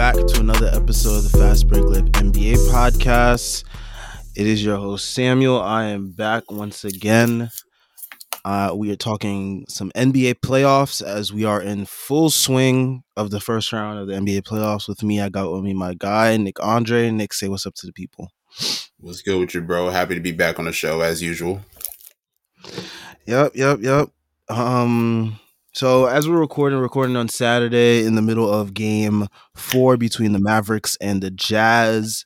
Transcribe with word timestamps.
back 0.00 0.14
to 0.14 0.40
another 0.40 0.70
episode 0.72 1.18
of 1.18 1.30
the 1.30 1.38
Fast 1.38 1.68
Break 1.68 1.84
Lip 1.84 2.06
NBA 2.06 2.54
podcast. 2.70 3.64
It 4.34 4.46
is 4.46 4.64
your 4.64 4.78
host 4.78 5.12
Samuel. 5.12 5.60
I 5.60 5.88
am 5.88 6.12
back 6.12 6.50
once 6.50 6.86
again. 6.86 7.50
Uh, 8.42 8.72
we 8.74 8.90
are 8.90 8.96
talking 8.96 9.66
some 9.68 9.90
NBA 9.90 10.36
playoffs 10.36 11.02
as 11.02 11.34
we 11.34 11.44
are 11.44 11.60
in 11.60 11.84
full 11.84 12.30
swing 12.30 13.02
of 13.14 13.30
the 13.30 13.40
first 13.40 13.74
round 13.74 13.98
of 13.98 14.06
the 14.06 14.14
NBA 14.14 14.40
playoffs. 14.40 14.88
With 14.88 15.02
me, 15.02 15.20
I 15.20 15.28
got 15.28 15.52
with 15.52 15.64
me 15.64 15.74
my 15.74 15.92
guy 15.92 16.34
Nick 16.38 16.58
Andre. 16.64 17.10
Nick, 17.10 17.34
say 17.34 17.48
what's 17.48 17.66
up 17.66 17.74
to 17.74 17.86
the 17.86 17.92
people. 17.92 18.30
What's 19.00 19.20
good 19.20 19.38
with 19.38 19.52
you, 19.52 19.60
bro? 19.60 19.90
Happy 19.90 20.14
to 20.14 20.20
be 20.22 20.32
back 20.32 20.58
on 20.58 20.64
the 20.64 20.72
show 20.72 21.02
as 21.02 21.20
usual. 21.20 21.60
Yep, 23.26 23.52
yep, 23.54 23.80
yep. 23.82 24.08
Um, 24.48 25.38
so 25.72 26.06
as 26.06 26.28
we're 26.28 26.40
recording, 26.40 26.78
recording 26.78 27.16
on 27.16 27.28
Saturday 27.28 28.04
in 28.04 28.14
the 28.16 28.22
middle 28.22 28.52
of 28.52 28.74
Game 28.74 29.26
Four 29.54 29.96
between 29.96 30.32
the 30.32 30.40
Mavericks 30.40 30.96
and 31.00 31.22
the 31.22 31.30
Jazz. 31.30 32.24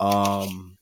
Um, 0.00 0.78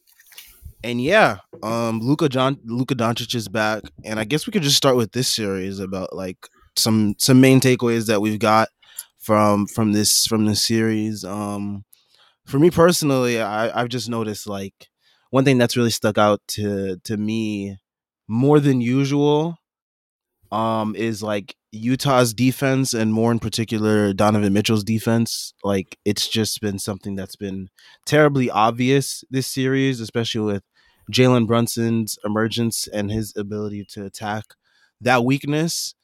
and 0.84 1.00
yeah, 1.00 1.38
um, 1.62 2.00
Luka 2.00 2.28
John 2.28 2.58
Luka 2.64 2.94
Doncic 2.94 3.34
is 3.34 3.48
back, 3.48 3.82
and 4.04 4.20
I 4.20 4.24
guess 4.24 4.46
we 4.46 4.52
could 4.52 4.62
just 4.62 4.76
start 4.76 4.96
with 4.96 5.12
this 5.12 5.28
series 5.28 5.80
about 5.80 6.14
like 6.14 6.48
some 6.76 7.14
some 7.18 7.40
main 7.40 7.60
takeaways 7.60 8.06
that 8.06 8.20
we've 8.20 8.38
got 8.38 8.68
from 9.18 9.66
from 9.66 9.92
this 9.92 10.26
from 10.26 10.44
this 10.44 10.62
series. 10.62 11.24
Um, 11.24 11.84
for 12.44 12.58
me 12.58 12.70
personally, 12.70 13.40
I 13.40 13.80
I've 13.80 13.88
just 13.88 14.08
noticed 14.08 14.46
like 14.46 14.88
one 15.30 15.44
thing 15.44 15.58
that's 15.58 15.76
really 15.76 15.90
stuck 15.90 16.18
out 16.18 16.40
to 16.48 16.98
to 17.04 17.16
me 17.16 17.78
more 18.28 18.60
than 18.60 18.80
usual 18.80 19.56
um 20.52 20.94
is 20.96 21.22
like 21.22 21.56
Utah's 21.72 22.32
defense 22.34 22.94
and 22.94 23.12
more 23.12 23.32
in 23.32 23.38
particular 23.38 24.12
Donovan 24.12 24.52
Mitchell's 24.52 24.84
defense. 24.84 25.52
Like 25.64 25.98
it's 26.04 26.28
just 26.28 26.60
been 26.60 26.78
something 26.78 27.16
that's 27.16 27.36
been 27.36 27.68
terribly 28.06 28.50
obvious 28.50 29.24
this 29.30 29.46
series, 29.46 30.00
especially 30.00 30.40
with 30.52 30.62
Jalen 31.12 31.46
Brunson's 31.46 32.18
emergence 32.24 32.88
and 32.88 33.10
his 33.10 33.34
ability 33.36 33.84
to 33.90 34.04
attack 34.04 34.44
that 35.00 35.24
weakness. 35.24 35.94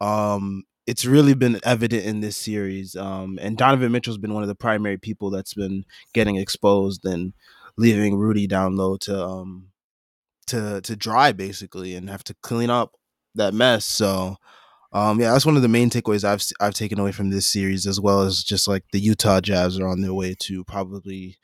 Um 0.00 0.64
it's 0.86 1.04
really 1.04 1.34
been 1.34 1.60
evident 1.64 2.04
in 2.04 2.20
this 2.20 2.36
series. 2.36 2.96
Um 2.96 3.38
and 3.42 3.56
Donovan 3.56 3.92
Mitchell's 3.92 4.18
been 4.18 4.34
one 4.34 4.42
of 4.42 4.48
the 4.48 4.54
primary 4.54 4.98
people 4.98 5.30
that's 5.30 5.54
been 5.54 5.84
getting 6.14 6.36
exposed 6.36 7.04
and 7.04 7.32
leaving 7.78 8.16
Rudy 8.16 8.46
down 8.46 8.76
low 8.76 8.96
to 8.98 9.24
um 9.24 9.68
to 10.48 10.80
to 10.82 10.96
dry 10.96 11.32
basically 11.32 11.94
and 11.94 12.10
have 12.10 12.24
to 12.24 12.34
clean 12.42 12.70
up 12.70 12.96
that 13.34 13.54
mess. 13.54 13.84
So 13.84 14.36
um, 14.92 15.20
yeah, 15.20 15.32
that's 15.32 15.46
one 15.46 15.56
of 15.56 15.62
the 15.62 15.68
main 15.68 15.88
takeaways 15.88 16.24
I've 16.24 16.44
I've 16.60 16.74
taken 16.74 16.98
away 16.98 17.12
from 17.12 17.30
this 17.30 17.46
series, 17.46 17.86
as 17.86 18.00
well 18.00 18.22
as 18.22 18.42
just 18.42 18.66
like 18.66 18.84
the 18.92 19.00
Utah 19.00 19.40
Jazz 19.40 19.78
are 19.78 19.86
on 19.86 20.00
their 20.00 20.14
way 20.14 20.34
to 20.40 20.64
probably 20.64 21.36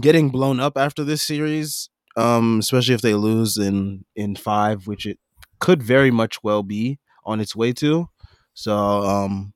getting 0.00 0.30
blown 0.30 0.58
up 0.58 0.76
after 0.76 1.04
this 1.04 1.22
series, 1.22 1.90
um, 2.16 2.58
especially 2.58 2.94
if 2.94 3.00
they 3.00 3.14
lose 3.14 3.56
in 3.56 4.04
in 4.16 4.34
five, 4.34 4.86
which 4.88 5.06
it 5.06 5.18
could 5.60 5.82
very 5.82 6.10
much 6.10 6.42
well 6.42 6.62
be 6.62 6.98
on 7.24 7.40
its 7.40 7.54
way 7.54 7.72
to. 7.74 8.08
So 8.54 8.76
um, 8.76 9.52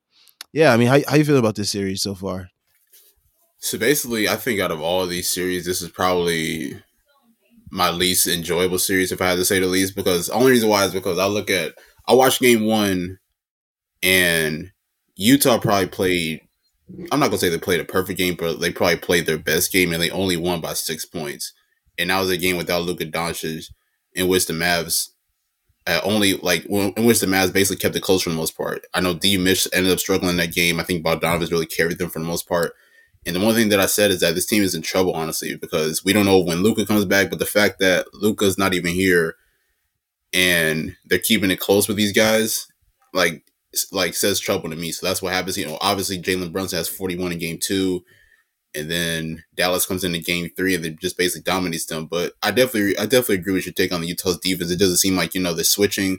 yeah, 0.53 0.73
I 0.73 0.77
mean, 0.77 0.89
how 0.89 1.01
how 1.09 1.17
you 1.17 1.25
feel 1.25 1.39
about 1.39 1.57
this 1.57 1.71
series 1.71 2.03
so 2.03 2.15
far? 2.15 2.49
So 3.59 3.77
basically, 3.77 4.29
I 4.29 4.37
think 4.37 4.61
out 4.61 4.71
of 4.71 4.81
all 4.81 5.07
these 5.07 5.29
series, 5.29 5.65
this 5.65 5.83
is 5.83 5.91
probably 5.91 6.81
my 7.73 7.91
least 7.91 8.27
enjoyable 8.27 8.79
series, 8.79 9.11
if 9.11 9.21
I 9.23 9.31
had 9.31 9.37
to 9.37 9.45
say 9.45 9.59
the 9.59 9.67
least. 9.67 9.97
Because 9.97 10.29
only 10.29 10.53
reason 10.53 10.69
why 10.69 10.85
is 10.85 10.93
because 10.93 11.19
I 11.19 11.27
look 11.27 11.51
at 11.51 11.75
I 12.07 12.15
watched 12.15 12.41
Game 12.41 12.67
One 12.67 13.19
and 14.03 14.71
Utah 15.17 15.59
probably 15.59 15.89
played. 15.89 16.41
I'm 17.11 17.19
not 17.19 17.29
gonna 17.29 17.39
say 17.39 17.49
they 17.49 17.59
played 17.59 17.81
a 17.81 17.85
perfect 17.85 18.19
game, 18.19 18.37
but 18.39 18.61
they 18.61 18.71
probably 18.71 18.97
played 18.97 19.27
their 19.27 19.39
best 19.39 19.73
game, 19.73 19.93
and 19.93 20.03
they 20.03 20.11
only 20.11 20.37
won 20.37 20.61
by 20.61 20.75
six 20.75 21.07
points. 21.07 21.53
And 21.99 22.11
that 22.11 22.21
was 22.21 22.31
a 22.31 22.37
game 22.37 22.57
without 22.57 22.83
Luka 22.83 23.07
Doncic, 23.07 23.67
in 24.13 24.29
which 24.29 24.47
the 24.47 24.53
Mavs 24.53 25.09
uh, 25.87 26.01
only 26.05 26.35
like 26.35 26.67
in 26.67 27.05
which 27.07 27.21
the 27.21 27.27
Mavs 27.27 27.53
basically 27.53 27.81
kept 27.81 27.97
it 27.97 28.03
close 28.03 28.23
for 28.23 28.31
the 28.31 28.37
most 28.37 28.57
part. 28.57 28.85
I 28.93 29.01
know 29.01 29.15
D. 29.15 29.39
Mitch 29.39 29.67
ended 29.73 29.93
up 29.93 29.99
struggling 29.99 30.31
in 30.33 30.37
that 30.37 30.55
game. 30.55 30.79
I 30.79 30.85
think 30.85 31.05
Bogdanovich 31.05 31.51
really 31.51 31.67
carried 31.67 31.99
them 31.99 32.11
for 32.11 32.19
the 32.19 32.27
most 32.27 32.47
part. 32.47 32.75
And 33.25 33.37
the 33.37 33.41
one 33.41 33.55
thing 33.55 33.69
that 33.69 33.81
I 33.81 33.87
said 33.87 34.11
is 34.11 34.21
that 34.21 34.35
this 34.35 34.47
team 34.47 34.63
is 34.63 34.75
in 34.75 34.83
trouble, 34.83 35.13
honestly, 35.13 35.55
because 35.57 36.05
we 36.05 36.13
don't 36.13 36.27
know 36.27 36.41
when 36.41 36.63
Luka 36.63 36.85
comes 36.85 37.05
back. 37.05 37.31
But 37.31 37.39
the 37.39 37.47
fact 37.47 37.79
that 37.79 38.07
Luka's 38.13 38.59
not 38.59 38.75
even 38.75 38.93
here, 38.93 39.37
and 40.33 40.97
they're 41.05 41.19
keeping 41.19 41.51
it 41.51 41.61
close 41.61 41.87
with 41.87 41.97
these 41.97 42.13
guys, 42.13 42.67
like 43.13 43.45
like 43.91 44.15
says 44.15 44.41
trouble 44.41 44.71
to 44.71 44.77
me. 44.77 44.93
So 44.93 45.07
that's 45.07 45.23
what 45.23 45.33
happens. 45.33 45.57
You 45.57 45.67
know, 45.67 45.79
obviously 45.81 46.21
Jalen 46.21 46.53
Brunson 46.53 46.79
has 46.79 46.89
41 46.89 47.33
in 47.33 47.39
game 47.39 47.59
two, 47.61 48.05
and 48.75 48.91
then 48.91 49.45
Dallas 49.55 49.87
comes 49.87 50.05
into 50.05 50.19
game 50.19 50.51
three 50.57 50.75
and 50.75 50.85
they 50.85 50.91
just 50.91 51.17
basically 51.17 51.43
dominates 51.43 51.87
them. 51.87 52.07
But 52.07 52.33
I 52.43 52.51
definitely 52.51 52.99
I 52.99 53.05
definitely 53.05 53.37
agree 53.37 53.55
with 53.55 53.67
your 53.67 53.73
take 53.73 53.93
on 53.93 54.01
the 54.01 54.09
Utah's 54.09 54.39
defense. 54.39 54.71
It 54.71 54.79
doesn't 54.79 54.97
seem 54.97 55.17
like, 55.17 55.35
you 55.35 55.41
know, 55.41 55.55
the 55.55 55.65
switching 55.65 56.19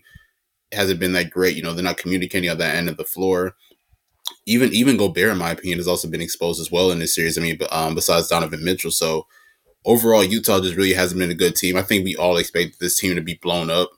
hasn't 0.71 0.99
been 0.99 1.13
that 1.13 1.29
great. 1.29 1.55
You 1.55 1.63
know, 1.63 1.73
they're 1.73 1.83
not 1.83 1.97
communicating 1.97 2.49
on 2.49 2.57
that 2.59 2.75
end 2.75 2.89
of 2.89 2.97
the 2.97 3.03
floor. 3.03 3.55
Even 4.45 4.73
even 4.73 4.97
Gobert, 4.97 5.31
in 5.31 5.37
my 5.37 5.51
opinion, 5.51 5.79
has 5.79 5.87
also 5.87 6.09
been 6.09 6.21
exposed 6.21 6.61
as 6.61 6.71
well 6.71 6.91
in 6.91 6.99
this 6.99 7.15
series. 7.15 7.37
I 7.37 7.41
mean, 7.41 7.59
um, 7.71 7.95
besides 7.95 8.27
Donovan 8.27 8.63
Mitchell. 8.63 8.91
So 8.91 9.27
overall, 9.85 10.23
Utah 10.23 10.61
just 10.61 10.75
really 10.75 10.93
hasn't 10.93 11.19
been 11.19 11.31
a 11.31 11.35
good 11.35 11.55
team. 11.55 11.77
I 11.77 11.81
think 11.81 12.05
we 12.05 12.15
all 12.15 12.37
expect 12.37 12.79
this 12.79 12.99
team 12.99 13.15
to 13.15 13.21
be 13.21 13.39
blown 13.41 13.69
up 13.69 13.91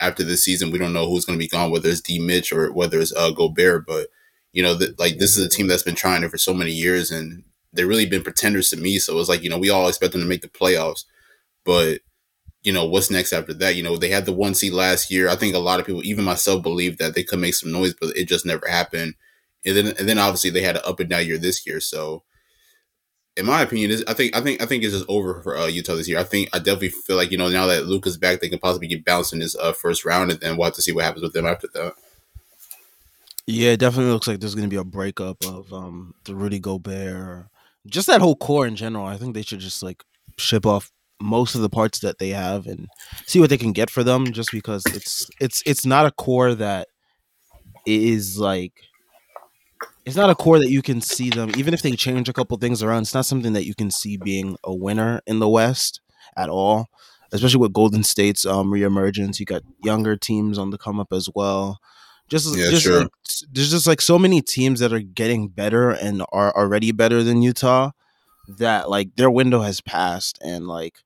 after 0.00 0.24
this 0.24 0.44
season. 0.44 0.70
We 0.70 0.78
don't 0.78 0.92
know 0.92 1.08
who's 1.08 1.24
going 1.24 1.38
to 1.38 1.42
be 1.42 1.48
gone, 1.48 1.70
whether 1.70 1.88
it's 1.88 2.00
D. 2.00 2.18
Mitch 2.18 2.52
or 2.52 2.72
whether 2.72 3.00
it's 3.00 3.14
uh, 3.14 3.30
Gobert. 3.30 3.86
But 3.86 4.08
you 4.52 4.62
know, 4.62 4.74
that 4.74 4.98
like 4.98 5.18
this 5.18 5.36
is 5.36 5.44
a 5.44 5.48
team 5.48 5.66
that's 5.66 5.82
been 5.82 5.94
trying 5.94 6.22
it 6.22 6.30
for 6.30 6.38
so 6.38 6.54
many 6.54 6.72
years, 6.72 7.10
and 7.10 7.44
they've 7.72 7.88
really 7.88 8.06
been 8.06 8.22
pretenders 8.22 8.70
to 8.70 8.76
me. 8.76 8.98
So 8.98 9.18
it's 9.18 9.28
like 9.28 9.42
you 9.42 9.50
know, 9.50 9.58
we 9.58 9.70
all 9.70 9.88
expect 9.88 10.12
them 10.12 10.22
to 10.22 10.28
make 10.28 10.42
the 10.42 10.48
playoffs, 10.48 11.04
but 11.64 12.00
you 12.62 12.72
know, 12.72 12.84
what's 12.84 13.10
next 13.10 13.32
after 13.32 13.54
that? 13.54 13.76
You 13.76 13.82
know, 13.82 13.96
they 13.96 14.10
had 14.10 14.26
the 14.26 14.32
one 14.32 14.54
seed 14.54 14.72
last 14.72 15.10
year. 15.10 15.28
I 15.28 15.36
think 15.36 15.54
a 15.54 15.58
lot 15.58 15.80
of 15.80 15.86
people, 15.86 16.04
even 16.04 16.24
myself, 16.24 16.62
believed 16.62 16.98
that 16.98 17.14
they 17.14 17.22
could 17.22 17.38
make 17.38 17.54
some 17.54 17.72
noise, 17.72 17.94
but 18.00 18.16
it 18.16 18.28
just 18.28 18.44
never 18.46 18.66
happened. 18.68 19.14
And 19.68 19.76
then, 19.76 19.94
and 19.98 20.08
then 20.08 20.18
obviously 20.18 20.50
they 20.50 20.62
had 20.62 20.76
an 20.76 20.82
up 20.84 21.00
and 21.00 21.08
down 21.08 21.26
year 21.26 21.38
this 21.38 21.66
year. 21.66 21.80
So 21.80 22.22
in 23.38 23.46
my 23.46 23.62
opinion, 23.62 24.02
I 24.08 24.14
think 24.14 24.36
I 24.36 24.40
think 24.40 24.60
I 24.60 24.66
think 24.66 24.82
it's 24.82 24.92
just 24.92 25.06
over 25.08 25.40
for 25.42 25.56
uh, 25.56 25.66
Utah 25.66 25.94
this 25.94 26.08
year. 26.08 26.18
I 26.18 26.24
think 26.24 26.48
I 26.52 26.58
definitely 26.58 26.88
feel 26.88 27.16
like 27.16 27.30
you 27.30 27.38
know 27.38 27.48
now 27.48 27.66
that 27.66 27.86
Luka's 27.86 28.16
back, 28.16 28.40
they 28.40 28.48
can 28.48 28.58
possibly 28.58 28.88
get 28.88 29.04
bounced 29.04 29.32
in 29.32 29.42
uh, 29.60 29.72
first 29.72 30.04
round, 30.04 30.32
and 30.32 30.40
then 30.40 30.56
we'll 30.56 30.64
have 30.64 30.74
to 30.74 30.82
see 30.82 30.92
what 30.92 31.04
happens 31.04 31.22
with 31.22 31.34
them 31.34 31.46
after 31.46 31.68
that. 31.74 31.94
Yeah, 33.46 33.70
it 33.70 33.80
definitely 33.80 34.12
looks 34.12 34.26
like 34.26 34.40
there's 34.40 34.56
going 34.56 34.68
to 34.68 34.74
be 34.74 34.80
a 34.80 34.84
breakup 34.84 35.42
of 35.46 35.72
um, 35.72 36.14
the 36.24 36.34
Rudy 36.34 36.58
Gobert, 36.58 37.46
just 37.86 38.08
that 38.08 38.20
whole 38.20 38.36
core 38.36 38.66
in 38.66 38.74
general. 38.74 39.06
I 39.06 39.16
think 39.16 39.34
they 39.34 39.42
should 39.42 39.60
just 39.60 39.84
like 39.84 40.02
ship 40.36 40.66
off 40.66 40.90
most 41.20 41.54
of 41.54 41.60
the 41.60 41.70
parts 41.70 42.00
that 42.00 42.18
they 42.18 42.30
have 42.30 42.66
and 42.66 42.88
see 43.24 43.38
what 43.38 43.50
they 43.50 43.56
can 43.56 43.72
get 43.72 43.88
for 43.88 44.02
them. 44.02 44.32
Just 44.32 44.50
because 44.50 44.82
it's 44.86 45.30
it's 45.40 45.62
it's 45.64 45.86
not 45.86 46.06
a 46.06 46.10
core 46.10 46.56
that 46.56 46.88
is 47.86 48.36
like 48.36 48.72
it's 50.08 50.16
not 50.16 50.30
a 50.30 50.34
core 50.34 50.58
that 50.58 50.70
you 50.70 50.82
can 50.82 51.00
see 51.00 51.30
them 51.30 51.50
even 51.56 51.72
if 51.72 51.82
they 51.82 51.92
change 51.92 52.28
a 52.28 52.32
couple 52.32 52.56
things 52.56 52.82
around 52.82 53.02
it's 53.02 53.14
not 53.14 53.26
something 53.26 53.52
that 53.52 53.66
you 53.66 53.74
can 53.74 53.90
see 53.90 54.16
being 54.16 54.56
a 54.64 54.74
winner 54.74 55.20
in 55.26 55.38
the 55.38 55.48
west 55.48 56.00
at 56.36 56.48
all 56.48 56.88
especially 57.32 57.60
with 57.60 57.72
golden 57.72 58.02
state's 58.02 58.46
um 58.46 58.70
reemergence. 58.70 59.38
You 59.38 59.46
got 59.46 59.62
younger 59.82 60.16
teams 60.16 60.58
on 60.58 60.70
the 60.70 60.78
come 60.78 61.00
up 61.00 61.12
as 61.12 61.28
well. 61.34 61.78
Just, 62.28 62.56
Yeah, 62.56 62.70
just 62.70 62.82
sure. 62.82 63.00
like, 63.02 63.10
there's 63.50 63.70
just 63.70 63.86
like 63.86 64.00
so 64.00 64.18
many 64.18 64.42
teams 64.42 64.80
that 64.80 64.92
are 64.92 65.00
getting 65.00 65.48
better 65.48 65.90
and 65.90 66.22
are 66.32 66.54
already 66.54 66.92
better 66.92 67.22
than 67.22 67.42
utah 67.42 67.90
that 68.58 68.90
like 68.90 69.16
their 69.16 69.30
window 69.30 69.60
has 69.60 69.80
passed 69.80 70.38
and 70.42 70.66
like 70.66 70.96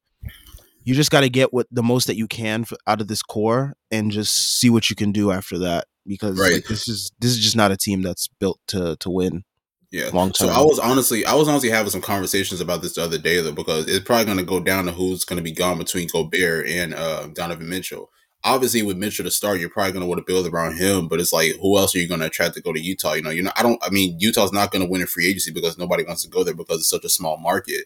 you 0.85 0.95
just 0.95 1.13
got 1.13 1.21
to 1.21 1.29
get 1.29 1.53
what 1.53 1.67
the 1.71 1.83
most 1.83 2.07
that 2.07 2.17
you 2.17 2.27
can 2.27 2.63
f- 2.63 2.73
out 2.89 3.01
of 3.01 3.07
this 3.07 3.23
core 3.23 3.75
and 3.91 4.11
just 4.11 4.59
see 4.59 4.69
what 4.69 4.91
you 4.91 4.97
can 4.97 5.13
do 5.13 5.31
after 5.31 5.59
that 5.59 5.87
because 6.07 6.39
Right. 6.39 6.55
like, 6.55 6.67
this 6.67 6.89
is 6.89 7.11
this 7.19 7.31
is 7.33 7.39
just 7.39 7.57
not 7.57 7.73
a 7.73 7.77
team 7.77 8.03
that's 8.03 8.29
built 8.41 8.59
to 8.69 8.97
to 9.01 9.11
win 9.11 9.45
Yeah. 9.91 10.11
long 10.13 10.33
term. 10.33 10.49
So. 10.49 10.53
I 10.55 10.61
was 10.63 10.79
honestly, 10.79 11.25
I 11.25 11.35
was 11.35 11.49
honestly 11.49 11.71
having 11.71 11.91
some 11.91 12.01
conversations 12.01 12.61
about 12.61 12.83
this 12.83 12.95
the 12.95 13.03
other 13.03 13.19
day 13.19 13.41
though, 13.41 13.53
because 13.53 13.87
it's 13.89 14.05
probably 14.05 14.25
going 14.27 14.39
to 14.39 14.45
go 14.45 14.61
down 14.61 14.87
to 14.87 14.93
who's 14.93 15.25
going 15.25 15.37
to 15.39 15.43
be 15.43 15.53
gone 15.53 15.79
between 15.79 16.09
Gobert 16.09 16.67
and 16.69 16.95
uh, 16.95 17.29
Donovan 17.35 17.69
Mitchell. 17.69 18.11
Obviously, 18.45 18.83
with 18.83 18.97
Mitchell 18.97 19.25
to 19.25 19.31
start, 19.31 19.61
you're 19.61 19.71
probably 19.71 19.93
going 19.93 20.01
to 20.01 20.09
want 20.09 20.19
to 20.19 20.25
build 20.25 20.49
around 20.49 20.77
him, 20.77 21.07
but 21.07 21.21
it's 21.21 21.33
like, 21.33 21.53
who 21.61 21.79
else 21.79 21.95
are 21.95 22.01
you 22.01 22.09
going 22.09 22.19
to 22.19 22.27
attract 22.27 22.55
to 22.55 22.61
go 22.61 22.73
to 22.73 22.81
Utah? 22.81 23.13
You 23.13 23.23
know, 23.23 23.31
you 23.31 23.41
know, 23.43 23.53
I 23.55 23.63
don't. 23.63 23.81
I 23.85 23.91
mean, 23.91 24.17
Utah's 24.19 24.53
not 24.53 24.73
going 24.73 24.85
to 24.85 24.91
win 24.91 25.01
in 25.01 25.07
free 25.07 25.29
agency 25.29 25.53
because 25.53 25.79
nobody 25.79 26.03
wants 26.03 26.25
to 26.25 26.29
go 26.29 26.43
there 26.43 26.53
because 26.53 26.79
it's 26.79 26.89
such 26.89 27.05
a 27.05 27.09
small 27.09 27.37
market. 27.37 27.85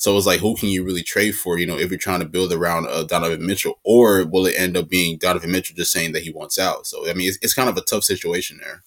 So 0.00 0.16
it's 0.16 0.26
like, 0.26 0.40
who 0.40 0.56
can 0.56 0.70
you 0.70 0.82
really 0.82 1.02
trade 1.02 1.32
for? 1.32 1.58
You 1.58 1.66
know, 1.66 1.78
if 1.78 1.90
you're 1.90 1.98
trying 1.98 2.20
to 2.20 2.26
build 2.26 2.54
around 2.54 2.86
uh, 2.88 3.02
Donovan 3.04 3.44
Mitchell, 3.46 3.78
or 3.84 4.24
will 4.24 4.46
it 4.46 4.54
end 4.56 4.74
up 4.76 4.88
being 4.88 5.18
Donovan 5.18 5.52
Mitchell 5.52 5.76
just 5.76 5.92
saying 5.92 6.12
that 6.12 6.22
he 6.22 6.30
wants 6.32 6.58
out? 6.58 6.86
So 6.86 7.06
I 7.08 7.12
mean, 7.12 7.28
it's, 7.28 7.38
it's 7.42 7.52
kind 7.54 7.68
of 7.68 7.76
a 7.76 7.82
tough 7.82 8.04
situation 8.04 8.60
there. 8.62 8.82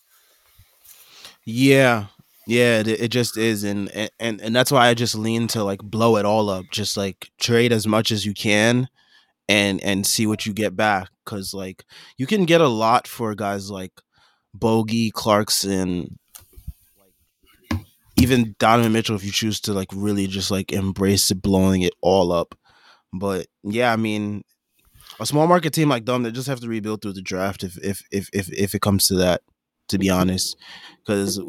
yeah 1.46 2.06
yeah 2.48 2.80
it, 2.80 2.88
it 2.88 3.08
just 3.10 3.38
is 3.38 3.64
and, 3.64 3.90
and 4.20 4.42
and 4.42 4.56
that's 4.56 4.72
why 4.72 4.88
i 4.88 4.94
just 4.94 5.16
lean 5.16 5.48
to 5.48 5.64
like 5.64 5.82
blow 5.82 6.18
it 6.18 6.26
all 6.26 6.50
up 6.50 6.66
just 6.72 6.98
like 6.98 7.30
trade 7.40 7.72
as 7.72 7.88
much 7.88 8.12
as 8.12 8.26
you 8.26 8.34
can 8.34 8.88
and 9.48 9.82
and 9.84 10.06
see 10.06 10.26
what 10.28 10.46
you 10.46 10.54
get 10.54 10.76
back 10.76 11.10
because 11.26 11.54
like 11.54 11.86
you 12.18 12.26
can 12.28 12.46
get 12.46 12.62
a 12.62 12.68
lot 12.68 13.08
for 13.08 13.36
guys 13.36 13.70
like 13.70 13.92
bogey 14.54 15.12
clarkson 15.12 16.18
even 18.24 18.56
Donovan 18.58 18.94
Mitchell 18.94 19.16
if 19.16 19.24
you 19.24 19.32
choose 19.32 19.60
to 19.62 19.74
like 19.74 19.90
really 19.94 20.28
just 20.28 20.50
like 20.50 20.72
embrace 20.72 21.30
it, 21.30 21.42
blowing 21.42 21.82
it 21.82 21.94
all 22.02 22.32
up. 22.32 22.56
But 23.12 23.48
yeah, 23.64 23.92
I 23.92 23.98
mean, 23.98 24.44
a 25.20 25.26
small 25.26 25.46
market 25.46 25.74
team 25.74 25.90
like 25.90 26.06
them, 26.06 26.24
they 26.24 26.32
just 26.32 26.48
have 26.48 26.62
to 26.62 26.68
rebuild 26.68 27.02
through 27.02 27.14
the 27.14 27.22
draft 27.22 27.64
if 27.64 27.78
if 27.84 28.02
if 28.12 28.30
if, 28.34 28.52
if 28.52 28.74
it 28.74 28.82
comes 28.82 29.08
to 29.08 29.16
that. 29.16 29.42
To 29.90 30.00
be 30.00 30.10
honest, 30.10 30.58
because 31.00 31.42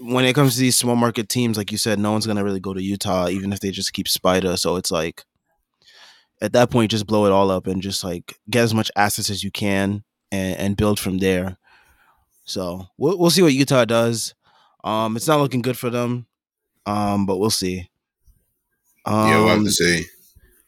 when 0.00 0.24
it 0.24 0.34
comes 0.34 0.54
to 0.54 0.60
these 0.60 0.78
small 0.78 0.96
market 0.96 1.28
teams, 1.28 1.58
like 1.58 1.70
you 1.70 1.76
said, 1.76 1.98
no 1.98 2.10
one's 2.10 2.26
gonna 2.26 2.42
really 2.42 2.58
go 2.58 2.72
to 2.72 2.82
Utah, 2.82 3.28
even 3.28 3.52
if 3.52 3.60
they 3.60 3.70
just 3.70 3.92
keep 3.92 4.06
Spida. 4.06 4.58
So 4.58 4.76
it's 4.76 4.90
like 4.90 5.24
at 6.40 6.54
that 6.54 6.70
point, 6.70 6.90
just 6.90 7.06
blow 7.06 7.26
it 7.26 7.32
all 7.32 7.50
up 7.50 7.66
and 7.66 7.82
just 7.82 8.02
like 8.02 8.38
get 8.48 8.62
as 8.62 8.72
much 8.72 8.90
assets 8.96 9.28
as 9.28 9.44
you 9.44 9.50
can 9.50 10.04
and, 10.32 10.56
and 10.56 10.76
build 10.76 10.98
from 10.98 11.18
there. 11.18 11.58
So 12.46 12.86
we'll 12.96 13.18
we'll 13.18 13.30
see 13.30 13.42
what 13.42 13.52
Utah 13.52 13.84
does. 13.84 14.34
Um, 14.84 15.16
it's 15.16 15.28
not 15.28 15.40
looking 15.40 15.62
good 15.62 15.78
for 15.78 15.90
them, 15.90 16.26
um, 16.86 17.26
but 17.26 17.38
we'll 17.38 17.50
see. 17.50 17.90
Um, 19.04 19.28
yeah, 19.28 19.38
we'll 19.38 19.48
have 19.48 19.58
to 19.58 19.64
um, 19.64 19.70
see. 19.70 20.04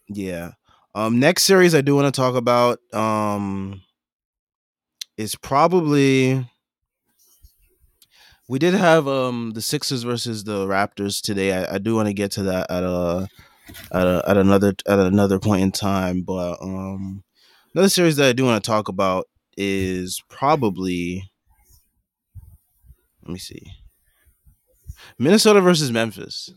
Yeah. 0.09 0.53
Um, 0.94 1.19
next 1.19 1.44
series 1.44 1.75
I 1.75 1.81
do 1.81 1.94
want 1.94 2.12
to 2.12 2.20
talk 2.20 2.35
about 2.35 2.79
um, 2.93 3.81
is 5.17 5.35
probably 5.35 6.47
we 8.49 8.59
did 8.59 8.75
have 8.75 9.09
um 9.09 9.53
the 9.55 9.62
Sixers 9.62 10.03
versus 10.03 10.44
the 10.44 10.67
Raptors 10.67 11.23
today. 11.23 11.53
I, 11.53 11.76
I 11.76 11.79
do 11.79 11.94
want 11.94 12.08
to 12.08 12.15
get 12.15 12.32
to 12.32 12.43
that 12.44 12.70
at 12.70 12.82
a 12.82 13.29
at 13.93 14.06
a, 14.06 14.23
at 14.26 14.37
another 14.37 14.75
at 14.87 14.99
another 14.99 15.38
point 15.38 15.62
in 15.62 15.73
time, 15.73 16.23
but 16.23 16.58
um 16.61 17.25
another 17.75 17.88
series 17.88 18.17
that 18.17 18.29
I 18.29 18.32
do 18.32 18.44
want 18.44 18.62
to 18.62 18.70
talk 18.70 18.88
about 18.88 19.26
is 19.56 20.23
probably 20.29 21.31
let 23.23 23.32
me 23.32 23.38
see. 23.38 23.73
Minnesota 25.19 25.61
versus 25.61 25.91
Memphis. 25.91 26.53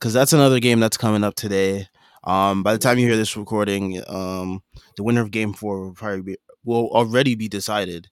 Cuz 0.00 0.12
that's 0.12 0.32
another 0.32 0.60
game 0.60 0.80
that's 0.80 0.96
coming 0.96 1.24
up 1.24 1.34
today. 1.34 1.88
Um 2.24 2.62
by 2.62 2.72
the 2.72 2.78
time 2.78 2.98
you 2.98 3.06
hear 3.06 3.16
this 3.16 3.36
recording, 3.36 4.02
um 4.08 4.62
the 4.96 5.02
winner 5.02 5.20
of 5.20 5.30
game 5.30 5.52
4 5.52 5.80
will 5.80 5.94
probably 5.94 6.22
be 6.22 6.36
will 6.64 6.88
already 6.90 7.34
be 7.34 7.48
decided. 7.48 8.08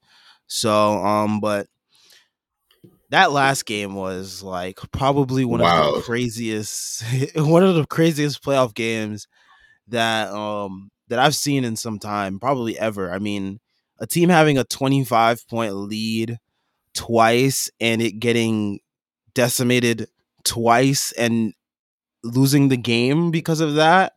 So 0.46 1.04
um 1.04 1.40
but 1.40 1.66
that 3.10 3.30
last 3.30 3.66
game 3.66 3.94
was 3.94 4.42
like 4.42 4.78
probably 4.90 5.44
one 5.44 5.60
wow. 5.60 5.90
of 5.90 5.94
the 5.96 6.02
craziest 6.02 7.04
one 7.36 7.62
of 7.62 7.74
the 7.74 7.86
craziest 7.86 8.42
playoff 8.42 8.74
games 8.74 9.28
that 9.88 10.30
um 10.30 10.90
that 11.08 11.18
I've 11.18 11.34
seen 11.34 11.64
in 11.64 11.76
some 11.76 11.98
time, 11.98 12.40
probably 12.40 12.78
ever. 12.78 13.12
I 13.12 13.18
mean, 13.18 13.60
a 13.98 14.06
team 14.06 14.30
having 14.30 14.56
a 14.56 14.64
25 14.64 15.46
point 15.46 15.74
lead 15.74 16.38
twice 16.94 17.70
and 17.80 18.00
it 18.00 18.12
getting 18.12 18.80
decimated 19.34 20.08
twice 20.44 21.12
and 21.12 21.54
losing 22.24 22.68
the 22.68 22.76
game 22.76 23.30
because 23.30 23.60
of 23.60 23.74
that 23.74 24.12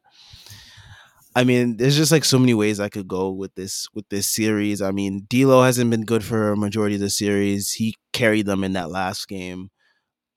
I 1.36 1.44
mean, 1.44 1.76
there's 1.76 1.98
just 1.98 2.14
like 2.14 2.24
so 2.24 2.40
many 2.40 2.54
ways 2.54 2.80
I 2.80 2.88
could 2.88 3.10
go 3.10 3.30
with 3.30 3.54
this 3.56 3.90
with 3.94 4.08
this 4.08 4.26
series. 4.32 4.82
I 4.82 4.92
mean, 4.92 5.28
D'Lo 5.30 5.64
hasn't 5.64 5.92
been 5.92 6.06
good 6.06 6.24
for 6.24 6.54
a 6.54 6.58
majority 6.58 6.96
of 6.96 7.02
the 7.02 7.10
series. 7.10 7.74
He 7.74 7.96
carried 8.14 8.46
them 8.46 8.64
in 8.64 8.72
that 8.74 8.90
last 8.90 9.28
game. 9.28 9.70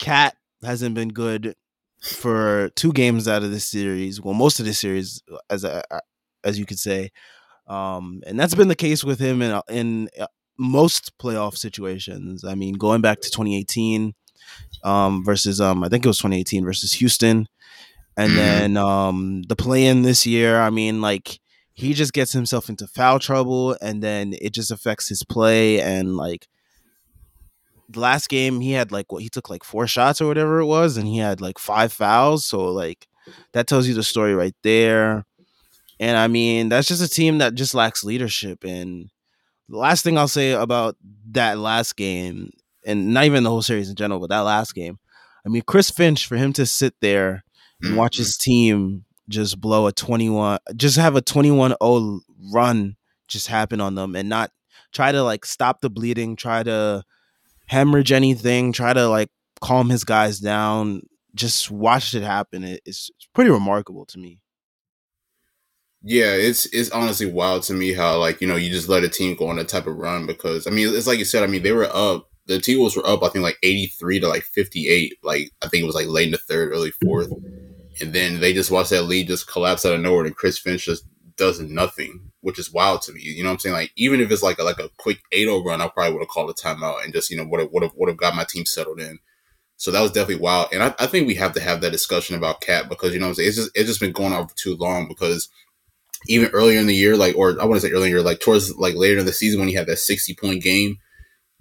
KAT 0.00 0.36
hasn't 0.64 0.96
been 0.96 1.10
good 1.10 1.54
for 2.02 2.70
two 2.70 2.92
games 2.92 3.28
out 3.28 3.44
of 3.44 3.52
this 3.52 3.64
series. 3.64 4.20
Well, 4.20 4.34
most 4.34 4.58
of 4.58 4.66
the 4.66 4.74
series, 4.74 5.22
as 5.48 5.62
a, 5.62 5.84
as 6.42 6.58
you 6.58 6.66
could 6.66 6.80
say, 6.80 7.10
um, 7.68 8.22
and 8.26 8.38
that's 8.38 8.56
been 8.56 8.68
the 8.68 8.74
case 8.74 9.04
with 9.04 9.20
him 9.20 9.40
in 9.40 9.60
in 9.68 10.08
uh, 10.20 10.26
most 10.58 11.16
playoff 11.18 11.56
situations. 11.56 12.44
I 12.44 12.56
mean, 12.56 12.74
going 12.74 13.02
back 13.02 13.20
to 13.20 13.30
2018 13.30 14.14
um, 14.84 15.24
versus 15.24 15.60
um, 15.60 15.84
I 15.84 15.88
think 15.88 16.04
it 16.04 16.08
was 16.08 16.18
2018 16.18 16.64
versus 16.64 16.92
Houston 16.94 17.48
and 18.18 18.32
mm-hmm. 18.32 18.36
then 18.36 18.76
um, 18.76 19.42
the 19.44 19.54
play 19.54 19.86
in 19.86 20.02
this 20.02 20.26
year, 20.26 20.60
I 20.60 20.70
mean, 20.70 21.00
like 21.00 21.38
he 21.74 21.94
just 21.94 22.12
gets 22.12 22.32
himself 22.32 22.68
into 22.68 22.88
foul 22.88 23.20
trouble, 23.20 23.76
and 23.80 24.02
then 24.02 24.34
it 24.42 24.52
just 24.52 24.72
affects 24.72 25.08
his 25.08 25.22
play. 25.22 25.80
And 25.80 26.16
like 26.16 26.48
the 27.88 28.00
last 28.00 28.28
game, 28.28 28.60
he 28.60 28.72
had 28.72 28.90
like 28.90 29.12
what 29.12 29.22
he 29.22 29.28
took 29.28 29.48
like 29.48 29.62
four 29.62 29.86
shots 29.86 30.20
or 30.20 30.26
whatever 30.26 30.58
it 30.58 30.66
was, 30.66 30.96
and 30.96 31.06
he 31.06 31.18
had 31.18 31.40
like 31.40 31.60
five 31.60 31.92
fouls. 31.92 32.44
So 32.44 32.64
like 32.64 33.06
that 33.52 33.68
tells 33.68 33.86
you 33.86 33.94
the 33.94 34.02
story 34.02 34.34
right 34.34 34.56
there. 34.64 35.24
And 36.00 36.16
I 36.16 36.26
mean, 36.26 36.70
that's 36.70 36.88
just 36.88 37.02
a 37.02 37.08
team 37.08 37.38
that 37.38 37.54
just 37.54 37.72
lacks 37.72 38.02
leadership. 38.02 38.64
And 38.64 39.10
the 39.68 39.78
last 39.78 40.02
thing 40.02 40.18
I'll 40.18 40.26
say 40.26 40.50
about 40.50 40.96
that 41.30 41.58
last 41.58 41.94
game, 41.94 42.50
and 42.88 43.14
not 43.14 43.24
even 43.24 43.44
the 43.44 43.50
whole 43.50 43.62
series 43.62 43.88
in 43.88 43.96
general, 43.96 44.20
but 44.20 44.30
that 44.30 44.40
last 44.40 44.74
game, 44.74 44.98
I 45.46 45.48
mean, 45.48 45.62
Chris 45.62 45.90
Finch 45.90 46.26
for 46.26 46.36
him 46.36 46.52
to 46.54 46.66
sit 46.66 46.94
there 47.00 47.44
and 47.82 47.96
watch 47.96 48.16
his 48.16 48.36
mm-hmm. 48.36 48.50
team 48.50 49.04
just 49.28 49.60
blow 49.60 49.86
a 49.86 49.92
21 49.92 50.58
just 50.74 50.96
have 50.96 51.14
a 51.14 51.20
21-0 51.20 52.20
run 52.52 52.96
just 53.28 53.46
happen 53.46 53.78
on 53.78 53.94
them 53.94 54.16
and 54.16 54.26
not 54.26 54.50
try 54.90 55.12
to 55.12 55.22
like 55.22 55.44
stop 55.44 55.82
the 55.82 55.90
bleeding 55.90 56.34
try 56.34 56.62
to 56.62 57.04
hemorrhage 57.66 58.10
anything 58.10 58.72
try 58.72 58.92
to 58.92 59.06
like 59.06 59.28
calm 59.60 59.90
his 59.90 60.04
guys 60.04 60.38
down. 60.38 61.02
Just 61.34 61.70
watch 61.70 62.14
it 62.14 62.22
happen. 62.22 62.64
It's, 62.64 62.80
it's 62.86 63.28
pretty 63.34 63.50
remarkable 63.50 64.06
to 64.06 64.18
me. 64.18 64.40
Yeah 66.02 66.32
it's 66.32 66.66
it's 66.66 66.90
honestly 66.90 67.26
wild 67.26 67.64
to 67.64 67.74
me 67.74 67.92
how 67.92 68.18
like 68.18 68.40
you 68.40 68.46
know 68.46 68.54
you 68.54 68.70
just 68.70 68.88
let 68.88 69.02
a 69.02 69.08
team 69.08 69.34
go 69.34 69.48
on 69.48 69.56
that 69.56 69.68
type 69.68 69.88
of 69.88 69.96
run 69.96 70.26
because 70.26 70.68
i 70.68 70.70
mean 70.70 70.94
it's 70.94 71.08
like 71.08 71.18
you 71.18 71.24
said 71.24 71.42
i 71.42 71.48
mean 71.48 71.64
they 71.64 71.72
were 71.72 71.90
up 71.92 72.27
the 72.48 72.58
T-Wolves 72.58 72.96
were 72.96 73.06
up, 73.06 73.22
I 73.22 73.28
think 73.28 73.44
like 73.44 73.58
83 73.62 74.20
to 74.20 74.28
like 74.28 74.42
58. 74.42 75.14
Like 75.22 75.52
I 75.62 75.68
think 75.68 75.82
it 75.82 75.86
was 75.86 75.94
like 75.94 76.08
late 76.08 76.26
in 76.26 76.32
the 76.32 76.38
third, 76.38 76.72
early 76.72 76.90
fourth 76.90 77.32
and 78.00 78.12
then 78.12 78.40
they 78.40 78.52
just 78.52 78.70
watch 78.70 78.90
that 78.90 79.02
lead 79.02 79.26
just 79.26 79.48
collapse 79.48 79.84
out 79.84 79.94
of 79.94 80.00
nowhere, 80.00 80.24
and 80.24 80.36
Chris 80.36 80.58
Finch 80.58 80.84
just 80.84 81.04
does 81.36 81.60
nothing, 81.60 82.30
which 82.40 82.58
is 82.58 82.72
wild 82.72 83.02
to 83.02 83.12
me. 83.12 83.20
You 83.20 83.42
know 83.42 83.50
what 83.50 83.54
I'm 83.54 83.58
saying? 83.60 83.74
Like 83.74 83.92
even 83.96 84.20
if 84.20 84.30
it's 84.30 84.42
like 84.42 84.58
a, 84.58 84.64
like 84.64 84.78
a 84.78 84.90
quick 84.98 85.20
8-0 85.32 85.64
run, 85.64 85.80
I 85.80 85.88
probably 85.88 86.12
would 86.12 86.22
have 86.22 86.28
called 86.28 86.50
a 86.50 86.54
timeout 86.54 87.04
and 87.04 87.12
just 87.12 87.30
you 87.30 87.36
know 87.36 87.44
would 87.44 87.60
have 87.60 87.70
would 87.72 87.82
have 87.82 87.92
would 87.96 88.08
have 88.08 88.18
got 88.18 88.36
my 88.36 88.44
team 88.44 88.64
settled 88.64 89.00
in. 89.00 89.18
So 89.76 89.92
that 89.92 90.00
was 90.00 90.10
definitely 90.10 90.42
wild, 90.42 90.68
and 90.72 90.82
I, 90.82 90.94
I 90.98 91.06
think 91.06 91.26
we 91.26 91.34
have 91.36 91.52
to 91.52 91.60
have 91.60 91.80
that 91.80 91.92
discussion 91.92 92.36
about 92.36 92.60
KAT 92.60 92.88
because 92.88 93.12
you 93.12 93.20
know 93.20 93.26
what 93.26 93.30
I'm 93.30 93.34
saying 93.36 93.48
it's 93.48 93.56
just 93.56 93.70
it's 93.74 93.88
just 93.88 94.00
been 94.00 94.12
going 94.12 94.32
on 94.32 94.48
for 94.48 94.56
too 94.56 94.76
long 94.76 95.06
because 95.06 95.48
even 96.26 96.50
earlier 96.50 96.80
in 96.80 96.86
the 96.86 96.94
year, 96.94 97.16
like 97.16 97.36
or 97.36 97.60
I 97.60 97.64
want 97.64 97.80
to 97.80 97.86
say 97.86 97.92
earlier, 97.92 98.20
like 98.20 98.40
towards 98.40 98.76
like 98.76 98.96
later 98.96 99.20
in 99.20 99.26
the 99.26 99.32
season 99.32 99.60
when 99.60 99.68
he 99.68 99.74
had 99.74 99.86
that 99.86 99.98
60 99.98 100.34
point 100.34 100.62
game 100.62 100.98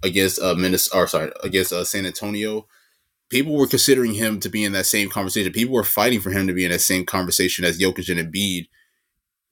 against 0.02 0.40
uh 0.40 0.54
Minnesota, 0.54 0.96
or 0.96 1.06
sorry, 1.06 1.32
against 1.42 1.72
uh, 1.72 1.84
San 1.84 2.06
Antonio 2.06 2.66
people 3.30 3.54
were 3.54 3.66
considering 3.66 4.14
him 4.14 4.40
to 4.40 4.48
be 4.48 4.64
in 4.64 4.72
that 4.72 4.86
same 4.86 5.08
conversation. 5.08 5.52
People 5.52 5.74
were 5.74 5.84
fighting 5.84 6.20
for 6.20 6.30
him 6.30 6.46
to 6.46 6.52
be 6.52 6.64
in 6.64 6.70
that 6.70 6.80
same 6.80 7.04
conversation 7.04 7.64
as 7.64 7.78
Jokic 7.78 8.08
and 8.08 8.32
Embiid. 8.32 8.68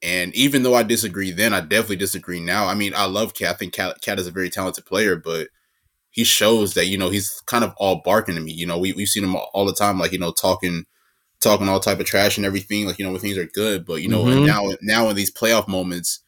And 0.02 0.34
even 0.34 0.62
though 0.62 0.74
I 0.74 0.82
disagree 0.82 1.30
then, 1.30 1.52
I 1.52 1.60
definitely 1.60 1.96
disagree 1.96 2.40
now. 2.40 2.66
I 2.66 2.74
mean, 2.74 2.92
I 2.94 3.06
love 3.06 3.34
KAT. 3.34 3.50
I 3.50 3.54
think 3.54 3.74
KAT, 3.74 4.00
KAT 4.02 4.18
is 4.18 4.26
a 4.26 4.32
very 4.32 4.50
talented 4.50 4.84
player, 4.84 5.16
but 5.16 5.48
he 6.10 6.22
shows 6.24 6.74
that, 6.74 6.86
you 6.86 6.98
know, 6.98 7.10
he's 7.10 7.42
kind 7.46 7.64
of 7.64 7.72
all 7.76 8.02
barking 8.04 8.34
to 8.34 8.40
me. 8.40 8.52
You 8.52 8.66
know, 8.66 8.78
we, 8.78 8.92
we've 8.92 9.08
seen 9.08 9.24
him 9.24 9.36
all 9.36 9.64
the 9.64 9.74
time, 9.74 9.98
like, 9.98 10.12
you 10.12 10.18
know, 10.18 10.32
talking 10.32 10.84
talking 11.40 11.68
all 11.68 11.80
type 11.80 12.00
of 12.00 12.06
trash 12.06 12.38
and 12.38 12.46
everything, 12.46 12.86
like, 12.86 12.98
you 12.98 13.04
know, 13.04 13.12
when 13.12 13.20
things 13.20 13.36
are 13.36 13.46
good. 13.46 13.84
But, 13.84 14.02
you 14.02 14.08
know, 14.08 14.24
mm-hmm. 14.24 14.46
now 14.46 14.64
now 14.82 15.08
in 15.08 15.16
these 15.16 15.32
playoff 15.32 15.68
moments 15.68 16.20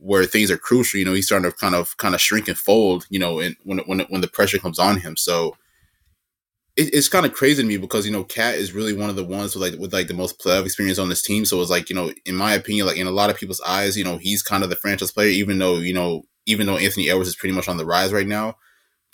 where 0.00 0.24
things 0.24 0.50
are 0.50 0.58
crucial, 0.58 0.98
you 0.98 1.04
know, 1.04 1.12
he's 1.12 1.26
starting 1.26 1.50
to 1.50 1.56
kind 1.56 1.74
of 1.74 1.96
kind 1.96 2.14
of 2.14 2.20
shrink 2.20 2.48
and 2.48 2.58
fold, 2.58 3.06
you 3.10 3.18
know, 3.18 3.40
and 3.40 3.56
when 3.64 3.78
when 3.80 4.00
when 4.00 4.20
the 4.20 4.28
pressure 4.28 4.58
comes 4.58 4.78
on 4.78 5.00
him. 5.00 5.16
So 5.16 5.56
it, 6.76 6.94
it's 6.94 7.08
kind 7.08 7.26
of 7.26 7.34
crazy 7.34 7.62
to 7.62 7.68
me 7.68 7.76
because 7.76 8.06
you 8.06 8.12
know 8.12 8.24
KAT 8.24 8.54
is 8.54 8.72
really 8.72 8.92
one 8.92 9.10
of 9.10 9.16
the 9.16 9.24
ones 9.24 9.54
with 9.54 9.62
like 9.62 9.78
with 9.80 9.92
like 9.92 10.06
the 10.06 10.14
most 10.14 10.38
playoff 10.38 10.64
experience 10.64 10.98
on 10.98 11.08
this 11.08 11.22
team. 11.22 11.44
So 11.44 11.60
it's 11.60 11.70
like 11.70 11.90
you 11.90 11.96
know, 11.96 12.12
in 12.24 12.36
my 12.36 12.54
opinion, 12.54 12.86
like 12.86 12.96
in 12.96 13.06
a 13.06 13.12
lot 13.12 13.30
of 13.30 13.36
people's 13.36 13.60
eyes, 13.62 13.96
you 13.96 14.04
know, 14.04 14.16
he's 14.16 14.42
kind 14.42 14.62
of 14.62 14.70
the 14.70 14.76
franchise 14.76 15.10
player, 15.10 15.28
even 15.28 15.58
though 15.58 15.78
you 15.78 15.92
know, 15.92 16.22
even 16.46 16.66
though 16.66 16.78
Anthony 16.78 17.10
Edwards 17.10 17.28
is 17.28 17.36
pretty 17.36 17.54
much 17.54 17.68
on 17.68 17.76
the 17.76 17.84
rise 17.86 18.12
right 18.12 18.26
now. 18.26 18.54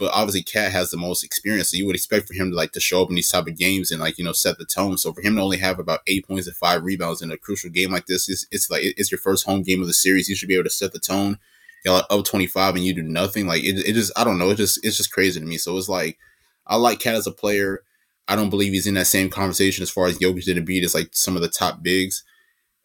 But 0.05 0.13
obviously, 0.13 0.43
KAT 0.43 0.71
has 0.71 0.91
the 0.91 0.99
most 0.99 1.25
experience, 1.25 1.71
so 1.71 1.79
you 1.79 1.87
would 1.87 1.97
expect 1.97 2.29
for 2.29 2.35
him 2.35 2.51
to 2.51 2.57
like 2.57 2.73
to 2.73 2.81
show 2.81 3.01
up 3.01 3.09
in 3.09 3.15
these 3.15 3.31
type 3.31 3.47
of 3.47 3.57
games 3.57 3.91
and 3.91 4.03
like 4.03 4.19
you 4.19 4.25
know 4.25 4.33
set 4.33 4.59
the 4.59 4.67
tone. 4.67 4.99
So 4.99 5.15
for 5.15 5.23
him 5.23 5.37
to 5.37 5.41
only 5.41 5.57
have 5.57 5.79
about 5.79 6.01
eight 6.07 6.29
points 6.29 6.47
and 6.47 6.55
five 6.55 6.85
rebounds 6.85 7.23
in 7.23 7.31
a 7.31 7.39
crucial 7.39 7.71
game 7.71 7.91
like 7.91 8.05
this, 8.05 8.29
it's, 8.29 8.47
it's 8.51 8.71
like 8.71 8.83
it's 8.85 9.11
your 9.11 9.19
first 9.19 9.47
home 9.47 9.63
game 9.63 9.81
of 9.81 9.87
the 9.87 9.95
series. 9.95 10.29
You 10.29 10.37
should 10.37 10.51
be 10.51 10.57
able 10.57 10.65
to 10.65 10.71
set 10.71 10.93
the 10.93 10.99
tone. 10.99 11.39
You're 11.87 11.95
like 11.95 12.05
up 12.11 12.27
twenty 12.27 12.47
five 12.47 12.75
and 12.75 12.85
you 12.85 12.93
do 12.93 13.03
nothing. 13.03 13.47
Like 13.47 13.65
it, 13.65 13.79
it 13.79 13.95
just 13.95 14.13
I 14.15 14.25
don't 14.25 14.39
know. 14.39 14.51
It 14.51 14.57
just 14.57 14.85
it's 14.85 14.99
just 14.99 15.11
crazy 15.11 15.41
to 15.41 15.47
me. 15.47 15.57
So 15.57 15.75
it's 15.79 15.89
like 15.89 16.19
I 16.67 16.77
like 16.77 17.01
KAT 17.01 17.15
as 17.15 17.27
a 17.27 17.33
player. 17.33 17.83
I 18.29 18.37
don't 18.37 18.51
believe 18.51 18.75
he's 18.75 18.87
in 18.87 18.95
that 18.95 19.07
same 19.07 19.31
conversation 19.31 19.83
as 19.83 19.91
far 19.91 20.05
as 20.05 20.19
Jokic 20.19 20.45
did 20.45 20.63
beat 20.67 20.85
as 20.85 20.95
like 20.95 21.09
some 21.13 21.35
of 21.35 21.41
the 21.41 21.49
top 21.49 21.83
bigs. 21.83 22.25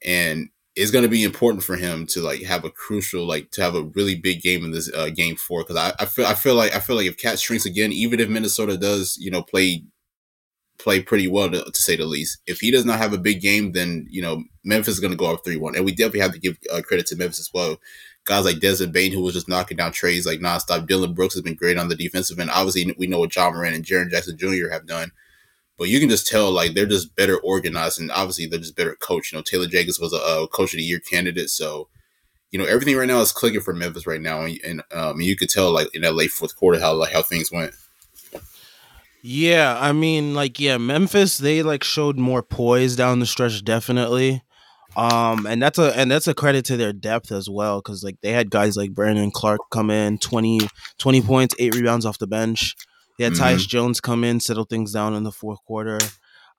And 0.06 0.52
it's 0.80 0.92
going 0.92 1.04
to 1.04 1.10
be 1.10 1.24
important 1.24 1.64
for 1.64 1.76
him 1.76 2.06
to 2.08 2.22
like 2.22 2.42
have 2.44 2.64
a 2.64 2.70
crucial, 2.70 3.28
like 3.28 3.52
to 3.52 3.62
have 3.62 3.76
a 3.76 3.84
really 3.96 4.16
big 4.16 4.42
game 4.42 4.64
in 4.64 4.72
this 4.72 4.92
uh, 4.94 5.10
game 5.10 5.36
four. 5.36 5.64
Cause 5.64 5.76
I, 5.76 5.94
I 6.00 6.06
feel, 6.06 6.26
I 6.26 6.34
feel 6.34 6.56
like, 6.56 6.76
I 6.76 6.80
feel 6.80 6.96
like 6.96 7.08
if 7.08 7.18
KAT 7.18 7.40
shrinks 7.40 7.66
again, 7.66 7.92
even 7.92 8.20
if 8.20 8.30
Minnesota 8.30 8.78
does, 8.78 9.18
you 9.20 9.30
know, 9.30 9.42
play, 9.42 9.84
play 10.78 11.02
pretty 11.02 11.28
well 11.28 11.52
to, 11.52 11.64
to 11.64 11.82
say 11.82 11.98
the 11.98 12.06
least, 12.06 12.40
if 12.48 12.60
he 12.62 12.72
does 12.72 12.86
not 12.86 12.98
have 12.98 13.12
a 13.12 13.18
big 13.18 13.42
game, 13.42 13.74
then, 13.74 14.08
you 14.10 14.22
know, 14.22 14.44
Memphis 14.64 14.94
is 14.96 15.00
going 15.00 15.12
to 15.12 15.18
go 15.18 15.34
up 15.34 15.44
3 15.44 15.58
1. 15.58 15.76
And 15.76 15.84
we 15.84 15.92
definitely 15.92 16.22
have 16.22 16.34
to 16.34 16.40
give 16.40 16.58
uh, 16.72 16.82
credit 16.82 17.06
to 17.08 17.16
Memphis 17.16 17.40
as 17.40 17.52
well 17.54 17.78
guys 18.30 18.46
like 18.46 18.60
Desmond 18.60 18.94
Bane, 18.94 19.12
who 19.12 19.22
was 19.22 19.34
just 19.34 19.50
knocking 19.50 19.78
down 19.78 19.92
trades 19.92 20.26
like 20.28 20.40
nonstop. 20.40 20.88
Dillon 20.88 21.14
Brooks 21.14 21.34
has 21.34 21.42
been 21.42 21.56
great 21.56 21.78
on 21.78 21.88
the 21.88 21.96
defensive 21.96 22.40
end. 22.40 22.52
Obviously, 22.52 22.94
we 22.98 23.08
know 23.08 23.20
what 23.20 23.36
Ja 23.36 23.50
Morant 23.50 23.76
and 23.76 23.84
Jaren 23.84 24.12
Jackson 24.12 24.38
Jr. 24.38 24.70
have 24.72 24.86
done. 24.86 25.12
But 25.80 25.88
you 25.88 26.02
can 26.02 26.10
just 26.10 26.28
tell, 26.28 26.52
like, 26.52 26.74
they're 26.74 26.86
just 26.86 27.16
better 27.16 27.40
organized, 27.40 28.02
and 28.02 28.12
obviously 28.12 28.46
they're 28.46 28.60
just 28.60 28.76
better 28.76 28.98
coached. 29.00 29.32
You 29.32 29.38
know, 29.38 29.44
Taylor 29.44 29.66
Jenkins 29.66 30.00
was 30.00 30.12
a, 30.12 30.18
a 30.18 30.48
coach 30.50 30.74
of 30.74 30.78
the 30.78 30.84
year 30.84 31.00
candidate, 31.00 31.50
so 31.50 31.88
you 32.52 32.60
know 32.60 32.66
everything 32.66 32.98
right 32.98 33.08
now 33.08 33.22
is 33.22 33.32
clicking 33.32 33.62
for 33.62 33.74
Memphis 33.74 34.06
right 34.06 34.22
now, 34.22 34.42
and, 34.42 34.60
and 34.66 34.84
um, 34.92 35.22
you 35.22 35.38
could 35.38 35.50
tell, 35.50 35.72
like, 35.72 35.88
in 35.96 36.02
that 36.02 36.16
late 36.16 36.32
fourth 36.32 36.56
quarter, 36.58 36.80
how 36.80 36.94
like 36.94 37.14
how 37.14 37.22
things 37.22 37.50
went. 37.50 37.74
Yeah, 39.22 39.78
I 39.80 39.94
mean, 39.94 40.34
like, 40.34 40.60
yeah, 40.60 40.78
Memphis 40.78 41.38
they 41.38 41.64
like 41.64 41.84
showed 41.86 42.18
more 42.18 42.44
poise 42.44 42.98
down 42.98 43.20
the 43.20 43.26
stretch, 43.26 43.64
definitely. 43.64 44.44
Um, 44.98 45.46
and 45.46 45.62
that's 45.62 45.78
a 45.78 45.98
and 45.98 46.12
that's 46.12 46.28
a 46.28 46.34
credit 46.34 46.66
to 46.66 46.78
their 46.78 46.92
depth 46.92 47.32
as 47.32 47.50
well, 47.50 47.80
because 47.80 48.04
like 48.04 48.20
they 48.22 48.32
had 48.32 48.50
guys 48.50 48.76
like 48.76 48.94
Brandon 48.94 49.32
Clarke 49.32 49.62
come 49.72 49.90
in 49.92 50.18
20, 50.18 50.60
20 50.98 51.22
points, 51.22 51.56
eight 51.58 51.74
rebounds 51.76 52.06
off 52.06 52.18
the 52.18 52.28
bench. 52.28 52.76
They 53.20 53.26
had 53.26 53.34
Mhm. 53.34 53.40
Tyus 53.58 53.68
Jones 53.68 54.00
come 54.02 54.24
in, 54.24 54.40
settle 54.40 54.64
things 54.64 54.94
down 54.94 55.14
in 55.14 55.24
the 55.24 55.32
fourth 55.32 55.60
quarter. 55.66 56.00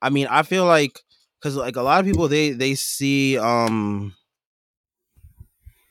I 0.02 0.10
mean, 0.10 0.26
I 0.30 0.42
feel 0.42 0.66
like 0.66 1.00
because 1.40 1.56
like 1.56 1.74
a 1.76 1.82
lot 1.82 2.00
of 2.00 2.06
people 2.06 2.28
they 2.28 2.50
they 2.52 2.74
see 2.74 3.38
um 3.38 4.14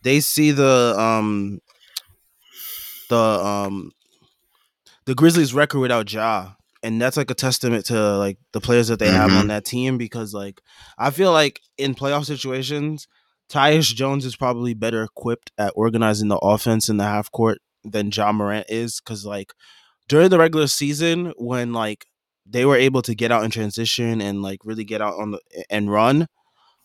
they 0.03 0.19
see 0.19 0.51
the 0.51 0.95
um 0.97 1.59
the 3.09 3.17
um 3.17 3.91
the 5.05 5.15
Grizzlies 5.15 5.53
record 5.53 5.79
without 5.79 6.11
Ja. 6.13 6.51
And 6.81 7.01
that's 7.01 7.17
like 7.17 7.29
a 7.31 7.35
testament 7.35 7.85
to 7.87 8.17
like 8.17 8.37
the 8.53 8.61
players 8.61 8.87
that 8.87 8.99
they 8.99 9.09
have 9.11 9.31
Mhm. 9.31 9.39
on 9.39 9.47
that 9.47 9.65
team 9.65 9.97
because 9.97 10.33
like 10.33 10.61
I 10.97 11.09
feel 11.11 11.31
like 11.33 11.61
in 11.77 11.93
playoff 11.95 12.25
situations, 12.25 13.07
Tyus 13.51 13.93
Jones 13.93 14.23
is 14.23 14.35
probably 14.35 14.73
better 14.75 15.01
equipped 15.03 15.51
at 15.57 15.73
organizing 15.75 16.27
the 16.29 16.37
offense 16.37 16.87
in 16.87 16.97
the 16.97 17.03
half 17.05 17.31
court 17.31 17.57
than 17.83 18.11
Ja 18.13 18.31
Morant 18.31 18.67
is. 18.69 18.99
Cause 18.99 19.25
like 19.25 19.53
during 20.09 20.29
the 20.31 20.39
regular 20.39 20.67
season, 20.67 21.33
when 21.37 21.73
like 21.73 22.07
they 22.45 22.65
were 22.65 22.77
able 22.77 23.03
to 23.03 23.15
get 23.15 23.31
out 23.31 23.45
in 23.45 23.51
transition 23.51 24.21
and 24.21 24.43
like 24.43 24.59
really 24.65 24.85
get 24.85 25.01
out 25.01 25.15
on 25.19 25.31
the 25.33 25.41
and 25.69 25.91
run, 25.91 26.27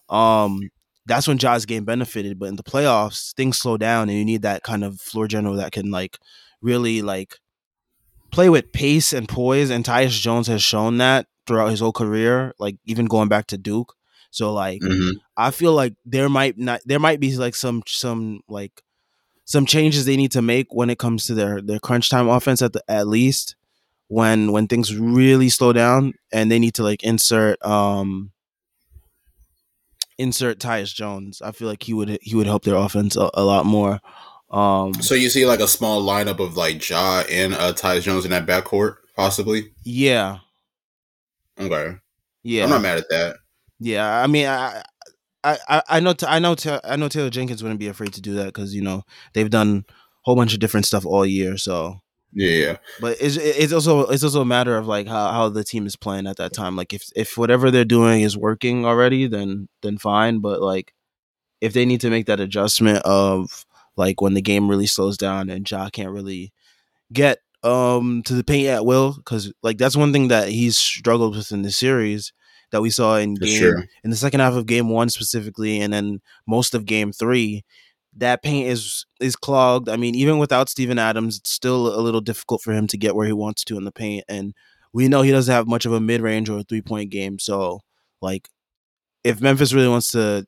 um, 0.09 0.61
that's 1.07 1.29
when 1.29 1.39
Ja's 1.39 1.67
game 1.67 1.85
benefited. 1.85 2.39
But 2.39 2.51
in 2.51 2.57
the 2.57 2.63
playoffs, 2.65 3.35
things 3.35 3.59
slow 3.59 3.77
down 3.77 4.09
and 4.09 4.19
you 4.19 4.25
need 4.25 4.43
that 4.43 4.63
kind 4.63 4.85
of 4.85 5.01
floor 5.01 5.29
general 5.29 5.57
that 5.57 5.73
can 5.73 5.91
like 5.91 6.19
really 6.63 7.03
like 7.03 7.39
play 8.31 8.49
with 8.49 8.73
pace 8.73 9.13
and 9.13 9.29
poise. 9.29 9.71
And 9.71 9.85
Tyus 9.85 10.21
Jones 10.21 10.47
has 10.49 10.63
shown 10.63 10.99
that 10.99 11.27
throughout 11.47 11.71
his 11.71 11.81
whole 11.81 11.93
career, 11.93 12.55
like 12.59 12.77
even 12.85 13.07
going 13.07 13.29
back 13.29 13.47
to 13.49 13.59
Duke. 13.59 13.95
So 14.31 14.53
like 14.53 14.81
hmm 14.83 15.11
I 15.37 15.51
feel 15.51 15.73
like 15.75 15.95
there 16.05 16.29
might 16.29 16.59
not 16.59 16.81
there 16.85 17.01
might 17.01 17.21
be 17.21 17.37
like 17.37 17.57
some 17.57 17.83
some 17.87 18.41
like 18.49 18.83
some 19.45 19.67
changes 19.67 20.05
they 20.05 20.17
need 20.17 20.33
to 20.33 20.43
make 20.43 20.69
when 20.71 20.91
it 20.91 20.99
comes 20.99 21.27
to 21.27 21.35
their 21.35 21.61
their 21.61 21.79
crunch 21.79 22.09
time 22.11 22.29
offense 22.29 22.63
at 22.63 22.73
the 22.73 22.83
at 22.89 23.07
least 23.07 23.57
when 24.09 24.53
when 24.53 24.67
things 24.67 24.97
really 24.97 25.49
slow 25.49 25.73
down 25.73 26.13
and 26.33 26.51
they 26.51 26.59
need 26.59 26.75
to 26.75 26.83
like 26.83 27.03
insert 27.03 27.63
um 27.65 28.31
insert 30.19 30.59
Tyus 30.59 30.95
Jones. 30.95 31.43
I 31.43 31.53
feel 31.53 31.69
like 31.69 31.83
he 31.83 31.93
would 31.95 32.19
he 32.23 32.35
would 32.37 32.47
help 32.47 32.65
their 32.65 32.77
offense 32.77 33.17
a, 33.17 33.31
a 33.35 33.43
lot 33.45 33.67
more. 33.67 34.01
Um 34.51 34.95
So 34.95 35.15
you 35.15 35.29
see 35.31 35.47
like 35.47 35.61
a 35.61 35.69
small 35.69 36.03
lineup 36.07 36.39
of 36.39 36.57
like 36.57 36.87
Ja 36.89 37.23
and 37.31 37.55
uh, 37.55 37.73
Tyus 37.73 38.03
Jones 38.03 38.25
in 38.25 38.31
that 38.31 38.47
backcourt, 38.47 38.97
possibly. 39.17 39.73
yeah. 39.85 40.39
Okay, 41.59 41.95
Yeah. 42.43 42.65
I'm 42.65 42.71
not 42.71 42.83
mad 42.83 42.99
at 42.99 43.09
that. 43.11 43.37
Yeah, 43.79 44.21
I 44.23 44.27
mean, 44.27 44.47
I, 44.47 44.83
I, 45.45 45.59
I, 45.69 45.83
I 45.89 46.01
know, 46.01 46.15
I 46.27 46.39
know, 46.39 46.57
I 46.85 46.97
know 46.97 47.09
Taylor 47.09 47.31
Jenkins 47.31 47.63
wouldn't 47.63 47.81
be 47.81 47.89
afraid 47.89 48.13
to 48.15 48.21
do 48.23 48.35
that 48.35 48.47
because 48.47 48.75
you 48.75 48.83
know 48.83 49.03
they've 49.35 49.51
done 49.51 49.85
a 49.89 49.93
whole 50.23 50.37
bunch 50.37 50.55
of 50.55 50.61
different 50.61 50.87
stuff 50.87 51.05
all 51.05 51.27
year. 51.27 51.57
So, 51.59 52.01
Yeah, 52.33 52.51
yeah. 52.51 52.77
but 53.01 53.17
it's 53.21 53.37
it's 53.37 53.73
also 53.73 54.07
it's 54.07 54.25
also 54.25 54.41
a 54.41 54.47
matter 54.47 54.77
of 54.77 54.87
like 54.87 55.07
how, 55.07 55.31
how 55.33 55.49
the 55.51 55.63
team 55.65 55.87
is 55.87 55.97
playing 55.97 56.27
at 56.27 56.39
that 56.39 56.53
time. 56.53 56.77
Like 56.77 56.93
if 56.95 57.11
if 57.15 57.37
whatever 57.37 57.71
they're 57.71 57.85
doing 57.85 58.23
is 58.23 58.37
working 58.37 58.85
already, 58.87 59.27
then 59.27 59.69
then 59.83 59.99
fine. 59.99 60.41
But 60.41 60.61
like 60.63 60.95
if 61.61 61.73
they 61.73 61.85
need 61.85 62.01
to 62.03 62.11
make 62.11 62.27
that 62.27 62.41
adjustment 62.41 62.99
of 63.05 63.67
like 63.97 64.21
when 64.21 64.35
the 64.35 64.43
game 64.43 64.69
really 64.69 64.87
slows 64.87 65.17
down 65.17 65.51
and 65.51 65.71
Ja 65.71 65.89
can't 65.91 66.11
really 66.11 66.53
get 67.13 67.39
um 67.63 68.23
to 68.25 68.35
the 68.35 68.45
paint 68.45 68.69
at 68.69 68.85
will 68.85 69.15
because 69.15 69.53
like 69.63 69.79
that's 69.79 69.97
one 69.97 70.13
thing 70.13 70.29
that 70.29 70.49
he's 70.49 70.77
struggled 70.77 71.37
with 71.37 71.53
in 71.53 71.63
the 71.63 71.71
series 71.71 72.33
that 72.71 72.83
we 72.83 72.91
saw 72.91 73.17
in 73.17 73.37
For 73.37 73.45
game 73.45 73.59
sure. 73.59 73.85
in 74.03 74.11
the 74.11 74.17
second 74.17 74.41
half 74.41 74.55
of 74.55 74.67
game 74.67 74.89
one 74.89 75.09
specifically 75.09 75.81
and 75.81 75.93
then 75.93 76.21
most 76.47 76.75
of 76.75 76.87
game 76.87 77.13
three 77.13 77.65
that 78.17 78.43
paint 78.43 78.69
is 78.69 79.07
is 79.21 79.37
clogged 79.37 79.89
i 79.89 79.97
mean 79.97 80.15
even 80.15 80.39
without 80.39 80.69
Steven 80.69 80.99
adams 80.99 81.39
it's 81.39 81.51
still 81.51 81.99
a 81.99 82.01
little 82.01 82.21
difficult 82.21 82.63
for 82.63 82.73
him 82.73 82.87
to 82.89 82.97
get 82.97 83.15
where 83.15 83.27
he 83.27 83.33
wants 83.33 83.65
to 83.65 83.77
in 83.77 83.85
the 83.85 83.93
paint 83.93 84.25
and 84.29 84.55
we 84.93 85.09
know 85.09 85.23
he 85.23 85.33
doesn't 85.33 85.53
have 85.53 85.67
much 85.67 85.87
of 85.87 85.93
a 85.93 86.01
mid-range 86.01 86.49
or 86.49 86.59
a 86.59 86.63
three-point 86.63 87.11
game 87.11 87.39
so 87.39 87.81
like 88.23 88.49
if 89.25 89.41
memphis 89.41 89.73
really 89.75 89.89
wants 89.89 90.13
to 90.13 90.47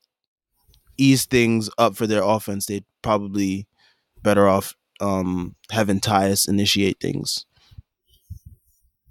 ease 0.99 1.27
things 1.27 1.69
up 1.79 1.97
for 1.97 2.07
their 2.07 2.23
offense 2.23 2.67
they'd 2.67 2.85
probably 3.03 3.67
better 4.23 4.49
off 4.49 4.75
um 5.01 5.55
having 5.71 6.01
Tyus 6.01 6.49
initiate 6.49 6.99
things. 7.01 7.45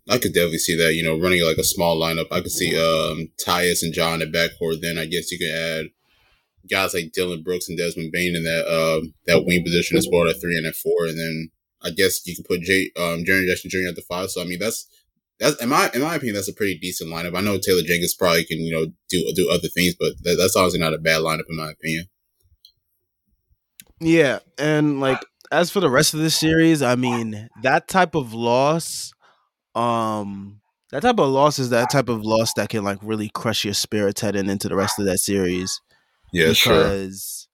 I 0.08 0.18
could 0.18 0.34
definitely 0.34 0.60
see 0.60 0.76
that. 0.78 0.94
You 0.94 1.04
know, 1.04 1.20
running 1.20 1.44
like 1.44 1.58
a 1.58 1.64
small 1.64 2.00
lineup. 2.00 2.28
I 2.32 2.42
could 2.42 2.52
see 2.52 2.76
um 2.76 3.30
Tyus 3.44 3.84
and 3.84 3.94
John 3.94 4.20
the 4.20 4.26
backcourt. 4.26 4.82
Then 4.82 4.98
I 4.98 5.06
guess 5.06 5.32
you 5.32 5.40
could 5.40 5.52
add 5.52 5.86
guys 6.70 6.94
like 6.94 7.12
Dillon 7.12 7.44
Brooks 7.44 7.70
and 7.70 7.78
Desmond 7.78 8.12
Bane 8.12 8.36
in 8.36 8.44
that 8.44 8.68
um 8.68 9.14
that 9.28 9.46
wing 9.46 9.64
position 9.64 9.98
as 9.98 10.08
well 10.12 10.28
at 10.28 10.40
three 10.40 10.58
and 10.58 10.68
at 10.68 10.76
four. 10.76 11.06
And 11.06 11.20
then 11.20 11.50
I 11.82 11.90
guess 11.92 12.26
you 12.26 12.36
could 12.36 12.46
put 12.46 12.62
Jay 12.62 12.92
um 12.98 13.24
Jaren 13.24 13.48
Jackson 13.48 13.70
Jr. 13.70 13.90
at 13.90 13.96
the 13.96 14.04
five. 14.08 14.30
So 14.30 14.42
I 14.42 14.46
mean 14.46 14.60
that's 14.60 14.88
that's 15.40 15.62
in 15.62 15.70
my 15.70 15.90
in 15.94 16.02
my 16.02 16.16
opinion 16.16 16.36
that's 16.36 16.50
a 16.50 16.54
pretty 16.54 16.78
decent 16.78 17.12
lineup. 17.12 17.36
I 17.36 17.42
know 17.42 17.58
Taylor 17.58 17.82
Jenkins 17.82 18.16
probably 18.16 18.46
can 18.46 18.60
you 18.60 18.74
know 18.74 18.86
do 19.10 19.32
do 19.36 19.50
other 19.50 19.68
things, 19.68 19.96
but 20.00 20.14
that, 20.24 20.38
that's 20.38 20.56
obviously 20.56 20.80
not 20.80 20.94
a 20.94 21.00
bad 21.00 21.22
lineup 21.22 21.50
in 21.50 21.58
my 21.58 21.72
opinion. 21.72 22.06
Yeah, 24.00 24.40
and 24.58 25.00
like 25.00 25.24
as 25.52 25.72
for 25.72 25.80
the 25.80 25.90
rest 25.90 26.14
of 26.14 26.20
the 26.20 26.30
series, 26.30 26.82
I 26.82 26.96
mean 26.96 27.50
that 27.62 27.88
type 27.88 28.16
of 28.16 28.34
loss, 28.34 29.14
um, 29.76 30.62
that 30.92 31.02
type 31.02 31.20
of 31.20 31.30
loss 31.30 31.60
is 31.60 31.70
that 31.72 31.90
type 31.90 32.10
of 32.10 32.24
loss 32.24 32.54
that 32.54 32.70
can 32.70 32.84
like 32.84 33.00
really 33.02 33.30
crush 33.30 33.66
your 33.66 33.74
spirits 33.74 34.22
heading 34.22 34.50
into 34.50 34.70
the 34.70 34.76
rest 34.76 35.00
of 35.00 35.06
that 35.06 35.20
series. 35.20 35.82
Yeah, 36.32 36.54
sure. 36.54 36.74
because 36.74 37.48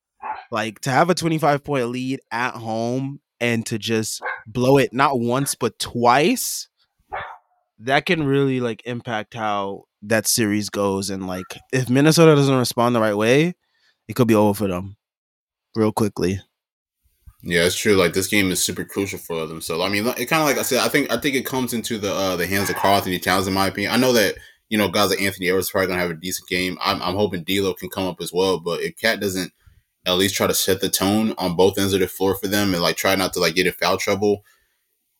like 0.52 0.80
to 0.82 0.90
have 0.90 1.10
a 1.10 1.16
25 1.16 1.64
point 1.64 1.90
lead 1.90 2.20
at 2.32 2.56
home 2.56 3.20
and 3.40 3.66
to 3.66 3.78
just 3.78 4.22
blow 4.46 4.78
it 4.78 4.94
not 4.94 5.20
once 5.20 5.56
but 5.56 5.80
twice 5.80 6.68
that 7.80 8.06
can 8.06 8.24
really 8.24 8.60
like 8.60 8.82
impact 8.86 9.34
how 9.34 9.84
that 10.04 10.28
series 10.28 10.70
goes 10.70 11.10
and 11.10 11.28
like 11.28 11.58
if 11.74 11.90
minnesota 11.90 12.36
doesn't 12.36 12.58
respond 12.58 12.96
the 12.96 13.02
right 13.02 13.16
way 13.16 13.54
it 14.08 14.14
could 14.16 14.28
be 14.28 14.36
over 14.36 14.54
for 14.54 14.68
them 14.68 14.96
real 15.76 15.92
quickly 15.92 16.40
Yeah, 17.44 17.66
it's 17.66 17.76
true. 17.76 17.94
Like 17.96 18.14
this 18.14 18.28
game 18.28 18.52
is 18.52 18.64
super 18.64 18.86
crucial 18.86 19.18
for 19.18 19.48
them. 19.48 19.62
So 19.62 19.82
I 19.82 19.90
mean, 19.90 20.06
it 20.06 20.28
kind 20.28 20.42
of 20.42 20.48
like 20.48 20.58
I 20.58 20.62
said, 20.62 20.80
I 20.80 20.90
think 20.90 21.12
I 21.12 21.18
think 21.18 21.36
it 21.36 21.46
comes 21.46 21.74
into 21.74 21.98
the 21.98 22.14
uh, 22.14 22.36
the 22.36 22.46
hands 22.46 22.70
of 22.70 22.76
Karl-Anthony 22.76 23.20
Towns, 23.20 23.48
in 23.48 23.54
my 23.54 23.68
opinion. 23.68 23.92
I 23.92 23.98
know 23.98 24.14
that 24.14 24.36
you 24.70 24.78
know 24.78 24.90
guys 24.90 25.10
like 25.10 25.22
Anthony 25.22 25.50
Edwards 25.50 25.72
probably 25.72 25.88
gonna 25.88 26.00
have 26.00 26.12
a 26.12 26.16
decent 26.16 26.48
game. 26.48 26.78
I'm, 26.82 27.02
I'm 27.02 27.16
hoping 27.16 27.44
D'Lo 27.44 27.74
can 27.74 27.90
come 27.90 28.06
up 28.08 28.22
as 28.22 28.32
well. 28.32 28.60
But 28.60 28.82
if 28.82 28.96
KAT 28.98 29.20
doesn't 29.20 29.52
at 30.06 30.14
least 30.14 30.36
try 30.36 30.48
to 30.48 30.54
set 30.54 30.82
the 30.82 30.90
tone 30.90 31.34
on 31.38 31.56
both 31.56 31.78
ends 31.80 31.94
of 31.94 32.00
the 32.00 32.08
floor 32.08 32.36
for 32.36 32.48
them 32.48 32.74
and 32.74 32.84
like 32.84 32.96
try 32.96 33.16
not 33.16 33.34
to 33.34 33.40
like 33.40 33.56
get 33.56 33.68
in 33.68 33.74
foul 33.74 33.98
trouble, 33.98 34.44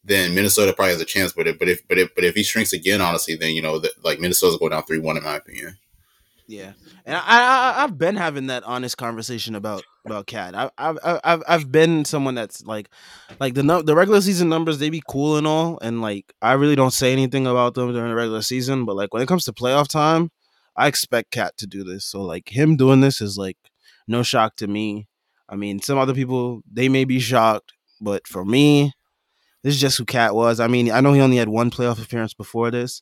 then 0.04 0.36
Minnesota 0.36 0.74
probably 0.74 0.94
has 0.94 1.02
a 1.02 1.06
chance 1.06 1.34
it. 1.36 1.60
But 1.60 1.70
if 1.70 1.88
but 1.88 1.98
if 1.98 2.14
but 2.14 2.24
if 2.24 2.36
he 2.36 2.44
shrinks 2.44 2.74
again, 2.74 3.02
honestly, 3.02 3.36
then 3.36 3.56
you 3.56 3.64
know 3.64 3.80
that 3.80 4.04
like 4.04 4.20
Minnesota's 4.20 4.58
going 4.58 4.72
down 4.72 4.84
three 4.84 5.00
one 5.00 5.18
in 5.18 5.24
my 5.24 5.38
opinion. 5.38 5.78
Yeah, 6.52 6.74
and 7.06 7.16
I, 7.16 7.22
I 7.22 7.84
I've 7.86 7.98
been 7.98 8.18
having 8.18 8.48
that 8.48 8.66
honest 8.66 8.98
conversation 8.98 9.56
about 9.56 9.84
about 10.06 10.28
KAT. 10.28 10.54
I, 10.54 10.70
I've 10.78 10.98
I've 11.24 11.44
I've 11.48 11.72
been 11.72 12.04
someone 12.04 12.36
that's 12.36 12.66
like, 12.66 12.90
like 13.40 13.54
the 13.54 13.64
the 13.86 13.96
regular 13.96 14.20
season 14.20 14.50
numbers 14.50 14.78
they 14.78 14.90
be 14.90 15.02
cool 15.08 15.38
and 15.38 15.48
all, 15.48 15.80
and 15.82 16.02
like 16.02 16.34
I 16.42 16.52
really 16.54 16.76
don't 16.76 16.92
say 16.92 17.14
anything 17.14 17.48
about 17.48 17.76
them 17.76 17.94
during 17.94 18.10
the 18.10 18.16
regular 18.16 18.42
season. 18.42 18.84
But 18.84 18.98
like 18.98 19.14
when 19.14 19.24
it 19.24 19.30
comes 19.30 19.46
to 19.46 19.54
playoff 19.54 19.88
time, 19.88 20.30
I 20.76 20.88
expect 20.88 21.32
KAT 21.32 21.56
to 21.60 21.68
do 21.68 21.86
this. 21.86 22.04
So 22.04 22.22
like 22.22 22.50
him 22.50 22.76
doing 22.76 23.00
this 23.00 23.22
is 23.22 23.38
like 23.38 23.58
no 24.06 24.22
shock 24.22 24.58
to 24.58 24.68
me. 24.68 25.08
I 25.48 25.56
mean, 25.56 25.82
some 25.82 25.98
other 25.98 26.14
people 26.14 26.64
they 26.70 26.90
may 26.90 27.06
be 27.06 27.20
shocked, 27.20 27.72
but 28.02 28.28
for 28.28 28.44
me, 28.44 28.92
this 29.64 29.76
is 29.76 29.80
just 29.80 29.98
who 29.98 30.04
KAT 30.04 30.36
was. 30.36 30.60
I 30.60 30.68
mean, 30.68 30.92
I 30.92 31.00
know 31.00 31.14
he 31.14 31.22
only 31.22 31.38
had 31.38 31.48
one 31.48 31.72
playoff 31.72 32.04
appearance 32.04 32.34
before 32.34 32.72
this, 32.72 33.02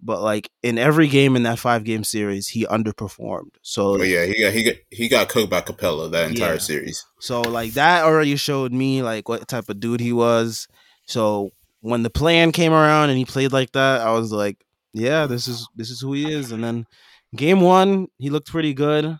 but 0.00 0.22
like 0.22 0.50
in 0.62 0.78
every 0.78 1.08
game 1.08 1.36
in 1.36 1.42
that 1.44 1.58
five 1.58 1.84
game 1.84 2.04
series, 2.04 2.48
he 2.48 2.64
underperformed. 2.66 3.50
So 3.62 3.98
But 3.98 4.08
yeah, 4.08 4.26
he 4.26 4.40
got 4.40 4.52
he 4.52 4.62
got 4.62 4.74
he 4.90 5.08
got 5.08 5.28
cooked 5.28 5.50
by 5.50 5.60
Capela 5.60 6.10
that 6.12 6.30
entire 6.30 6.52
Yeah. 6.54 6.58
series. 6.58 7.04
so 7.20 7.42
like 7.42 7.72
that 7.72 8.04
already 8.04 8.36
showed 8.36 8.72
me 8.72 9.02
like 9.02 9.28
what 9.28 9.46
type 9.48 9.68
of 9.68 9.80
dude 9.80 10.00
he 10.00 10.12
was. 10.12 10.68
So 11.06 11.50
when 11.80 12.02
the 12.02 12.10
plan 12.10 12.52
came 12.52 12.72
around 12.72 13.10
and 13.10 13.18
he 13.18 13.24
played 13.24 13.52
like 13.52 13.72
that, 13.72 14.00
I 14.00 14.12
was 14.12 14.32
like, 14.32 14.64
yeah, 14.92 15.26
this 15.26 15.48
is 15.48 15.68
this 15.76 15.90
is 15.90 16.00
who 16.00 16.12
he 16.12 16.30
is. 16.32 16.52
And 16.52 16.62
then 16.62 16.86
game 17.34 17.60
one, 17.60 18.08
he 18.18 18.30
looked 18.30 18.48
pretty 18.50 18.74
good, 18.74 19.16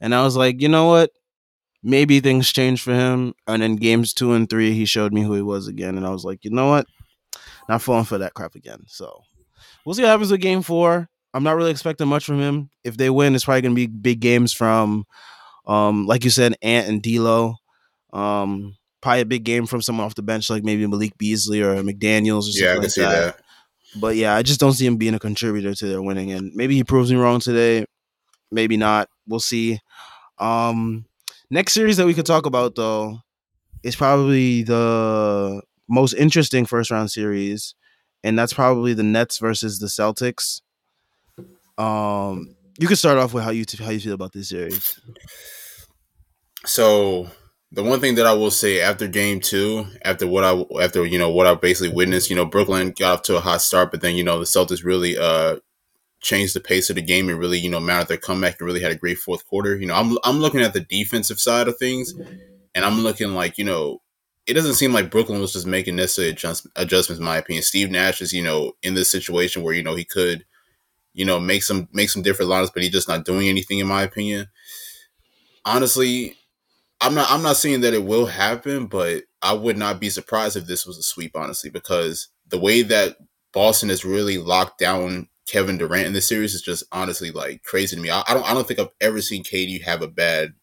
and 0.00 0.14
I 0.14 0.22
was 0.22 0.36
like, 0.36 0.60
you 0.60 0.68
know 0.68 0.86
what? 0.86 1.10
maybe 1.80 2.18
things 2.18 2.50
changed 2.52 2.82
for 2.82 2.92
him. 2.92 3.32
And 3.46 3.62
then 3.62 3.76
games 3.76 4.12
two 4.12 4.32
and 4.32 4.50
three, 4.50 4.72
he 4.72 4.84
showed 4.84 5.12
me 5.12 5.22
who 5.22 5.34
he 5.34 5.42
was 5.42 5.68
again, 5.68 5.96
and 5.96 6.04
I 6.04 6.10
was 6.10 6.24
like, 6.24 6.44
you 6.44 6.50
know 6.50 6.68
what, 6.68 6.86
not 7.68 7.82
falling 7.82 8.04
for 8.04 8.18
that 8.18 8.34
crap 8.34 8.56
again. 8.56 8.82
So 8.88 9.22
we'll 9.88 9.94
see 9.94 10.02
what 10.02 10.10
happens 10.10 10.30
with 10.30 10.42
game 10.42 10.60
four. 10.60 11.08
I'm 11.32 11.42
not 11.42 11.56
really 11.56 11.70
expecting 11.70 12.08
much 12.08 12.26
from 12.26 12.38
him. 12.40 12.68
If 12.84 12.98
they 12.98 13.08
win, 13.08 13.34
it's 13.34 13.46
probably 13.46 13.62
gonna 13.62 13.74
be 13.74 13.86
big 13.86 14.20
games 14.20 14.52
from, 14.52 15.06
um, 15.66 16.06
like 16.06 16.24
you 16.24 16.30
said, 16.30 16.56
Ant 16.60 16.88
and 16.88 17.02
D'Lo. 17.02 17.54
Um, 18.12 18.76
probably 19.00 19.22
a 19.22 19.26
big 19.26 19.44
game 19.44 19.64
from 19.64 19.80
someone 19.80 20.04
off 20.04 20.14
the 20.14 20.20
bench, 20.22 20.50
like 20.50 20.62
maybe 20.62 20.86
Malik 20.86 21.16
Beasley 21.16 21.62
or 21.62 21.74
McDaniels 21.76 22.40
or 22.40 22.52
something 22.52 22.64
Yeah, 22.64 22.70
I 22.70 22.74
can 22.74 22.82
like 22.82 22.90
see 22.90 23.00
that. 23.00 23.36
that. 23.36 23.40
But 23.98 24.16
yeah, 24.16 24.34
I 24.36 24.42
just 24.42 24.60
don't 24.60 24.74
see 24.74 24.84
him 24.84 24.98
being 24.98 25.14
a 25.14 25.18
contributor 25.18 25.74
to 25.74 25.86
their 25.86 26.02
winning. 26.02 26.32
And 26.32 26.52
maybe 26.54 26.74
he 26.74 26.84
proves 26.84 27.10
me 27.10 27.16
wrong 27.16 27.40
today. 27.40 27.86
Maybe 28.52 28.76
not. 28.76 29.08
We'll 29.26 29.40
see. 29.40 29.78
Um, 30.38 31.06
next 31.50 31.72
series 31.72 31.96
that 31.96 32.04
we 32.06 32.12
could 32.12 32.26
talk 32.26 32.44
about 32.44 32.74
though 32.74 33.20
is 33.82 33.96
probably 33.96 34.64
the 34.64 35.62
most 35.88 36.12
interesting 36.12 36.66
first 36.66 36.90
round 36.90 37.10
series, 37.10 37.74
and 38.24 38.38
that's 38.38 38.52
probably 38.52 38.94
the 38.94 39.02
Nets 39.02 39.38
versus 39.38 39.78
the 39.78 39.86
Celtics. 39.86 40.60
Um, 41.76 42.56
you 42.78 42.86
can 42.86 42.96
start 42.96 43.18
off 43.18 43.32
with 43.32 43.44
how 43.44 43.50
you 43.50 43.64
how 43.78 43.90
you 43.90 44.00
feel 44.00 44.14
about 44.14 44.32
this 44.32 44.48
series. 44.48 45.00
So 46.66 47.28
the 47.72 47.82
one 47.82 48.00
thing 48.00 48.16
that 48.16 48.26
I 48.26 48.32
will 48.32 48.50
say 48.50 48.80
after 48.80 49.06
game 49.06 49.40
two, 49.40 49.86
after 50.04 50.26
what 50.26 50.44
I 50.44 50.64
after 50.82 51.04
you 51.04 51.18
know 51.18 51.30
what 51.30 51.46
I 51.46 51.54
basically 51.54 51.94
witnessed, 51.94 52.30
you 52.30 52.36
know, 52.36 52.46
Brooklyn 52.46 52.92
got 52.98 53.18
off 53.18 53.22
to 53.24 53.36
a 53.36 53.40
hot 53.40 53.62
start, 53.62 53.90
but 53.90 54.00
then 54.00 54.16
you 54.16 54.24
know 54.24 54.38
the 54.38 54.44
Celtics 54.44 54.84
really 54.84 55.16
uh 55.18 55.56
changed 56.20 56.54
the 56.54 56.60
pace 56.60 56.90
of 56.90 56.96
the 56.96 57.02
game 57.02 57.28
and 57.28 57.38
really 57.38 57.58
you 57.58 57.70
know 57.70 57.78
mounted 57.78 58.08
their 58.08 58.16
comeback 58.16 58.58
and 58.58 58.66
really 58.66 58.80
had 58.80 58.92
a 58.92 58.96
great 58.96 59.18
fourth 59.18 59.46
quarter. 59.46 59.76
You 59.76 59.86
know, 59.86 59.94
I'm 59.94 60.18
I'm 60.24 60.38
looking 60.38 60.60
at 60.60 60.72
the 60.72 60.80
defensive 60.80 61.40
side 61.40 61.68
of 61.68 61.78
things, 61.78 62.14
and 62.74 62.84
I'm 62.84 63.00
looking 63.00 63.34
like 63.34 63.58
you 63.58 63.64
know. 63.64 64.00
It 64.48 64.54
doesn't 64.54 64.74
seem 64.74 64.94
like 64.94 65.10
Brooklyn 65.10 65.40
was 65.40 65.52
just 65.52 65.66
making 65.66 65.96
necessary 65.96 66.30
adjust, 66.30 66.66
adjustments. 66.74 67.20
In 67.20 67.26
my 67.26 67.36
opinion, 67.36 67.62
Steve 67.62 67.90
Nash 67.90 68.22
is, 68.22 68.32
you 68.32 68.42
know, 68.42 68.72
in 68.82 68.94
this 68.94 69.10
situation 69.10 69.62
where 69.62 69.74
you 69.74 69.82
know 69.82 69.94
he 69.94 70.04
could, 70.04 70.44
you 71.14 71.24
know, 71.24 71.38
make 71.40 71.62
some 71.62 71.88
make 71.92 72.10
some 72.10 72.22
different 72.22 72.50
lines, 72.50 72.70
but 72.70 72.82
he's 72.82 72.92
just 72.92 73.08
not 73.08 73.24
doing 73.26 73.48
anything. 73.48 73.78
In 73.78 73.86
my 73.86 74.02
opinion, 74.02 74.46
honestly, 75.64 76.36
I'm 77.00 77.14
not 77.14 77.30
I'm 77.30 77.42
not 77.42 77.56
saying 77.56 77.82
that 77.82 77.94
it 77.94 78.04
will 78.04 78.26
happen, 78.26 78.86
but 78.86 79.24
I 79.42 79.52
would 79.52 79.76
not 79.78 80.00
be 80.00 80.10
surprised 80.10 80.56
if 80.56 80.66
this 80.66 80.86
was 80.86 80.98
a 80.98 81.02
sweep, 81.02 81.32
honestly, 81.36 81.70
because 81.70 82.28
the 82.48 82.58
way 82.58 82.82
that 82.82 83.16
Boston 83.52 83.90
has 83.90 84.04
really 84.04 84.38
locked 84.38 84.78
down 84.78 85.28
Kevin 85.48 85.78
Durant 85.78 86.06
in 86.06 86.12
this 86.12 86.28
series 86.28 86.54
is 86.54 86.62
just 86.62 86.84
honestly 86.92 87.30
like 87.30 87.62
crazy 87.62 87.96
to 87.96 88.02
me. 88.02 88.10
I, 88.10 88.22
I 88.28 88.34
don't 88.34 88.50
I 88.50 88.54
don't 88.54 88.66
think 88.66 88.80
I've 88.80 88.88
ever 89.00 89.20
seen 89.20 89.44
KD 89.44 89.82
have 89.84 90.02
a 90.02 90.08
bad 90.08 90.54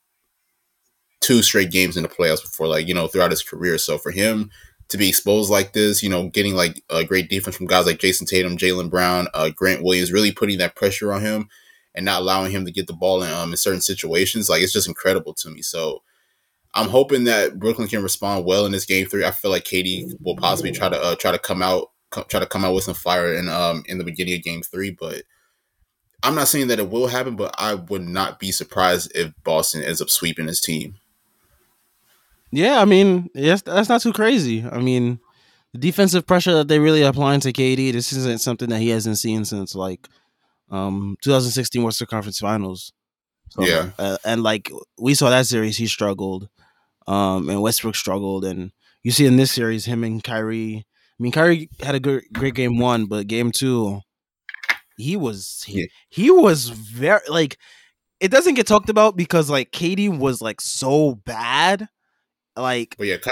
two 1.25 1.41
straight 1.41 1.71
games 1.71 1.97
in 1.97 2.03
the 2.03 2.09
playoffs 2.09 2.41
before, 2.41 2.67
like 2.67 2.87
you 2.87 2.93
know 2.93 3.07
throughout 3.07 3.31
his 3.31 3.41
career. 3.41 3.77
So 3.79 3.97
for 3.97 4.11
him 4.11 4.51
to 4.89 4.97
be 4.97 5.09
exposed 5.09 5.49
like 5.49 5.73
this, 5.73 6.03
you 6.03 6.09
know, 6.09 6.29
getting 6.29 6.53
like 6.55 6.83
a 6.91 7.03
great 7.03 7.29
defense 7.29 7.57
from 7.57 7.65
guys 7.65 7.87
like 7.87 7.97
Jayson 7.97 8.27
Tatum, 8.27 8.57
Jaylen 8.57 8.91
Brown, 8.91 9.27
uh, 9.33 9.49
Grant 9.49 9.83
Williams, 9.83 10.11
really 10.11 10.31
putting 10.31 10.59
that 10.59 10.75
pressure 10.75 11.11
on 11.11 11.21
him 11.21 11.49
and 11.95 12.05
not 12.05 12.21
allowing 12.21 12.51
him 12.51 12.65
to 12.65 12.71
get 12.71 12.85
the 12.85 12.93
ball 12.93 13.23
in 13.23 13.33
um, 13.33 13.49
in 13.49 13.57
certain 13.57 13.81
situations, 13.81 14.49
like 14.49 14.61
it's 14.61 14.73
just 14.73 14.87
incredible 14.87 15.33
to 15.33 15.49
me. 15.49 15.63
So 15.63 16.03
I'm 16.75 16.89
hoping 16.89 17.23
that 17.23 17.57
Brooklyn 17.57 17.87
can 17.87 18.03
respond 18.03 18.45
well 18.45 18.67
in 18.67 18.71
this 18.71 18.85
game 18.85 19.07
three. 19.07 19.25
I 19.25 19.31
feel 19.31 19.49
like 19.49 19.63
KD 19.63 20.21
will 20.21 20.35
possibly 20.35 20.71
try 20.71 20.89
to 20.89 21.01
uh, 21.01 21.15
try 21.15 21.31
to 21.31 21.39
come 21.39 21.63
out 21.63 21.89
try 22.29 22.39
to 22.39 22.45
come 22.45 22.63
out 22.63 22.73
with 22.73 22.83
some 22.83 22.93
fire 22.93 23.33
in 23.33 23.49
um 23.49 23.83
in 23.87 23.97
the 23.97 24.03
beginning 24.03 24.35
of 24.35 24.43
game 24.43 24.61
three, 24.61 24.91
but 24.91 25.23
I'm 26.21 26.35
not 26.35 26.47
saying 26.47 26.67
that 26.67 26.79
it 26.79 26.89
will 26.89 27.07
happen, 27.07 27.35
but 27.35 27.53
I 27.57 27.75
would 27.75 28.01
not 28.01 28.39
be 28.39 28.51
surprised 28.51 29.11
if 29.15 29.31
Boston 29.43 29.83
ends 29.83 30.01
up 30.01 30.09
sweeping 30.09 30.47
his 30.47 30.61
team. 30.61 30.95
Yeah, 32.55 32.81
I 32.81 32.85
mean, 32.85 33.29
yes, 33.35 33.61
that's 33.61 33.89
not 33.89 34.01
too 34.01 34.13
crazy. 34.13 34.63
I 34.63 34.79
mean, 34.79 35.19
the 35.73 35.79
defensive 35.79 36.25
pressure 36.25 36.53
that 36.53 36.67
they 36.69 36.79
really 36.79 37.01
applying 37.03 37.41
to 37.41 37.51
KD, 37.51 37.91
this 37.91 38.13
isn't 38.13 38.39
something 38.41 38.69
that 38.69 38.79
he 38.79 38.89
hasn't 38.89 39.17
seen 39.17 39.43
since 39.45 39.75
like 39.75 40.07
um 40.71 41.17
2016 41.21 41.83
Western 41.83 42.07
Conference 42.07 42.39
Finals. 42.39 42.93
So, 43.49 43.63
Yeah. 43.65 43.91
uh, 43.99 44.17
and 44.25 44.41
like 44.41 44.71
we 44.99 45.13
saw 45.15 45.29
that 45.29 45.45
series, 45.47 45.77
he 45.77 45.87
struggled, 45.87 46.49
um, 47.07 47.49
and 47.49 47.61
Westbrook 47.61 47.95
struggled, 47.95 48.45
and 48.45 48.71
you 49.03 49.11
see 49.11 49.25
in 49.25 49.37
this 49.37 49.51
series, 49.51 49.85
him 49.85 50.03
and 50.03 50.23
Kyrie. 50.23 50.85
I 51.19 51.23
mean, 51.23 51.31
Kyrie 51.31 51.69
had 51.81 51.95
a 51.95 51.99
good, 51.99 52.23
great 52.33 52.55
game 52.55 52.79
one, 52.79 53.05
but 53.05 53.27
game 53.27 53.51
two, 53.51 54.01
he 54.97 55.15
was 55.17 55.63
he, 55.67 55.81
Yeah. 55.81 55.85
he 56.09 56.31
was 56.31 56.69
very 56.69 57.21
like 57.27 57.57
it 58.21 58.31
doesn't 58.31 58.55
get 58.55 58.65
talked 58.65 58.89
about 58.89 59.17
because 59.17 59.49
like 59.49 59.71
KD 59.71 60.17
was 60.17 60.41
like 60.41 60.61
so 60.61 61.15
bad, 61.25 61.87
like 62.57 62.95
But 62.97 63.07
yeah, 63.07 63.17
Ky- 63.17 63.31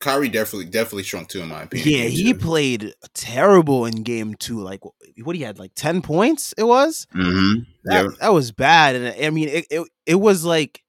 Kyrie 0.00 0.28
definitely 0.28 0.66
definitely 0.70 1.04
shrunk 1.04 1.28
too 1.28 1.40
in 1.42 1.48
my 1.48 1.62
opinion. 1.62 1.88
yeah, 1.88 2.04
he 2.08 2.34
played 2.34 2.94
terrible 3.14 3.86
in 3.86 4.02
game 4.02 4.34
two. 4.34 4.60
Like 4.60 4.80
what 5.22 5.36
he 5.36 5.42
had 5.42 5.58
like 5.58 5.72
ten 5.74 6.02
points. 6.02 6.52
It 6.56 6.64
was 6.64 7.06
Mhm. 7.14 7.66
that, 7.84 8.04
Yeah. 8.04 8.08
that 8.20 8.32
was 8.32 8.50
bad, 8.52 8.96
and 8.96 9.24
I 9.24 9.30
mean 9.30 9.48
it, 9.48 9.66
it 9.70 9.88
it 10.06 10.14
was 10.16 10.44
like 10.44 10.82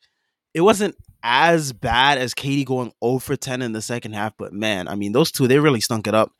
it 0.53 0.61
wasn't 0.61 0.95
as 1.25 1.71
bad 1.73 2.17
as 2.17 2.33
KD 2.33 2.65
going 2.65 2.91
0 3.03 3.19
for 3.19 3.35
10 3.37 3.61
in 3.61 3.71
the 3.71 3.81
second 3.81 4.13
half, 4.13 4.33
but 4.37 4.51
man, 4.51 4.87
I 4.87 4.95
mean 4.95 5.11
those 5.13 5.31
two 5.31 5.47
they 5.47 5.59
really 5.59 5.79
stunk 5.81 6.07
it 6.07 6.13
up. 6.15 6.31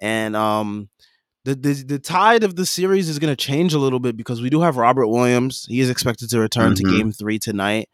And 0.00 0.34
um 0.36 0.88
the, 1.44 1.54
the 1.54 1.72
the 1.84 1.98
tide 1.98 2.42
of 2.44 2.54
the 2.56 2.66
series 2.66 3.08
is 3.08 3.18
going 3.18 3.32
to 3.34 3.36
change 3.36 3.72
a 3.74 3.78
little 3.78 3.98
bit 3.98 4.16
because 4.16 4.40
we 4.42 4.50
do 4.50 4.60
have 4.60 4.76
Robert 4.76 5.08
Williams. 5.08 5.66
He 5.68 5.80
is 5.80 5.88
expected 5.90 6.28
to 6.30 6.38
return 6.38 6.72
Mhm. 6.72 6.76
to 6.76 6.82
game 6.84 7.12
3 7.12 7.38
tonight. 7.38 7.88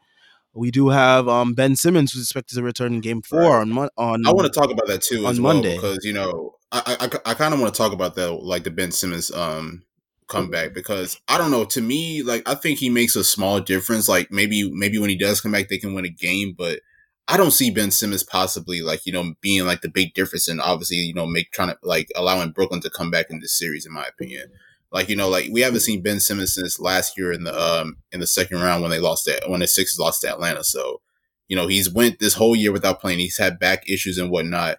We 0.57 0.71
do 0.71 0.89
have 0.89 1.29
um 1.29 1.55
Ben 1.55 1.77
Simmons 1.77 2.13
who's 2.13 2.23
expected 2.23 2.55
to 2.57 2.63
return 2.63 2.95
in 2.95 3.01
game 3.01 3.23
4 3.23 3.41
Right. 3.41 3.61
on 3.61 3.71
Mon- 3.71 3.89
on 3.97 4.27
I 4.27 4.33
want 4.33 4.53
to 4.53 4.61
talk 4.61 4.71
about 4.71 4.87
that 4.89 5.03
too 5.03 5.25
on 5.27 5.33
as 5.33 5.41
well 5.41 5.55
Monday. 5.55 5.75
because 5.77 6.05
you 6.05 6.13
know 6.13 6.55
I 6.73 6.97
I, 7.27 7.31
I 7.31 7.35
kind 7.35 7.55
of 7.55 7.61
want 7.61 7.73
to 7.75 7.79
talk 7.79 7.93
about 7.93 8.15
that 8.17 8.33
like 8.33 8.65
the 8.65 8.71
Ben 8.71 8.91
Simmons 8.93 9.31
um 9.31 9.85
comeback 10.29 10.75
because 10.75 11.21
I 11.29 11.39
don't 11.39 11.53
know 11.53 11.65
to 11.67 11.81
me 11.81 12.23
like 12.23 12.43
I 12.49 12.55
think 12.57 12.79
he 12.81 12.91
makes 12.91 13.15
a 13.15 13.23
small 13.23 13.61
difference 13.61 14.09
like 14.09 14.33
maybe 14.33 14.69
maybe 14.73 14.99
when 14.99 15.11
he 15.11 15.17
does 15.17 15.41
come 15.41 15.53
back 15.53 15.69
they 15.69 15.79
can 15.79 15.95
win 15.95 16.05
a 16.05 16.09
game 16.11 16.55
but 16.57 16.81
I 17.29 17.37
don't 17.37 17.51
see 17.53 17.71
Ben 17.71 17.91
Simmons 17.93 18.23
possibly 18.25 18.83
like 18.83 19.07
you 19.07 19.13
know 19.13 19.35
being 19.41 19.65
like 19.67 19.83
the 19.83 19.89
big 19.89 20.15
difference 20.15 20.49
and 20.49 20.61
obviously 20.61 20.97
you 20.99 21.15
know 21.15 21.27
make 21.27 21.53
trying 21.53 21.69
to 21.69 21.77
like 21.83 22.09
allowing 22.17 22.51
Brooklyn 22.51 22.81
to 22.81 22.91
come 22.91 23.11
back 23.11 23.27
in 23.31 23.39
this 23.41 23.57
series 23.57 23.87
in 23.87 23.93
my 23.93 24.05
opinion 24.05 24.51
like 24.97 25.09
you 25.09 25.17
know 25.17 25.29
like 25.29 25.49
we 25.53 25.61
haven't 25.61 25.81
seen 25.81 26.03
Ben 26.03 26.19
Simmons 26.19 26.55
since 26.55 26.81
last 26.81 27.17
year 27.17 27.33
in 27.33 27.45
the 27.45 27.57
um 27.57 27.99
in 28.11 28.21
the 28.21 28.27
second 28.27 28.61
round 28.61 28.83
when 28.83 28.91
they 28.91 28.99
lost 28.99 29.27
that 29.27 29.49
when 29.49 29.61
the 29.61 29.69
Sixers 29.69 29.99
lost 30.01 30.23
to 30.23 30.29
Atlanta 30.29 30.65
so 30.65 31.01
you 31.49 31.57
know, 31.57 31.67
he's 31.67 31.93
went 31.93 32.19
this 32.19 32.35
whole 32.35 32.57
year 32.57 32.73
without 32.73 33.01
playing. 33.01 33.19
He's 33.19 33.39
had 33.39 33.59
back 33.59 33.89
issues 33.89 34.19
and 34.19 34.31
whatnot. 34.31 34.79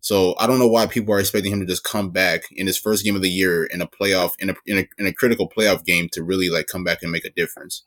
So 0.00 0.34
I 0.38 0.46
don't 0.46 0.58
know 0.58 0.68
why 0.68 0.86
people 0.86 1.12
are 1.14 1.18
expecting 1.18 1.52
him 1.52 1.60
to 1.60 1.66
just 1.66 1.84
come 1.84 2.10
back 2.10 2.42
in 2.52 2.66
his 2.66 2.78
first 2.78 3.04
game 3.04 3.16
of 3.16 3.22
the 3.22 3.30
year 3.30 3.64
in 3.64 3.82
a 3.82 3.86
playoff 3.86 4.32
in 4.38 4.50
a 4.50 4.54
in 4.64 4.78
a, 4.78 4.88
in 4.98 5.06
a 5.06 5.12
critical 5.12 5.48
playoff 5.48 5.84
game 5.84 6.08
to 6.12 6.22
really 6.22 6.48
like 6.48 6.66
come 6.66 6.84
back 6.84 7.02
and 7.02 7.10
make 7.10 7.24
a 7.24 7.30
difference. 7.30 7.84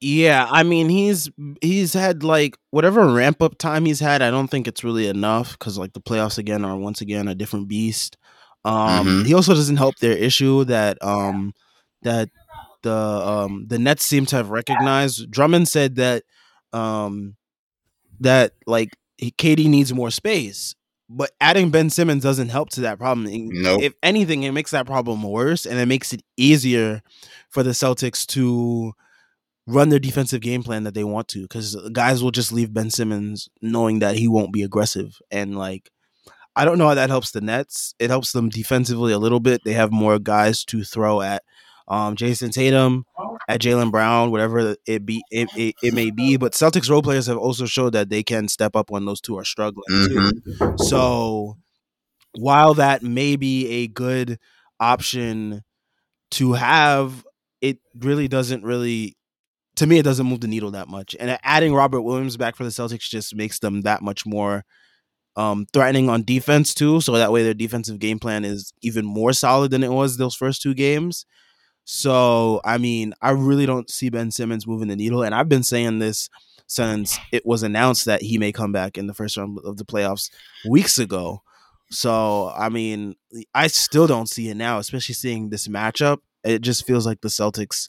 Yeah, 0.00 0.48
I 0.50 0.62
mean 0.62 0.88
he's 0.88 1.30
he's 1.60 1.92
had 1.92 2.24
like 2.24 2.56
whatever 2.70 3.06
ramp 3.12 3.40
up 3.40 3.56
time 3.58 3.84
he's 3.84 4.00
had. 4.00 4.20
I 4.20 4.30
don't 4.30 4.48
think 4.48 4.66
it's 4.66 4.82
really 4.82 5.06
enough 5.06 5.52
because 5.52 5.78
like 5.78 5.92
the 5.92 6.00
playoffs 6.00 6.38
again 6.38 6.64
are 6.64 6.76
once 6.76 7.00
again 7.00 7.28
a 7.28 7.34
different 7.34 7.68
beast. 7.68 8.16
Um, 8.64 9.06
Mhm. 9.06 9.26
He 9.26 9.34
also 9.34 9.54
doesn't 9.54 9.76
help 9.76 9.96
their 9.98 10.16
issue 10.16 10.64
that 10.64 11.02
um 11.02 11.52
that 12.02 12.28
the 12.82 12.92
um 12.94 13.66
the 13.68 13.78
Nets 13.78 14.04
seem 14.04 14.26
to 14.26 14.36
have 14.36 14.50
recognized. 14.50 15.30
Drummond 15.30 15.68
said 15.68 15.96
that 15.96 16.24
um 16.72 17.36
that 18.20 18.52
like 18.66 18.96
KD 19.20 19.68
needs 19.68 19.92
more 19.92 20.10
space, 20.10 20.74
but 21.08 21.30
adding 21.40 21.70
Ben 21.70 21.90
Simmons 21.90 22.22
doesn't 22.22 22.48
help 22.50 22.70
to 22.70 22.80
that 22.82 22.98
problem. 22.98 23.28
Nope. 23.32 23.82
If 23.82 23.94
anything, 24.02 24.42
it 24.44 24.52
makes 24.52 24.70
that 24.72 24.86
problem 24.86 25.22
worse, 25.22 25.66
and 25.66 25.78
it 25.78 25.86
makes 25.86 26.12
it 26.12 26.22
easier 26.36 27.02
for 27.50 27.62
the 27.62 27.70
Celtics 27.70 28.26
to 28.28 28.92
run 29.66 29.88
their 29.90 29.98
defensive 29.98 30.40
game 30.40 30.62
plan 30.62 30.84
that 30.84 30.94
they 30.94 31.04
want 31.04 31.28
to 31.28 31.42
because 31.42 31.76
guys 31.92 32.22
will 32.22 32.30
just 32.30 32.50
leave 32.52 32.72
Ben 32.74 32.90
Simmons 32.90 33.48
knowing 33.62 33.98
that 34.00 34.16
he 34.16 34.26
won't 34.26 34.52
be 34.52 34.62
aggressive. 34.62 35.18
And 35.30 35.56
like, 35.56 35.90
I 36.60 36.66
don't 36.66 36.76
know 36.76 36.88
how 36.88 36.94
that 36.94 37.08
helps 37.08 37.30
the 37.30 37.40
Nets. 37.40 37.94
It 37.98 38.10
helps 38.10 38.32
them 38.32 38.50
defensively 38.50 39.14
a 39.14 39.18
little 39.18 39.40
bit. 39.40 39.62
They 39.64 39.72
have 39.72 39.90
more 39.90 40.18
guys 40.18 40.62
to 40.66 40.84
throw 40.84 41.22
at 41.22 41.42
um, 41.88 42.16
Jayson 42.16 42.50
Tatum, 42.52 43.06
at 43.48 43.62
Jaylen 43.62 43.90
Brown, 43.90 44.30
whatever 44.30 44.76
it 44.86 45.06
be 45.06 45.22
it, 45.30 45.48
it, 45.56 45.74
it 45.82 45.94
may 45.94 46.10
be. 46.10 46.36
But 46.36 46.52
Celtics 46.52 46.90
role 46.90 47.00
players 47.00 47.26
have 47.28 47.38
also 47.38 47.64
showed 47.64 47.94
that 47.94 48.10
they 48.10 48.22
can 48.22 48.46
step 48.46 48.76
up 48.76 48.90
when 48.90 49.06
those 49.06 49.22
two 49.22 49.38
are 49.38 49.44
struggling 49.44 49.84
too. 49.88 50.32
Mhm. 50.58 50.78
So 50.80 51.56
while 52.38 52.74
that 52.74 53.02
may 53.02 53.36
be 53.36 53.66
a 53.68 53.88
good 53.88 54.38
option 54.78 55.62
to 56.32 56.52
have, 56.52 57.24
it 57.62 57.78
really 57.98 58.28
doesn't 58.28 58.64
really 58.64 59.16
to 59.76 59.86
me 59.86 59.98
it 59.98 60.02
doesn't 60.04 60.26
move 60.26 60.42
the 60.42 60.46
needle 60.48 60.72
that 60.72 60.88
much. 60.88 61.16
And 61.18 61.38
adding 61.42 61.72
Robert 61.72 62.02
Williams 62.02 62.36
back 62.36 62.54
for 62.54 62.64
the 62.64 62.70
Celtics 62.70 63.08
just 63.08 63.34
makes 63.34 63.60
them 63.60 63.80
that 63.80 64.02
much 64.02 64.26
more 64.26 64.62
um 65.40 65.66
threatening 65.72 66.08
on 66.08 66.22
defense 66.22 66.74
too. 66.74 67.00
So 67.00 67.12
that 67.12 67.32
way 67.32 67.42
their 67.42 67.54
defensive 67.54 67.98
game 67.98 68.18
plan 68.18 68.44
is 68.44 68.72
even 68.82 69.04
more 69.04 69.32
solid 69.32 69.70
than 69.70 69.82
it 69.82 69.92
was 69.92 70.16
those 70.16 70.34
first 70.34 70.60
two 70.62 70.74
games. 70.74 71.24
So 71.84 72.60
I 72.64 72.78
mean, 72.78 73.14
I 73.22 73.30
really 73.30 73.66
don't 73.66 73.90
see 73.90 74.10
Ben 74.10 74.30
Simmons 74.30 74.66
moving 74.66 74.88
the 74.88 74.96
needle. 74.96 75.22
And 75.22 75.34
I've 75.34 75.48
been 75.48 75.62
saying 75.62 75.98
this 75.98 76.28
since 76.66 77.18
it 77.32 77.44
was 77.44 77.62
announced 77.62 78.04
that 78.04 78.22
he 78.22 78.38
may 78.38 78.52
come 78.52 78.72
back 78.72 78.96
in 78.96 79.06
the 79.06 79.14
first 79.14 79.36
round 79.36 79.58
of 79.64 79.76
the 79.76 79.84
playoffs 79.84 80.30
weeks 80.68 80.98
ago. 80.98 81.42
So, 81.90 82.52
I 82.56 82.68
mean, 82.68 83.16
I 83.52 83.66
still 83.66 84.06
don't 84.06 84.28
see 84.28 84.48
it 84.50 84.56
now, 84.56 84.78
especially 84.78 85.16
seeing 85.16 85.50
this 85.50 85.66
matchup. 85.66 86.18
It 86.44 86.60
just 86.60 86.86
feels 86.86 87.04
like 87.04 87.22
the 87.22 87.28
Celtics 87.28 87.88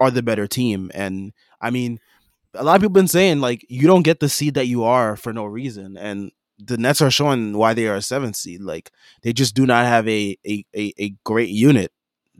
are 0.00 0.10
the 0.10 0.22
better 0.22 0.46
team. 0.46 0.90
And 0.94 1.32
I 1.60 1.70
mean, 1.70 2.00
a 2.54 2.64
lot 2.64 2.76
of 2.76 2.80
people 2.80 2.94
been 2.94 3.08
saying 3.08 3.40
like 3.40 3.66
you 3.68 3.86
don't 3.86 4.04
get 4.04 4.20
the 4.20 4.28
seed 4.28 4.54
that 4.54 4.68
you 4.68 4.84
are 4.84 5.16
for 5.16 5.32
no 5.32 5.44
reason. 5.44 5.98
And 5.98 6.30
the 6.66 6.78
Nets 6.78 7.00
are 7.00 7.10
showing 7.10 7.56
why 7.56 7.74
they 7.74 7.86
are 7.86 7.96
a 7.96 8.02
seventh 8.02 8.36
seed. 8.36 8.60
Like 8.60 8.90
they 9.22 9.32
just 9.32 9.54
do 9.54 9.66
not 9.66 9.86
have 9.86 10.08
a 10.08 10.36
a, 10.46 10.64
a, 10.76 10.92
a 10.98 11.14
great 11.24 11.50
unit 11.50 11.92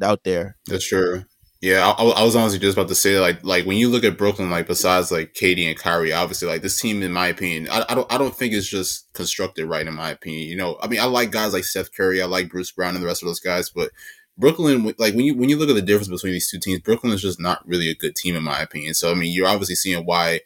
out 0.02 0.24
there. 0.24 0.56
That's 0.66 0.86
true. 0.86 1.24
Yeah, 1.60 1.94
I, 1.96 2.02
I, 2.02 2.22
was 2.22 2.36
honestly 2.36 2.58
just 2.58 2.76
about 2.76 2.88
to 2.88 2.94
say 2.94 3.18
like 3.18 3.42
like 3.42 3.64
when 3.64 3.78
you 3.78 3.88
look 3.88 4.04
at 4.04 4.18
Brooklyn, 4.18 4.50
like 4.50 4.66
besides 4.66 5.10
like 5.10 5.32
KD 5.32 5.66
and 5.66 5.78
Kyrie, 5.78 6.12
obviously 6.12 6.46
like 6.46 6.60
this 6.60 6.78
team, 6.78 7.02
in 7.02 7.10
my 7.10 7.28
opinion, 7.28 7.68
I, 7.70 7.86
I 7.88 7.94
don't 7.94 8.12
I 8.12 8.18
don't 8.18 8.36
think 8.36 8.52
it's 8.52 8.68
just 8.68 9.10
constructed 9.14 9.64
right. 9.66 9.86
In 9.86 9.94
my 9.94 10.10
opinion, 10.10 10.46
you 10.46 10.56
know, 10.56 10.76
I 10.82 10.88
mean, 10.88 11.00
I 11.00 11.04
like 11.04 11.30
guys 11.30 11.54
like 11.54 11.64
Seth 11.64 11.94
Curry, 11.94 12.20
I 12.20 12.26
like 12.26 12.50
Bruce 12.50 12.70
Brown 12.70 12.94
and 12.94 13.02
the 13.02 13.06
rest 13.06 13.22
of 13.22 13.28
those 13.28 13.40
guys, 13.40 13.70
but 13.70 13.92
Brooklyn, 14.36 14.84
like 14.98 15.14
when 15.14 15.24
you 15.24 15.34
when 15.36 15.48
you 15.48 15.56
look 15.56 15.70
at 15.70 15.74
the 15.74 15.82
difference 15.82 16.08
between 16.08 16.34
these 16.34 16.50
two 16.50 16.58
teams, 16.58 16.80
Brooklyn 16.80 17.14
is 17.14 17.22
just 17.22 17.40
not 17.40 17.66
really 17.66 17.88
a 17.88 17.94
good 17.94 18.16
team 18.16 18.36
in 18.36 18.42
my 18.42 18.60
opinion. 18.60 18.92
So 18.92 19.10
I 19.10 19.14
mean, 19.14 19.32
you're 19.32 19.46
obviously 19.46 19.76
seeing 19.76 20.04
why 20.04 20.40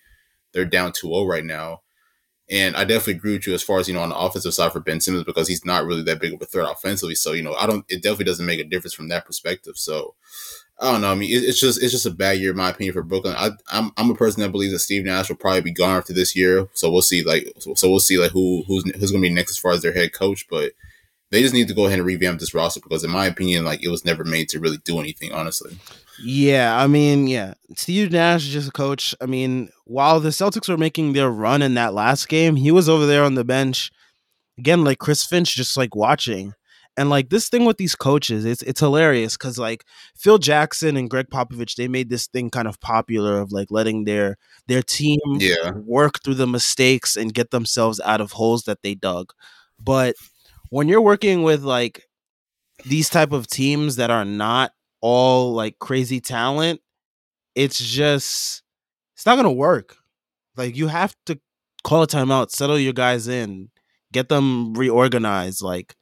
they're 0.53 0.65
down 0.65 0.93
2-0 0.93 1.29
right 1.29 1.45
now. 1.45 1.81
And 2.51 2.77
I 2.77 2.85
definitely 2.85 3.15
agree 3.15 3.33
with 3.35 3.47
you 3.47 3.53
as 3.53 3.63
far 3.63 3.79
as, 3.79 3.89
you 3.89 3.95
know, 3.95 4.01
on 4.01 4.09
the 4.09 4.17
offensive 4.17 4.55
side 4.55 4.73
for 4.73 4.81
Ben 4.81 5.01
Simmons 5.01 5.25
because 5.25 5.49
he's 5.49 5.67
not 5.67 5.85
really 5.85 6.03
that 6.05 6.21
big 6.21 6.33
of 6.33 6.41
a 6.41 6.47
threat 6.47 6.71
offensively. 6.71 7.15
So, 7.15 7.33
you 7.33 7.43
know, 7.43 7.55
I 7.55 7.67
don't, 7.67 7.85
it 7.89 8.03
definitely 8.03 8.25
doesn't 8.25 8.47
make 8.47 8.59
a 8.59 8.65
difference 8.65 8.95
from 8.95 9.09
that 9.09 9.27
perspective. 9.27 9.77
So, 9.77 10.15
I 10.81 10.93
don't 10.93 11.03
know. 11.03 11.11
I 11.11 11.15
mean, 11.15 11.31
it, 11.31 11.45
it's 11.45 11.61
just, 11.61 11.83
it's 11.83 11.93
just 11.93 12.07
a 12.07 12.11
bad 12.11 12.39
year, 12.39 12.53
in 12.53 12.57
my 12.57 12.71
opinion, 12.71 12.95
for 12.95 13.03
Brooklyn. 13.03 13.35
I, 13.37 13.51
I'm, 13.71 13.91
I'm 13.99 14.11
a 14.11 14.15
person 14.15 14.43
that 14.43 14.53
believes 14.53 14.73
that 14.73 14.79
Steve 14.79 15.05
Nash 15.05 15.29
will 15.29 15.37
probably 15.37 15.61
be 15.61 15.73
gone 15.73 15.99
after 15.99 16.15
this 16.15 16.35
year. 16.35 16.69
So 16.73 16.91
we'll 16.91 17.03
see, 17.03 17.23
like, 17.23 17.53
so, 17.59 17.75
so 17.75 17.91
we'll 17.91 18.01
see, 18.01 18.17
like, 18.17 18.31
who, 18.31 18.65
who's, 18.67 18.85
who's 18.93 19.11
going 19.11 19.23
to 19.23 19.29
be 19.29 19.35
next 19.35 19.51
as 19.51 19.59
far 19.59 19.73
as 19.73 19.83
their 19.83 19.93
head 19.93 20.15
coach. 20.15 20.47
But 20.49 20.73
they 21.31 21.43
just 21.43 21.53
need 21.53 21.69
to 21.69 21.75
go 21.75 21.87
ahead 21.87 21.99
and 21.99 22.07
revamp 22.07 22.41
this 22.41 22.55
roster 22.55 22.81
because, 22.81 23.05
in 23.05 23.11
my 23.11 23.27
opinion, 23.27 23.65
like, 23.65 23.83
it 23.83 23.89
was 23.89 24.05
never 24.05 24.25
made 24.25 24.49
to 24.51 24.61
really 24.61 24.79
do 24.79 24.99
anything, 25.01 25.33
honestly. 25.33 25.77
Yeah, 26.21 26.77
I 26.77 26.87
mean, 26.87 27.27
yeah, 27.27 27.55
Steve 27.77 28.11
Nash 28.11 28.47
is 28.47 28.53
just 28.53 28.69
a 28.69 28.73
coach. 28.73 29.15
I 29.21 29.27
mean, 29.27 29.71
while 29.85 30.21
the 30.21 30.31
Celtics 30.31 30.69
were 30.69 30.77
making 30.77 31.13
their 31.13 31.31
run 31.31 31.63
in 31.63 31.75
that 31.75 31.95
last 31.95 32.29
game, 32.29 32.57
he 32.57 32.71
was 32.71 32.89
over 32.89 33.07
there 33.07 33.25
on 33.25 33.35
the 33.35 33.45
bench 33.45 33.91
again, 34.59 34.85
like 34.85 34.99
Chris 34.99 35.25
Finch, 35.25 35.55
just 35.55 35.77
like 35.77 35.95
watching. 35.95 36.55
And 36.97 37.11
like 37.11 37.31
this 37.31 37.49
thing 37.49 37.65
with 37.65 37.77
these 37.77 37.95
coaches, 37.95 38.45
it's 38.45 38.63
it's 38.63 38.81
hilarious 38.81 39.37
because 39.37 39.57
like 39.57 39.85
Phil 40.17 40.39
Jackson 40.39 40.97
and 40.97 41.09
Gregg 41.09 41.29
Popovich, 41.31 41.77
they 41.77 41.87
made 41.87 42.11
this 42.11 42.27
thing 42.27 42.51
kind 42.51 42.67
of 42.67 42.81
popular 42.81 43.39
of 43.39 43.53
like 43.53 43.69
letting 43.71 44.03
their 44.03 44.37
their 44.67 44.83
team 44.83 45.21
yeah. 45.37 45.71
work 45.87 46.21
through 46.25 46.35
the 46.35 46.47
mistakes 46.49 47.15
and 47.17 47.33
get 47.33 47.53
themselves 47.53 48.01
out 48.01 48.21
of 48.21 48.33
holes 48.33 48.65
that 48.65 48.83
they 48.83 48.97
dug. 48.97 49.33
But 49.79 50.17
when 50.71 50.89
you're 50.89 51.01
working 51.01 51.45
with 51.45 51.63
like 51.63 52.03
these 52.85 53.09
type 53.09 53.31
of 53.31 53.47
teams 53.47 53.95
that 53.95 54.11
are 54.11 54.25
not 54.25 54.73
all 55.01 55.53
like 55.53 55.79
crazy 55.79 56.21
talent, 56.21 56.81
it's 57.55 57.79
just 57.79 58.63
it's 59.15 59.27
not 59.27 59.37
gonna 59.37 59.53
work. 59.53 59.97
Like 60.57 60.77
you 60.77 60.89
have 60.89 61.15
to 61.27 61.39
call 61.85 62.03
a 62.03 62.07
timeout, 62.07 62.51
settle 62.51 62.79
your 62.79 62.93
guys 62.93 63.29
in, 63.29 63.71
get 64.13 64.29
them 64.29 64.75
reorganized. 64.75 65.63
Like 65.63 65.95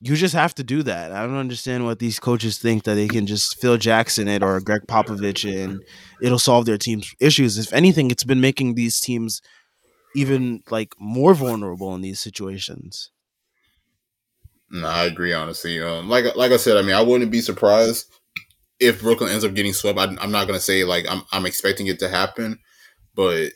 you 0.00 0.16
just 0.16 0.34
have 0.34 0.54
to 0.54 0.64
do 0.64 0.82
that. 0.82 1.12
I 1.12 1.26
don't 1.26 1.36
understand 1.36 1.84
what 1.84 1.98
these 1.98 2.18
coaches 2.18 2.58
think 2.58 2.84
that 2.84 2.94
they 2.94 3.06
can 3.06 3.26
just 3.26 3.60
Phil 3.60 3.76
Jackson 3.76 4.28
it 4.28 4.42
or 4.42 4.58
Gregg 4.60 4.82
Popovich 4.88 5.44
and 5.44 5.82
it'll 6.22 6.38
solve 6.38 6.64
their 6.64 6.78
team's 6.78 7.14
issues. 7.20 7.58
If 7.58 7.72
anything, 7.74 8.10
it's 8.10 8.24
been 8.24 8.40
making 8.40 8.74
these 8.74 8.98
teams 8.98 9.42
even 10.16 10.62
like 10.70 10.94
more 10.98 11.34
vulnerable 11.34 11.94
in 11.94 12.00
these 12.00 12.18
situations. 12.18 13.10
No, 14.70 14.86
I 14.86 15.04
agree. 15.04 15.32
Honestly, 15.32 15.80
um, 15.80 16.08
like 16.08 16.36
like 16.36 16.52
I 16.52 16.56
said, 16.56 16.76
I 16.76 16.82
mean, 16.82 16.94
I 16.94 17.02
wouldn't 17.02 17.30
be 17.30 17.40
surprised 17.40 18.06
if 18.78 19.02
Brooklyn 19.02 19.30
ends 19.30 19.44
up 19.44 19.54
getting 19.54 19.72
swept. 19.72 19.98
I, 19.98 20.04
am 20.04 20.30
not 20.30 20.46
gonna 20.46 20.60
say 20.60 20.84
like 20.84 21.06
I'm 21.08 21.22
I'm 21.32 21.46
expecting 21.46 21.88
it 21.88 21.98
to 22.00 22.08
happen, 22.08 22.58
but 23.14 23.50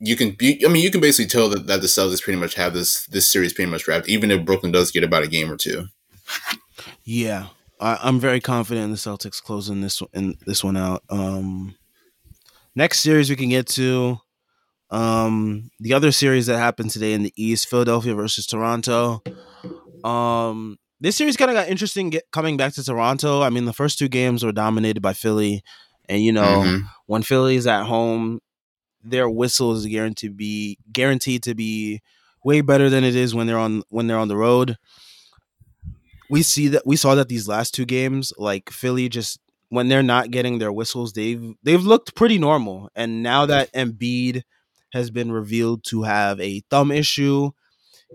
you 0.00 0.16
can. 0.16 0.36
I 0.40 0.68
mean, 0.68 0.82
you 0.82 0.90
can 0.90 1.00
basically 1.00 1.28
tell 1.28 1.48
that, 1.50 1.66
that 1.68 1.80
the 1.80 1.86
Celtics 1.86 2.22
pretty 2.22 2.38
much 2.38 2.54
have 2.54 2.74
this 2.74 3.06
this 3.06 3.30
series 3.30 3.52
pretty 3.52 3.70
much 3.70 3.86
wrapped, 3.86 4.08
even 4.08 4.30
if 4.30 4.44
Brooklyn 4.44 4.72
does 4.72 4.90
get 4.90 5.04
about 5.04 5.22
a 5.22 5.28
game 5.28 5.50
or 5.50 5.56
two. 5.56 5.86
Yeah, 7.04 7.46
I, 7.80 8.08
am 8.08 8.18
very 8.18 8.40
confident 8.40 8.84
in 8.84 8.90
the 8.90 8.96
Celtics 8.96 9.42
closing 9.42 9.80
this 9.80 10.02
in 10.12 10.36
this 10.46 10.64
one 10.64 10.76
out. 10.76 11.02
Um, 11.08 11.76
next 12.74 13.00
series 13.00 13.30
we 13.30 13.36
can 13.36 13.48
get 13.48 13.66
to 13.68 14.20
um, 14.90 15.70
the 15.80 15.94
other 15.94 16.12
series 16.12 16.46
that 16.46 16.58
happened 16.58 16.90
today 16.90 17.12
in 17.12 17.22
the 17.22 17.32
East, 17.36 17.68
Philadelphia 17.68 18.14
versus 18.14 18.46
Toronto. 18.46 19.22
Um, 20.06 20.78
this 21.00 21.16
series 21.16 21.36
kind 21.36 21.50
of 21.50 21.56
got 21.56 21.68
interesting 21.68 22.10
get, 22.10 22.24
coming 22.32 22.56
back 22.56 22.74
to 22.74 22.84
Toronto. 22.84 23.42
I 23.42 23.50
mean, 23.50 23.64
the 23.64 23.72
first 23.72 23.98
two 23.98 24.08
games 24.08 24.44
were 24.44 24.52
dominated 24.52 25.00
by 25.00 25.12
Philly, 25.12 25.62
and 26.08 26.22
you 26.22 26.32
know 26.32 26.42
mm-hmm. 26.42 26.86
when 27.06 27.22
Philly's 27.22 27.66
at 27.66 27.84
home, 27.84 28.40
their 29.02 29.28
whistle 29.28 29.72
is 29.74 29.86
guaranteed 29.86 30.30
to 30.30 30.34
be 30.34 30.78
guaranteed 30.92 31.42
to 31.42 31.54
be 31.54 32.00
way 32.44 32.60
better 32.60 32.88
than 32.88 33.04
it 33.04 33.16
is 33.16 33.34
when 33.34 33.46
they're 33.46 33.58
on 33.58 33.82
when 33.88 34.06
they're 34.06 34.18
on 34.18 34.28
the 34.28 34.36
road. 34.36 34.76
We 36.30 36.42
see 36.42 36.68
that 36.68 36.86
we 36.86 36.96
saw 36.96 37.14
that 37.16 37.28
these 37.28 37.48
last 37.48 37.74
two 37.74 37.84
games, 37.84 38.32
like 38.38 38.70
Philly, 38.70 39.08
just 39.08 39.40
when 39.68 39.88
they're 39.88 40.02
not 40.02 40.30
getting 40.30 40.58
their 40.58 40.72
whistles, 40.72 41.12
they've 41.12 41.54
they've 41.62 41.84
looked 41.84 42.14
pretty 42.14 42.38
normal. 42.38 42.90
And 42.94 43.22
now 43.22 43.46
that 43.46 43.72
Embiid 43.72 44.42
has 44.92 45.10
been 45.10 45.30
revealed 45.32 45.84
to 45.84 46.04
have 46.04 46.40
a 46.40 46.62
thumb 46.70 46.90
issue 46.90 47.50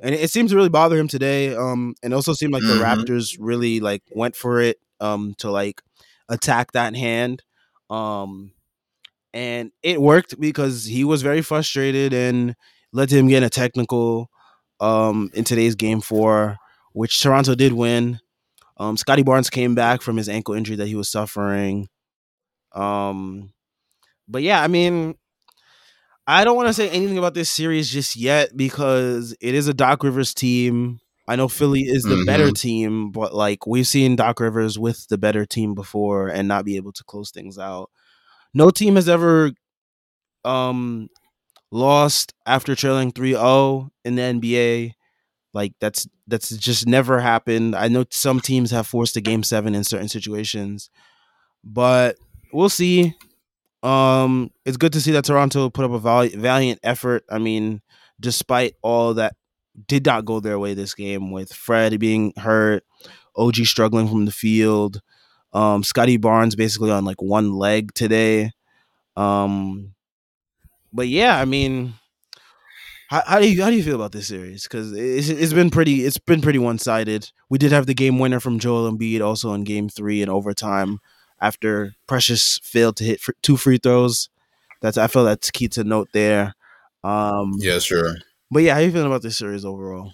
and 0.02 0.16
it 0.16 0.30
seems 0.30 0.52
to 0.52 0.56
really 0.58 0.70
bother 0.70 0.98
him 0.98 1.08
today. 1.08 1.56
Um, 1.56 1.96
and 2.02 2.14
also 2.14 2.34
seemed 2.34 2.54
like 2.54 2.64
mm-hmm. 2.64 2.80
the 2.80 2.84
Raptors 2.84 3.38
really 3.40 3.80
like 3.80 4.04
went 4.12 4.36
for 4.36 4.62
it 4.62 4.78
um 5.00 5.36
to 5.40 5.52
like 5.52 5.82
attack 6.30 6.72
that 6.72 6.96
hand. 6.96 7.44
Um, 7.90 8.54
and 9.34 9.72
it 9.84 10.02
worked 10.02 10.40
because 10.40 10.86
he 10.86 11.04
was 11.04 11.22
very 11.22 11.42
frustrated 11.42 12.14
and 12.14 12.56
led 12.94 13.10
to 13.10 13.18
him 13.18 13.28
getting 13.28 13.46
a 13.46 13.50
technical 13.50 14.30
um 14.80 15.30
in 15.34 15.44
today's 15.44 15.76
game 15.76 16.02
four, 16.02 16.58
which 16.94 17.22
Toronto 17.22 17.56
did 17.56 17.74
win. 17.74 18.20
Um, 18.78 18.98
Scottie 18.98 19.24
Barnes 19.24 19.50
came 19.50 19.76
back 19.76 20.02
from 20.02 20.18
his 20.18 20.28
ankle 20.28 20.56
injury 20.56 20.76
that 20.78 20.88
he 20.88 20.96
was 20.96 21.12
suffering. 21.12 21.88
Um, 22.74 23.54
but 24.28 24.42
yeah, 24.42 24.64
I 24.64 24.68
mean, 24.68 25.16
I 26.32 26.46
don't 26.46 26.56
want 26.56 26.70
to 26.70 26.74
say 26.74 26.90
anything 26.90 27.18
about 27.18 27.34
this 27.34 27.50
series 27.50 27.90
just 27.90 28.16
yet 28.16 28.56
because 28.56 29.36
it 29.42 29.54
is 29.54 29.68
a 29.68 29.74
Doc 29.74 30.02
Rivers 30.02 30.34
team. 30.34 31.02
I 31.28 31.36
know 31.36 31.50
Philly 31.50 31.82
is 31.82 32.04
the 32.04 32.16
mm-hmm. 32.16 32.26
better 32.26 32.52
team, 32.52 33.12
but 33.12 33.36
like 33.36 33.68
we've 33.68 33.86
seen 33.86 34.16
Doc 34.16 34.40
Rivers 34.40 34.80
with 34.80 35.06
the 35.10 35.18
better 35.18 35.46
team 35.46 35.76
before 35.76 36.30
and 36.30 36.48
not 36.48 36.64
be 36.64 36.78
able 36.78 36.94
to 36.94 37.04
close 37.04 37.32
things 37.32 37.58
out. 37.58 37.90
No 38.54 38.70
team 38.70 38.96
has 38.96 39.10
ever 39.10 39.52
um 40.46 41.10
lost 41.70 42.34
after 42.46 42.76
trailing 42.76 43.12
3-0 43.12 43.90
in 44.06 44.16
the 44.16 44.22
NBA. 44.22 44.94
Like 45.54 45.74
that's 45.82 46.08
that's 46.28 46.56
just 46.56 46.88
never 46.88 47.20
happened. 47.20 47.76
I 47.76 47.90
know 47.90 48.06
some 48.10 48.40
teams 48.40 48.72
have 48.72 48.88
forced 48.88 49.18
a 49.18 49.22
game 49.22 49.44
7 49.44 49.76
in 49.76 49.84
certain 49.84 50.08
situations. 50.08 50.90
But 51.62 52.16
we'll 52.54 52.70
see. 52.70 53.16
Um, 53.84 54.52
it's 54.66 54.78
good 54.78 54.94
to 54.94 55.02
see 55.02 55.12
that 55.12 55.26
Toronto 55.26 55.70
put 55.70 55.86
up 55.86 55.92
a 55.92 56.30
valiant 56.30 56.80
effort. 56.84 57.24
I 57.30 57.40
mean, 57.40 57.82
despite 58.20 58.76
all 58.82 59.16
that 59.16 59.36
did 59.88 60.06
not 60.06 60.26
go 60.26 60.40
their 60.40 60.60
way 60.60 60.74
this 60.74 60.94
game 60.94 61.32
with 61.32 61.54
Fred 61.54 62.00
being 62.00 62.34
hurt, 62.38 62.84
OG 63.36 63.56
struggling 63.66 64.08
from 64.08 64.26
the 64.26 64.32
field, 64.32 65.02
um, 65.54 65.84
Scotty 65.84 66.18
Barnes 66.18 66.56
basically 66.56 66.92
on 66.92 67.06
like 67.06 67.22
one 67.22 67.54
leg 67.54 67.94
today. 67.94 68.52
Um, 69.18 69.94
but 70.94 71.08
yeah, 71.08 71.40
I 71.40 71.46
mean, 71.46 71.94
how, 73.10 73.24
how 73.26 73.40
do 73.40 73.50
you 73.50 73.62
how 73.62 73.70
do 73.70 73.76
you 73.76 73.84
feel 73.84 73.96
about 73.96 74.12
this 74.12 74.28
series? 74.28 74.64
Because 74.64 74.94
it's, 74.94 75.30
it's 75.30 75.54
been 75.54 75.70
pretty 75.70 76.06
it's 76.06 76.18
been 76.18 76.42
pretty 76.42 76.60
one 76.60 76.78
sided. 76.78 77.30
We 77.50 77.58
did 77.58 77.72
have 77.72 77.86
the 77.86 77.94
game 77.94 78.20
winner 78.20 78.40
from 78.40 78.60
Joel 78.60 78.92
Embiid 78.92 79.22
also 79.22 79.54
in 79.54 79.64
Game 79.64 79.90
Three 79.90 80.22
in 80.22 80.30
overtime 80.30 81.00
after 81.42 81.96
Precious 82.08 82.60
failed 82.64 82.96
to 82.98 83.04
hit 83.04 83.22
two 83.42 83.58
free 83.58 83.78
throws. 83.78 84.30
That's 84.82 84.98
I 84.98 85.08
feel 85.08 85.26
that's 85.26 85.52
key 85.52 85.68
to 85.70 85.84
note 85.84 86.10
there. 86.14 86.56
Um, 87.04 87.54
yeah, 87.58 87.80
sure. 87.80 88.16
But 88.50 88.64
yeah, 88.64 88.76
how 88.76 88.80
you 88.80 88.92
feeling 88.92 89.08
about 89.08 89.22
this 89.22 89.38
series 89.38 89.66
overall? 89.66 90.14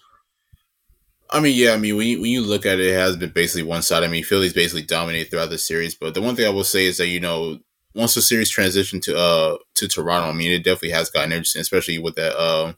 I 1.29 1.41
mean, 1.41 1.55
yeah, 1.57 1.73
I 1.73 1.77
mean, 1.77 1.97
when 1.97 2.07
you, 2.07 2.21
when 2.21 2.29
you 2.29 2.41
look 2.41 2.65
at 2.65 2.79
it, 2.79 2.87
it 2.87 2.93
has 2.93 3.17
been 3.17 3.31
basically 3.31 3.63
one 3.63 3.81
side. 3.81 4.03
I 4.03 4.07
mean, 4.07 4.23
Philly's 4.23 4.53
basically 4.53 4.83
dominated 4.83 5.29
throughout 5.29 5.49
the 5.49 5.57
series. 5.57 5.93
But 5.93 6.13
the 6.13 6.21
one 6.21 6.35
thing 6.35 6.45
I 6.45 6.51
will 6.51 6.63
say 6.63 6.85
is 6.85 6.97
that 6.97 7.07
you 7.07 7.19
know, 7.19 7.59
once 7.93 8.15
the 8.15 8.21
series 8.21 8.53
transitioned 8.53 9.01
to 9.03 9.17
uh 9.17 9.57
to 9.75 9.87
Toronto, 9.87 10.29
I 10.29 10.33
mean, 10.33 10.51
it 10.51 10.63
definitely 10.63 10.91
has 10.91 11.09
gotten 11.09 11.31
interesting, 11.31 11.61
especially 11.61 11.97
with 11.99 12.15
that 12.15 12.37
uh, 12.37 12.73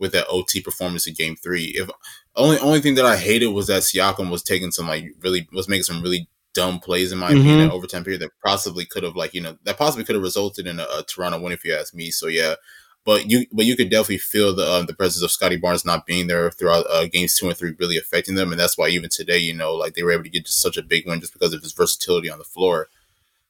with 0.00 0.12
that 0.12 0.26
OT 0.28 0.60
performance 0.60 1.06
in 1.06 1.14
Game 1.14 1.36
Three. 1.36 1.74
If 1.76 1.88
only 2.34 2.58
only 2.58 2.80
thing 2.80 2.96
that 2.96 3.06
I 3.06 3.16
hated 3.16 3.48
was 3.48 3.68
that 3.68 3.82
Siakam 3.82 4.30
was 4.30 4.42
taking 4.42 4.72
some 4.72 4.88
like 4.88 5.04
really 5.22 5.48
was 5.52 5.68
making 5.68 5.84
some 5.84 6.02
really 6.02 6.28
dumb 6.58 6.80
plays 6.80 7.12
in 7.12 7.18
my 7.18 7.30
mm-hmm. 7.30 7.38
opinion 7.38 7.60
in 7.60 7.70
overtime 7.70 8.02
period 8.02 8.20
that 8.20 8.32
possibly 8.44 8.84
could 8.84 9.04
have 9.04 9.14
like 9.14 9.32
you 9.32 9.40
know 9.40 9.56
that 9.62 9.78
possibly 9.78 10.04
could 10.04 10.16
have 10.16 10.24
resulted 10.24 10.66
in 10.66 10.80
a, 10.80 10.82
a, 10.82 11.04
Toronto 11.04 11.40
win 11.40 11.52
if 11.52 11.64
you 11.64 11.72
ask 11.72 11.94
me. 11.94 12.10
So 12.10 12.26
yeah, 12.26 12.56
but 13.04 13.30
you 13.30 13.46
but 13.52 13.64
you 13.64 13.76
could 13.76 13.90
definitely 13.90 14.18
feel 14.18 14.56
the 14.56 14.68
um, 14.68 14.86
the 14.86 14.94
presence 14.94 15.22
of 15.22 15.30
Scottie 15.30 15.56
Barnes 15.56 15.84
not 15.84 16.04
being 16.04 16.26
there 16.26 16.50
throughout 16.50 16.84
uh, 16.90 17.06
games 17.06 17.36
two 17.36 17.46
and 17.46 17.56
three 17.56 17.76
really 17.78 17.96
affecting 17.96 18.34
them, 18.34 18.50
and 18.50 18.60
that's 18.60 18.76
why 18.76 18.88
even 18.88 19.08
today 19.08 19.38
you 19.38 19.54
know 19.54 19.72
like 19.72 19.94
they 19.94 20.02
were 20.02 20.10
able 20.10 20.24
to 20.24 20.30
get 20.30 20.46
just 20.46 20.60
such 20.60 20.76
a 20.76 20.82
big 20.82 21.06
win 21.06 21.20
just 21.20 21.32
because 21.32 21.54
of 21.54 21.62
his 21.62 21.72
versatility 21.72 22.28
on 22.28 22.38
the 22.38 22.44
floor. 22.44 22.88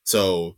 So 0.05 0.57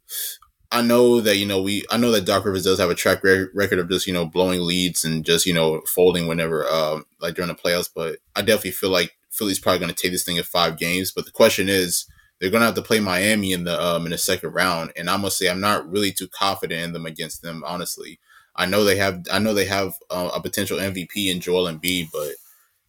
I 0.73 0.83
know 0.83 1.21
that 1.21 1.37
you 1.37 1.47
know 1.47 1.63
we 1.63 1.85
I 1.89 1.99
know 1.99 2.11
that 2.11 2.27
Doc 2.27 2.45
Rivers 2.45 2.65
does 2.65 2.81
have 2.81 2.91
a 2.91 2.97
track 2.97 3.23
record 3.23 3.79
of 3.79 3.89
just 3.89 4.09
you 4.09 4.13
know 4.13 4.27
blowing 4.27 4.61
leads 4.61 5.05
and 5.05 5.25
just 5.25 5.47
you 5.47 5.55
know 5.55 5.83
folding 5.83 6.27
whenever 6.27 6.69
um 6.69 7.05
like 7.21 7.37
during 7.37 7.49
the 7.49 7.55
playoffs, 7.55 7.91
but 7.95 8.19
I 8.35 8.43
definitely 8.43 8.73
feel 8.73 8.91
like 8.91 9.13
Philly's 9.31 9.61
probably 9.61 9.79
going 9.79 9.95
to 9.95 9.97
take 9.97 10.13
this 10.13 10.25
thing 10.25 10.37
in 10.37 10.43
five 10.43 10.77
games. 10.79 11.13
But 11.13 11.25
the 11.25 11.31
question 11.31 11.69
is, 11.69 12.07
they're 12.41 12.51
to 12.51 12.67
have 12.67 12.75
to 12.75 12.83
play 12.83 13.01
Miami 13.01 13.53
in 13.53 13.65
the 13.65 13.81
um 13.81 14.07
in 14.07 14.11
the 14.11 14.19
second 14.19 14.53
round, 14.53 14.93
and 14.97 15.11
I 15.11 15.17
must 15.17 15.39
say 15.39 15.49
I'm 15.49 15.61
not 15.61 15.91
really 15.91 16.11
too 16.11 16.29
confident 16.29 16.83
in 16.83 16.93
them 16.93 17.07
against 17.07 17.43
them. 17.43 17.63
Honestly, 17.67 18.19
I 18.57 18.67
know 18.67 18.83
they 18.83 18.97
have 18.97 19.27
I 19.31 19.39
know 19.39 19.55
they 19.55 19.67
have 19.67 19.95
uh, 20.11 20.31
a 20.35 20.41
potential 20.41 20.79
MVP 20.79 21.31
in 21.31 21.41
Joel 21.41 21.71
Embiid, 21.71 22.09
but 22.13 22.33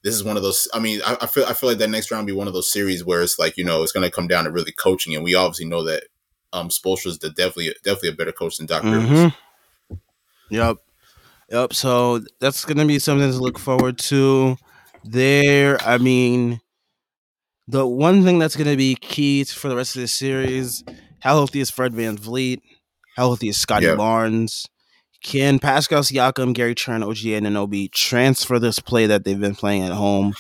this 0.04 0.16
is 0.16 0.24
one 0.24 0.38
of 0.38 0.44
those. 0.44 0.68
I 0.74 0.80
mean, 0.80 1.02
I, 1.06 1.18
I, 1.22 1.28
feel 1.28 1.46
I 1.46 1.54
feel 1.54 1.70
like 1.70 1.80
that 1.80 1.90
next 1.90 2.12
round 2.12 2.26
be 2.26 2.34
one 2.34 2.48
of 2.48 2.54
those 2.54 2.72
series 2.72 3.04
where 3.04 3.22
it's 3.22 3.38
like 3.38 3.58
you 3.58 3.66
know 3.66 3.84
it's 3.84 3.92
to 3.92 4.10
come 4.10 4.28
down 4.28 4.46
to 4.46 4.52
really 4.52 4.72
coaching, 4.72 5.16
and 5.16 5.24
we 5.24 5.36
obviously 5.36 5.66
know 5.66 5.84
that 5.84 6.04
um 6.54 6.70
Spoelstra's 6.70 7.20
the 7.20 7.30
definitely 7.30 7.76
definitely 7.84 8.10
a 8.10 8.14
better 8.14 8.32
coach 8.32 8.58
than 8.58 8.68
Doc 8.68 8.84
mm-hmm. 8.84 9.14
Rivers. 9.14 9.34
Yep, 10.50 10.78
yep. 11.50 11.74
So 11.74 12.22
that's 12.40 12.64
gonna 12.64 12.86
be 12.86 13.00
something 13.00 13.30
to 13.30 13.38
look 13.38 13.60
forward 13.60 13.98
to. 14.00 14.58
There, 15.04 15.82
I 15.82 15.98
mean, 15.98 16.61
the 17.68 17.88
one 17.88 18.24
thing 18.24 18.40
that's 18.40 18.56
gonna 18.56 18.76
be 18.76 18.96
key 18.96 19.44
for 19.44 19.70
the 19.70 19.76
rest 19.76 19.96
of 19.96 20.02
this 20.02 20.14
series: 20.14 20.84
how 21.20 21.36
healthy 21.36 21.60
is 21.60 21.70
Fred 21.70 21.94
Van 21.94 22.18
VanVleet? 22.18 22.62
How 23.16 23.24
healthy 23.24 23.50
is 23.50 23.60
Scottie 23.60 23.88
yep. 23.88 23.98
Barnes? 23.98 24.68
Can 25.24 25.60
Pascal 25.60 26.02
Siakam, 26.02 26.54
Gary 26.54 26.74
Trent, 26.74 27.04
OG 27.04 27.18
Anunoby 27.18 27.92
transfer 27.92 28.58
this 28.58 28.80
play 28.80 29.06
that 29.06 29.24
they've 29.24 29.40
been 29.40 29.56
playing 29.56 29.84
at 29.84 29.92
home? 29.92 30.34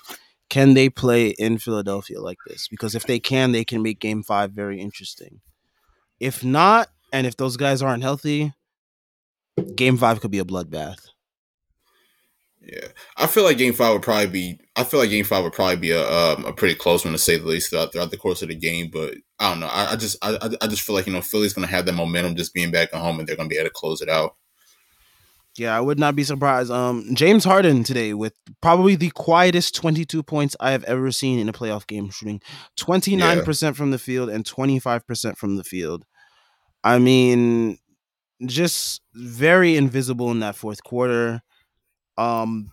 Can 0.49 0.73
they 0.73 0.89
play 0.89 1.29
in 1.29 1.59
Philadelphia 1.59 2.19
like 2.19 2.39
this? 2.47 2.67
Because 2.67 2.95
if 2.95 3.03
they 3.03 3.19
can, 3.19 3.51
they 3.51 3.63
can 3.63 3.81
make 3.81 3.99
Game 3.99 4.23
Five 4.23 4.51
very 4.51 4.81
interesting. 4.81 5.41
If 6.19 6.43
not, 6.43 6.89
and 7.13 7.27
if 7.27 7.37
those 7.37 7.57
guys 7.57 7.81
aren't 7.81 8.03
healthy, 8.03 8.53
game 9.75 9.97
five 9.97 10.21
could 10.21 10.31
be 10.31 10.39
a 10.39 10.45
bloodbath. 10.45 11.10
Yeah, 12.63 12.87
I 13.17 13.25
feel 13.25 13.43
like 13.43 13.57
Game 13.57 13.73
Five 13.73 13.93
would 13.93 14.03
probably 14.03 14.27
be. 14.27 14.59
I 14.75 14.83
feel 14.83 14.99
like 14.99 15.09
Game 15.09 15.25
Five 15.25 15.43
would 15.43 15.53
probably 15.53 15.77
be 15.77 15.91
a 15.91 16.07
um, 16.07 16.45
a 16.45 16.53
pretty 16.53 16.75
close 16.75 17.03
one 17.03 17.13
to 17.13 17.17
say 17.17 17.37
the 17.37 17.47
least 17.47 17.71
throughout, 17.71 17.91
throughout 17.91 18.11
the 18.11 18.17
course 18.17 18.43
of 18.43 18.49
the 18.49 18.55
game. 18.55 18.89
But 18.93 19.15
I 19.39 19.49
don't 19.49 19.61
know. 19.61 19.67
I, 19.67 19.93
I 19.93 19.95
just 19.95 20.17
I, 20.21 20.37
I 20.61 20.67
just 20.67 20.83
feel 20.83 20.95
like 20.95 21.07
you 21.07 21.13
know 21.13 21.21
Philly's 21.21 21.53
going 21.53 21.67
to 21.67 21.73
have 21.73 21.85
that 21.87 21.93
momentum 21.93 22.35
just 22.35 22.53
being 22.53 22.69
back 22.69 22.89
at 22.93 23.01
home, 23.01 23.19
and 23.19 23.27
they're 23.27 23.35
going 23.35 23.49
to 23.49 23.53
be 23.53 23.57
able 23.59 23.69
to 23.69 23.73
close 23.73 24.01
it 24.01 24.09
out. 24.09 24.35
Yeah, 25.57 25.75
I 25.75 25.81
would 25.81 25.99
not 25.99 26.15
be 26.15 26.23
surprised. 26.23 26.71
Um, 26.71 27.09
James 27.13 27.43
Harden 27.43 27.83
today 27.83 28.13
with 28.13 28.33
probably 28.61 28.95
the 28.95 29.09
quietest 29.09 29.75
22 29.75 30.23
points 30.23 30.55
I 30.59 30.71
have 30.71 30.83
ever 30.85 31.11
seen 31.11 31.39
in 31.39 31.49
a 31.49 31.53
playoff 31.53 31.87
game, 31.87 32.09
shooting 32.09 32.41
29% 32.79 33.61
yeah. 33.61 33.71
from 33.73 33.91
the 33.91 33.99
field 33.99 34.29
and 34.29 34.45
25% 34.45 35.35
from 35.35 35.57
the 35.57 35.63
field. 35.63 36.05
I 36.83 36.99
mean, 36.99 37.79
just 38.45 39.01
very 39.13 39.75
invisible 39.75 40.31
in 40.31 40.39
that 40.39 40.55
fourth 40.55 40.83
quarter. 40.83 41.41
Um, 42.21 42.71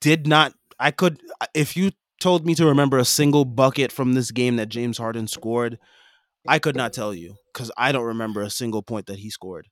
did 0.00 0.26
not. 0.26 0.54
I 0.78 0.90
could 0.90 1.20
if 1.54 1.76
you 1.76 1.92
told 2.20 2.46
me 2.46 2.54
to 2.54 2.66
remember 2.66 2.98
a 2.98 3.04
single 3.04 3.44
bucket 3.44 3.92
from 3.92 4.14
this 4.14 4.30
game 4.30 4.56
that 4.56 4.68
James 4.68 4.98
Harden 4.98 5.28
scored, 5.28 5.78
I 6.46 6.58
could 6.58 6.76
not 6.76 6.92
tell 6.92 7.14
you 7.14 7.36
because 7.52 7.70
I 7.76 7.92
don't 7.92 8.04
remember 8.04 8.42
a 8.42 8.50
single 8.50 8.82
point 8.82 9.06
that 9.06 9.18
he 9.18 9.30
scored. 9.30 9.68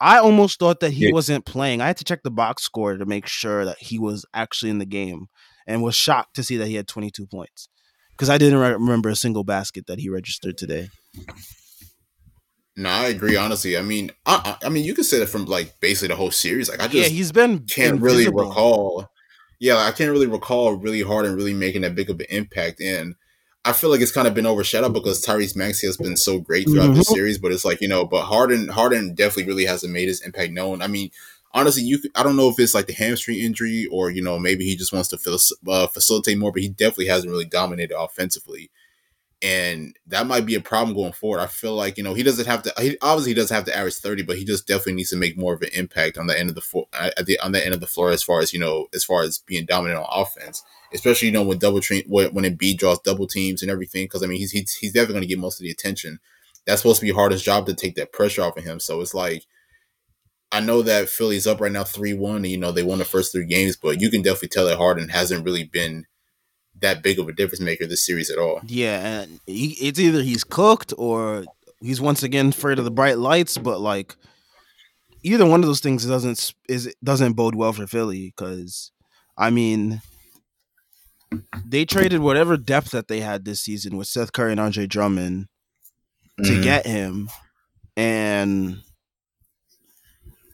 I 0.00 0.18
almost 0.18 0.58
thought 0.58 0.80
that 0.80 0.92
he 0.92 1.06
yeah. 1.06 1.12
wasn't 1.12 1.46
playing. 1.46 1.80
I 1.80 1.86
had 1.86 1.96
to 1.98 2.04
check 2.04 2.22
the 2.22 2.30
box 2.30 2.62
score 2.62 2.96
to 2.96 3.06
make 3.06 3.26
sure 3.26 3.64
that 3.64 3.78
he 3.78 3.98
was 3.98 4.26
actually 4.34 4.70
in 4.70 4.78
the 4.78 4.86
game 4.86 5.26
and 5.66 5.82
was 5.82 5.94
shocked 5.94 6.34
to 6.36 6.42
see 6.42 6.56
that 6.56 6.66
he 6.68 6.74
had 6.74 6.88
22 6.88 7.26
points 7.26 7.68
because 8.10 8.28
I 8.28 8.38
didn't 8.38 8.58
re- 8.58 8.72
remember 8.72 9.08
a 9.08 9.16
single 9.16 9.44
basket 9.44 9.86
that 9.86 9.98
he 9.98 10.08
registered 10.08 10.58
today. 10.58 10.88
No, 12.76 12.88
I 12.88 13.06
agree. 13.06 13.36
Honestly, 13.36 13.76
I 13.76 13.82
mean, 13.82 14.10
I, 14.26 14.56
I 14.64 14.68
mean, 14.68 14.84
you 14.84 14.94
could 14.94 15.04
say 15.04 15.20
that 15.20 15.28
from 15.28 15.44
like 15.44 15.78
basically 15.80 16.08
the 16.08 16.16
whole 16.16 16.32
series. 16.32 16.68
Like, 16.68 16.80
I 16.80 16.88
just 16.88 16.94
yeah, 16.94 17.16
he's 17.16 17.30
been 17.30 17.60
can't 17.60 17.96
invisible. 17.96 18.00
really 18.00 18.28
recall. 18.28 19.10
Yeah, 19.60 19.74
like, 19.74 19.94
I 19.94 19.96
can't 19.96 20.10
really 20.10 20.26
recall 20.26 20.72
really 20.74 21.02
Harden 21.02 21.36
really 21.36 21.54
making 21.54 21.82
that 21.82 21.94
big 21.94 22.10
of 22.10 22.18
an 22.18 22.26
impact. 22.30 22.80
And 22.80 23.14
I 23.64 23.72
feel 23.72 23.90
like 23.90 24.00
it's 24.00 24.10
kind 24.10 24.26
of 24.26 24.34
been 24.34 24.46
overshadowed 24.46 24.92
because 24.92 25.24
Tyrese 25.24 25.54
Maxey 25.54 25.86
has 25.86 25.96
been 25.96 26.16
so 26.16 26.40
great 26.40 26.68
throughout 26.68 26.90
mm-hmm. 26.90 26.98
the 26.98 27.04
series. 27.04 27.38
But 27.38 27.52
it's 27.52 27.64
like 27.64 27.80
you 27.80 27.88
know, 27.88 28.04
but 28.04 28.24
Harden, 28.24 28.68
Harden 28.68 29.14
definitely 29.14 29.46
really 29.46 29.66
hasn't 29.66 29.92
made 29.92 30.08
his 30.08 30.20
impact 30.22 30.52
known. 30.52 30.82
I 30.82 30.88
mean, 30.88 31.10
honestly, 31.52 31.84
you 31.84 32.00
I 32.16 32.24
don't 32.24 32.36
know 32.36 32.48
if 32.48 32.58
it's 32.58 32.74
like 32.74 32.86
the 32.86 32.92
hamstring 32.92 33.38
injury 33.38 33.86
or 33.90 34.10
you 34.10 34.20
know 34.20 34.40
maybe 34.40 34.64
he 34.64 34.74
just 34.74 34.92
wants 34.92 35.08
to 35.10 35.38
uh, 35.68 35.86
facilitate 35.86 36.38
more, 36.38 36.50
but 36.50 36.62
he 36.62 36.68
definitely 36.68 37.06
hasn't 37.06 37.30
really 37.30 37.44
dominated 37.44 37.96
offensively 37.96 38.68
and 39.44 39.94
that 40.06 40.26
might 40.26 40.46
be 40.46 40.54
a 40.54 40.60
problem 40.60 40.96
going 40.96 41.12
forward. 41.12 41.40
I 41.40 41.46
feel 41.46 41.74
like 41.74 41.98
you 41.98 42.02
know 42.02 42.14
he 42.14 42.22
doesn't 42.22 42.46
have 42.46 42.62
to. 42.62 42.72
He 42.80 42.96
obviously 43.02 43.32
he 43.32 43.34
doesn't 43.34 43.54
have 43.54 43.66
to 43.66 43.76
average 43.76 43.96
thirty, 43.96 44.22
but 44.22 44.38
he 44.38 44.44
just 44.44 44.66
definitely 44.66 44.94
needs 44.94 45.10
to 45.10 45.16
make 45.16 45.36
more 45.36 45.52
of 45.52 45.60
an 45.60 45.68
impact 45.74 46.16
on 46.16 46.26
the 46.26 46.38
end 46.38 46.48
of 46.48 46.54
the 46.54 46.62
floor, 46.62 46.86
uh, 46.94 47.10
at 47.18 47.26
the 47.26 47.38
on 47.40 47.52
the 47.52 47.62
end 47.62 47.74
of 47.74 47.80
the 47.80 47.86
floor 47.86 48.10
as 48.10 48.22
far 48.22 48.40
as 48.40 48.54
you 48.54 48.58
know, 48.58 48.86
as 48.94 49.04
far 49.04 49.22
as 49.22 49.38
being 49.38 49.66
dominant 49.66 50.00
on 50.00 50.06
offense, 50.10 50.62
especially 50.94 51.28
you 51.28 51.34
know 51.34 51.42
when 51.42 51.58
double 51.58 51.80
train 51.80 52.04
when 52.08 52.32
when 52.32 52.44
Embiid 52.46 52.78
draws 52.78 53.00
double 53.00 53.26
teams 53.26 53.60
and 53.60 53.70
everything. 53.70 54.06
Because 54.06 54.22
I 54.22 54.26
mean 54.26 54.38
he's 54.38 54.52
he's, 54.52 54.74
he's 54.76 54.94
definitely 54.94 55.14
going 55.14 55.22
to 55.24 55.28
get 55.28 55.38
most 55.38 55.60
of 55.60 55.64
the 55.64 55.70
attention. 55.70 56.20
That's 56.64 56.80
supposed 56.80 57.00
to 57.00 57.06
be 57.06 57.12
hardest 57.12 57.44
job 57.44 57.66
to 57.66 57.74
take 57.74 57.96
that 57.96 58.12
pressure 58.12 58.42
off 58.42 58.56
of 58.56 58.64
him. 58.64 58.80
So 58.80 59.00
it's 59.00 59.14
like. 59.14 59.44
I 60.52 60.60
know 60.60 60.82
that 60.82 61.08
Philly's 61.08 61.48
up 61.48 61.60
right 61.60 61.72
now 61.72 61.82
3 61.82 62.14
1, 62.14 62.44
you 62.44 62.56
know, 62.56 62.70
they 62.70 62.84
won 62.84 63.00
the 63.00 63.04
first 63.04 63.32
three 63.32 63.44
games, 63.44 63.76
but 63.76 64.00
you 64.00 64.08
can 64.08 64.22
definitely 64.22 64.50
tell 64.50 64.66
that 64.66 64.76
Harden 64.78 65.08
hasn't 65.08 65.44
really 65.44 65.64
been 65.64 66.06
that 66.84 67.02
big 67.02 67.18
of 67.18 67.28
a 67.28 67.32
difference 67.32 67.60
maker 67.60 67.86
this 67.86 68.06
series 68.06 68.30
at 68.30 68.38
all. 68.38 68.60
Yeah, 68.66 69.22
and 69.22 69.40
he, 69.46 69.72
it's 69.80 69.98
either 69.98 70.22
he's 70.22 70.44
cooked 70.44 70.92
or 70.96 71.44
he's 71.80 72.00
once 72.00 72.22
again 72.22 72.48
afraid 72.48 72.78
of 72.78 72.84
the 72.84 72.90
bright 72.90 73.18
lights. 73.18 73.58
But 73.58 73.80
like 73.80 74.14
either 75.22 75.46
one 75.46 75.60
of 75.60 75.66
those 75.66 75.80
things 75.80 76.06
doesn't 76.06 76.54
is 76.68 76.94
doesn't 77.02 77.32
bode 77.32 77.54
well 77.54 77.72
for 77.72 77.86
Philly 77.86 78.32
because 78.36 78.92
I 79.36 79.50
mean 79.50 80.02
they 81.66 81.84
traded 81.84 82.20
whatever 82.20 82.56
depth 82.56 82.90
that 82.92 83.08
they 83.08 83.20
had 83.20 83.44
this 83.44 83.62
season 83.62 83.96
with 83.96 84.06
Seth 84.06 84.32
Curry 84.32 84.52
and 84.52 84.60
Andre 84.60 84.86
Drummond 84.86 85.48
to 86.42 86.50
mm-hmm. 86.50 86.62
get 86.62 86.86
him, 86.86 87.28
and 87.96 88.78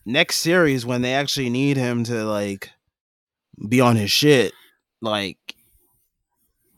next 0.07 0.37
series 0.37 0.87
when 0.87 1.03
they 1.03 1.15
actually 1.15 1.51
need 1.51 1.77
him 1.77 2.05
to 2.05 2.25
like 2.25 2.71
be 3.69 3.81
on 3.81 3.97
his 3.97 4.11
shit, 4.11 4.53
like 5.03 5.39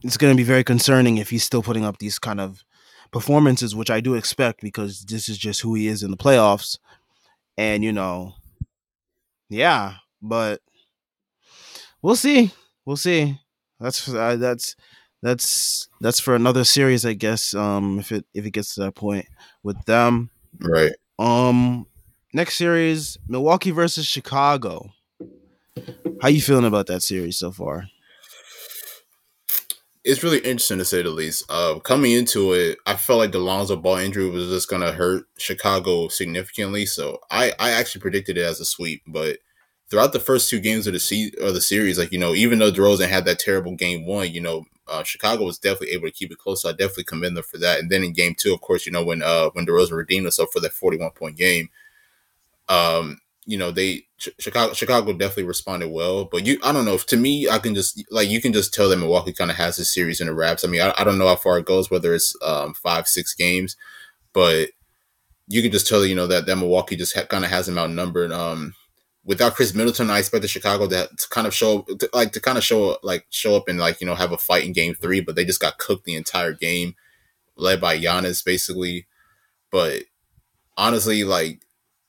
it's 0.02 0.16
going 0.16 0.32
to 0.32 0.36
be 0.36 0.42
very 0.42 0.64
concerning 0.64 1.18
if 1.18 1.30
he's 1.30 1.44
still 1.44 1.62
putting 1.62 1.84
up 1.84 1.98
these 1.98 2.18
kind 2.18 2.40
of 2.40 2.64
performances, 3.12 3.74
which 3.74 3.90
I 3.90 4.00
do 4.00 4.14
expect 4.14 4.60
because 4.60 5.04
this 5.04 5.28
is 5.28 5.38
just 5.38 5.60
who 5.60 5.74
he 5.74 5.86
is 5.86 6.02
in 6.02 6.10
the 6.10 6.16
playoffs. 6.16 6.78
And 7.56 7.84
you 7.84 7.92
know, 7.92 8.34
yeah, 9.48 9.94
but 10.20 10.60
we'll 12.00 12.16
see. 12.16 12.52
We'll 12.84 12.96
see. 12.96 13.38
That's 13.78 14.08
uh, 14.08 14.36
that's 14.36 14.74
that's 15.22 15.88
that's 16.00 16.20
for 16.20 16.34
another 16.34 16.64
series, 16.64 17.04
I 17.04 17.12
guess. 17.12 17.54
Um, 17.54 17.98
if 17.98 18.10
it 18.12 18.24
if 18.34 18.46
it 18.46 18.50
gets 18.52 18.74
to 18.74 18.80
that 18.82 18.94
point 18.94 19.26
with 19.62 19.82
them, 19.84 20.30
right? 20.60 20.92
Um, 21.18 21.86
next 22.32 22.56
series, 22.56 23.18
Milwaukee 23.28 23.70
versus 23.70 24.06
Chicago. 24.06 24.90
How 26.20 26.28
you 26.28 26.40
feeling 26.40 26.64
about 26.64 26.86
that 26.86 27.02
series 27.02 27.36
so 27.36 27.50
far? 27.50 27.88
It's 30.04 30.22
really 30.22 30.38
interesting 30.38 30.78
to 30.78 30.84
say 30.84 31.02
the 31.02 31.10
least. 31.10 31.44
Uh, 31.48 31.78
coming 31.78 32.12
into 32.12 32.52
it, 32.52 32.78
I 32.86 32.96
felt 32.96 33.20
like 33.20 33.32
the 33.32 33.38
Lonzo 33.38 33.76
Ball 33.76 33.98
injury 33.98 34.28
was 34.28 34.48
just 34.48 34.68
going 34.68 34.82
to 34.82 34.92
hurt 34.92 35.24
Chicago 35.38 36.08
significantly. 36.08 36.86
So 36.86 37.18
I, 37.30 37.52
I 37.58 37.70
actually 37.70 38.00
predicted 38.00 38.36
it 38.36 38.42
as 38.42 38.60
a 38.60 38.64
sweep. 38.64 39.02
But 39.06 39.38
throughout 39.88 40.12
the 40.12 40.20
first 40.20 40.50
two 40.50 40.58
games 40.58 40.86
of 40.86 40.94
the 40.94 41.00
se- 41.00 41.32
or 41.40 41.52
the 41.52 41.60
series, 41.60 41.98
like 41.98 42.10
you 42.10 42.18
know, 42.18 42.34
even 42.34 42.58
though 42.58 42.72
DeRozan 42.72 43.08
had 43.08 43.24
that 43.26 43.38
terrible 43.38 43.76
game 43.76 44.04
one, 44.06 44.32
you 44.32 44.40
know, 44.40 44.64
uh, 44.88 45.04
Chicago 45.04 45.44
was 45.44 45.58
definitely 45.58 45.90
able 45.90 46.08
to 46.08 46.12
keep 46.12 46.32
it 46.32 46.38
close. 46.38 46.62
So 46.62 46.70
I 46.70 46.72
definitely 46.72 47.04
commend 47.04 47.36
them 47.36 47.44
for 47.44 47.58
that. 47.58 47.78
And 47.78 47.88
then 47.88 48.02
in 48.02 48.12
game 48.12 48.34
two, 48.36 48.52
of 48.52 48.60
course, 48.60 48.86
you 48.86 48.92
know, 48.92 49.04
when 49.04 49.22
uh 49.22 49.50
when 49.50 49.66
DeRozan 49.66 49.92
redeemed 49.92 50.24
himself 50.24 50.50
for 50.52 50.60
that 50.60 50.72
forty 50.72 50.98
one 50.98 51.12
point 51.12 51.36
game, 51.36 51.68
um, 52.68 53.20
you 53.44 53.58
know 53.58 53.70
they 53.70 54.04
Chicago 54.38 54.72
Chicago 54.72 55.12
definitely 55.12 55.44
responded 55.44 55.88
well, 55.90 56.24
but 56.24 56.46
you 56.46 56.58
I 56.62 56.72
don't 56.72 56.84
know. 56.84 56.94
If 56.94 57.06
to 57.06 57.16
me, 57.16 57.48
I 57.48 57.58
can 57.58 57.74
just 57.74 58.02
like 58.10 58.28
you 58.28 58.40
can 58.40 58.52
just 58.52 58.72
tell 58.72 58.88
that 58.88 58.96
Milwaukee 58.98 59.32
kind 59.32 59.50
of 59.50 59.56
has 59.56 59.76
this 59.76 59.92
series 59.92 60.20
in 60.20 60.28
the 60.28 60.34
wraps. 60.34 60.64
I 60.64 60.68
mean, 60.68 60.80
I, 60.80 60.94
I 60.96 61.04
don't 61.04 61.18
know 61.18 61.28
how 61.28 61.36
far 61.36 61.58
it 61.58 61.66
goes, 61.66 61.90
whether 61.90 62.14
it's 62.14 62.36
um, 62.42 62.74
five 62.74 63.08
six 63.08 63.34
games, 63.34 63.76
but 64.32 64.70
you 65.48 65.62
can 65.62 65.72
just 65.72 65.88
tell 65.88 66.04
you 66.06 66.14
know 66.14 66.26
that 66.28 66.46
that 66.46 66.56
Milwaukee 66.56 66.96
just 66.96 67.14
ha- 67.16 67.26
kind 67.26 67.44
of 67.44 67.50
has 67.50 67.66
them 67.66 67.78
outnumbered. 67.78 68.32
Um, 68.32 68.74
without 69.24 69.54
Khris 69.54 69.74
Middleton, 69.74 70.10
I 70.10 70.18
expected 70.20 70.48
Chicago 70.48 70.88
to, 70.88 71.08
to 71.08 71.28
kind 71.30 71.46
of 71.46 71.54
show 71.54 71.82
to, 71.82 72.08
like 72.12 72.32
to 72.32 72.40
kind 72.40 72.58
of 72.58 72.64
show 72.64 72.96
like 73.02 73.26
show 73.30 73.56
up 73.56 73.68
and 73.68 73.78
like 73.78 74.00
you 74.00 74.06
know 74.06 74.14
have 74.14 74.32
a 74.32 74.38
fight 74.38 74.64
in 74.64 74.72
Game 74.72 74.94
Three, 74.94 75.20
but 75.20 75.34
they 75.36 75.44
just 75.44 75.60
got 75.60 75.78
cooked 75.78 76.04
the 76.04 76.14
entire 76.16 76.52
game. 76.52 76.94
led 77.56 77.80
by 77.80 77.98
Giannis 77.98 78.44
basically. 78.44 79.06
But 79.70 80.04
honestly, 80.76 81.24
like 81.24 81.62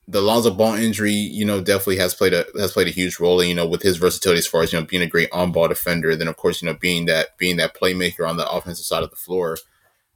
the 0.07 0.21
Lonzo 0.21 0.51
Ball 0.51 0.75
injury, 0.75 1.11
you 1.11 1.45
know, 1.45 1.61
definitely 1.61 1.97
has 1.97 2.13
played 2.13 2.33
a 2.33 2.45
has 2.57 2.73
played 2.73 2.87
a 2.87 2.91
huge 2.91 3.19
role. 3.19 3.39
And 3.39 3.49
you 3.49 3.55
know, 3.55 3.67
with 3.67 3.81
his 3.81 3.97
versatility 3.97 4.39
as 4.39 4.47
far 4.47 4.61
as 4.61 4.73
you 4.73 4.79
know 4.79 4.85
being 4.85 5.01
a 5.01 5.07
great 5.07 5.29
on 5.31 5.51
ball 5.51 5.67
defender, 5.67 6.15
then 6.15 6.27
of 6.27 6.35
course 6.35 6.61
you 6.61 6.65
know 6.65 6.73
being 6.73 7.05
that 7.05 7.37
being 7.37 7.57
that 7.57 7.75
playmaker 7.75 8.27
on 8.27 8.37
the 8.37 8.49
offensive 8.49 8.85
side 8.85 9.03
of 9.03 9.09
the 9.09 9.15
floor. 9.15 9.57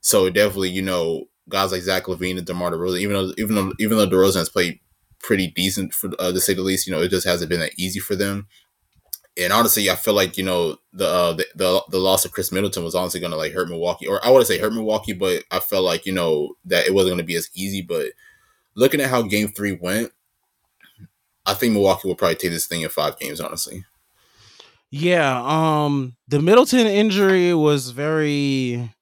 So 0.01 0.29
definitely, 0.29 0.69
you 0.69 0.81
know, 0.81 1.25
guys 1.49 1.71
like 1.71 1.81
Zach 1.81 2.03
LaVine 2.03 2.37
and 2.37 2.45
DeMar 2.45 2.71
DeRozan, 2.71 2.99
even 2.99 3.13
though 3.13 3.33
even 3.37 3.55
though 3.55 3.73
even 3.79 3.97
though 3.97 4.07
DeRozan 4.07 4.37
has 4.37 4.49
played 4.49 4.79
pretty 5.19 5.47
decent 5.47 5.93
for 5.93 6.09
uh, 6.19 6.31
to 6.31 6.39
say 6.39 6.53
the 6.53 6.61
least, 6.61 6.87
you 6.87 6.93
know, 6.93 7.01
it 7.01 7.09
just 7.09 7.27
hasn't 7.27 7.49
been 7.49 7.59
that 7.59 7.73
easy 7.77 7.99
for 7.99 8.15
them. 8.15 8.47
And 9.39 9.53
honestly, 9.53 9.89
I 9.89 9.95
feel 9.95 10.15
like 10.15 10.37
you 10.37 10.43
know 10.43 10.77
the 10.91 11.07
uh, 11.07 11.33
the, 11.33 11.45
the, 11.55 11.83
the 11.91 11.99
loss 11.99 12.25
of 12.25 12.31
Khris 12.31 12.51
Middleton 12.51 12.83
was 12.83 12.95
honestly 12.95 13.19
going 13.19 13.31
to 13.31 13.37
like 13.37 13.53
hurt 13.53 13.69
Milwaukee, 13.69 14.07
or 14.07 14.23
I 14.25 14.31
want 14.31 14.45
to 14.45 14.51
say 14.51 14.59
hurt 14.59 14.73
Milwaukee, 14.73 15.13
but 15.13 15.43
I 15.51 15.59
felt 15.59 15.85
like 15.85 16.05
you 16.05 16.13
know 16.13 16.55
that 16.65 16.87
it 16.87 16.93
wasn't 16.93 17.11
going 17.11 17.19
to 17.19 17.23
be 17.23 17.35
as 17.35 17.49
easy. 17.53 17.81
But 17.81 18.07
looking 18.77 19.01
at 19.01 19.09
how 19.09 19.23
Game 19.23 19.49
Three 19.49 19.73
went, 19.73 20.11
I 21.45 21.53
think 21.53 21.73
Milwaukee 21.73 22.07
will 22.07 22.15
probably 22.15 22.35
take 22.35 22.51
this 22.51 22.67
thing 22.67 22.81
in 22.81 22.89
five 22.89 23.19
games. 23.19 23.41
Honestly, 23.41 23.83
yeah. 24.89 25.41
Um, 25.43 26.15
the 26.29 26.41
Middleton 26.41 26.87
injury 26.87 27.53
was 27.53 27.89
very 27.89 28.93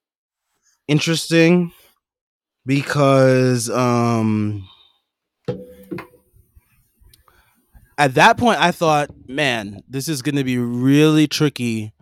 interesting 0.88 1.72
because 2.64 3.70
um 3.70 4.68
at 7.98 8.14
that 8.14 8.36
point 8.36 8.60
I 8.60 8.72
thought, 8.72 9.10
man, 9.28 9.82
this 9.88 10.08
is 10.08 10.22
going 10.22 10.36
to 10.36 10.44
be 10.44 10.58
really 10.58 11.26
tricky 11.26 11.92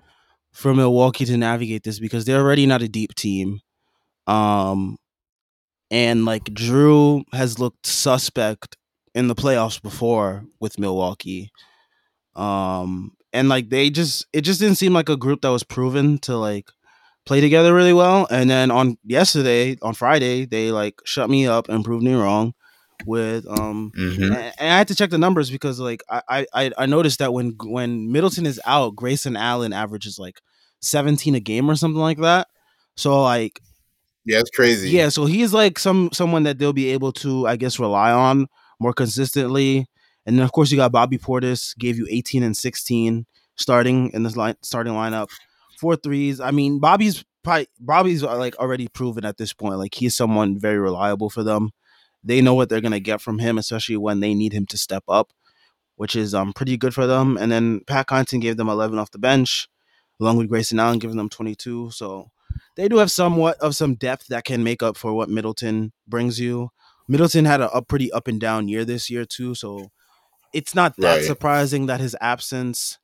for 0.52 0.74
Milwaukee 0.74 1.24
to 1.26 1.36
navigate 1.36 1.82
this 1.84 1.98
because 1.98 2.24
they're 2.24 2.40
already 2.40 2.66
not 2.66 2.82
a 2.82 2.88
deep 2.88 3.14
team. 3.14 3.60
Um 4.26 4.96
and 5.94 6.24
like 6.24 6.42
Jrue 6.46 7.22
has 7.32 7.60
looked 7.60 7.86
suspect 7.86 8.76
in 9.14 9.28
the 9.28 9.34
playoffs 9.36 9.80
before 9.80 10.44
with 10.58 10.76
Milwaukee. 10.76 11.52
Um 12.34 13.12
and 13.32 13.48
like 13.48 13.70
they 13.70 13.90
just 13.90 14.26
it 14.32 14.40
just 14.40 14.58
didn't 14.58 14.74
seem 14.74 14.92
like 14.92 15.08
a 15.08 15.16
group 15.16 15.42
that 15.42 15.50
was 15.50 15.62
proven 15.62 16.18
to 16.18 16.36
like 16.36 16.68
play 17.26 17.40
together 17.40 17.72
really 17.72 17.92
well. 17.92 18.26
And 18.28 18.50
then 18.50 18.72
on 18.72 18.98
yesterday, 19.04 19.76
on 19.82 19.94
Friday, 19.94 20.46
they 20.46 20.72
like 20.72 20.96
shut 21.04 21.30
me 21.30 21.46
up 21.46 21.68
and 21.68 21.84
proved 21.84 22.02
me 22.02 22.14
wrong 22.14 22.54
with 23.06 23.46
um 23.46 23.92
mm-hmm. 23.96 24.32
and, 24.32 24.52
I 24.58 24.78
had 24.78 24.88
to 24.88 24.96
check 24.96 25.10
the 25.10 25.18
numbers 25.18 25.48
because 25.48 25.78
like 25.78 26.02
I, 26.10 26.44
I 26.52 26.72
I 26.76 26.86
noticed 26.86 27.20
that 27.20 27.32
when 27.32 27.54
when 27.62 28.10
Middleton 28.10 28.46
is 28.46 28.60
out, 28.66 28.96
Grayson 28.96 29.36
Allen 29.36 29.72
averages 29.72 30.18
like 30.18 30.40
17 30.80 31.36
a 31.36 31.40
game 31.40 31.70
or 31.70 31.76
something 31.76 32.00
like 32.00 32.18
that. 32.18 32.48
So 32.96 33.22
like 33.22 33.60
Yeah, 34.24 34.40
it's 34.40 34.50
crazy. 34.50 34.90
Yeah, 34.90 35.08
so 35.10 35.26
he's 35.26 35.52
like 35.52 35.78
some 35.78 36.10
someone 36.12 36.44
that 36.44 36.58
they'll 36.58 36.72
be 36.72 36.90
able 36.90 37.12
to 37.12 37.46
I 37.46 37.56
guess 37.56 37.78
rely 37.78 38.10
on 38.12 38.46
more 38.80 38.92
consistently. 38.92 39.86
And 40.26 40.38
then 40.38 40.44
of 40.44 40.52
course 40.52 40.70
you 40.70 40.76
got 40.78 40.92
Bobby 40.92 41.18
Portis 41.18 41.76
gave 41.78 41.98
you 41.98 42.06
18 42.10 42.42
and 42.42 42.56
16 42.56 43.26
starting 43.56 44.10
in 44.14 44.22
this 44.22 44.36
line 44.36 44.56
starting 44.62 44.94
lineup. 44.94 45.28
Four 45.78 45.96
threes. 45.96 46.40
I 46.40 46.50
mean, 46.50 46.78
Bobby's 46.80 47.24
probably 47.42 47.68
Bobby's 47.78 48.22
like 48.22 48.56
already 48.56 48.88
proven 48.88 49.24
at 49.24 49.36
this 49.36 49.52
point. 49.52 49.76
Like 49.78 49.94
he's 49.94 50.16
someone 50.16 50.58
very 50.58 50.78
reliable 50.78 51.28
for 51.28 51.42
them. 51.42 51.70
They 52.22 52.40
know 52.40 52.54
what 52.54 52.70
they're 52.70 52.80
gonna 52.80 53.00
get 53.00 53.20
from 53.20 53.38
him, 53.40 53.58
especially 53.58 53.98
when 53.98 54.20
they 54.20 54.34
need 54.34 54.54
him 54.54 54.64
to 54.66 54.78
step 54.78 55.04
up, 55.08 55.32
which 55.96 56.16
is 56.16 56.34
um 56.34 56.52
pretty 56.54 56.76
good 56.78 56.94
for 56.94 57.06
them. 57.06 57.36
And 57.38 57.52
then 57.52 57.80
Pat 57.86 58.06
Connaughton 58.08 58.40
gave 58.40 58.56
them 58.56 58.68
11 58.68 58.98
off 58.98 59.10
the 59.10 59.18
bench, 59.18 59.68
along 60.20 60.38
with 60.38 60.48
Grayson 60.48 60.80
Allen 60.80 60.98
giving 60.98 61.16
them 61.18 61.28
22. 61.28 61.90
So 61.92 62.30
they 62.76 62.88
do 62.88 62.98
have 62.98 63.10
somewhat 63.10 63.58
of 63.58 63.76
some 63.76 63.94
depth 63.94 64.26
that 64.28 64.44
can 64.44 64.64
make 64.64 64.82
up 64.82 64.96
for 64.96 65.12
what 65.12 65.28
Middleton 65.28 65.92
brings 66.06 66.40
you. 66.40 66.70
Middleton 67.08 67.44
had 67.44 67.60
a, 67.60 67.70
a 67.70 67.82
pretty 67.82 68.10
up 68.12 68.28
and 68.28 68.40
down 68.40 68.68
year 68.68 68.84
this 68.84 69.10
year 69.10 69.24
too, 69.24 69.54
so 69.54 69.90
it's 70.52 70.74
not 70.74 70.96
that 70.98 71.16
right. 71.16 71.24
surprising 71.24 71.86
that 71.86 72.00
his 72.00 72.16
absence 72.20 72.98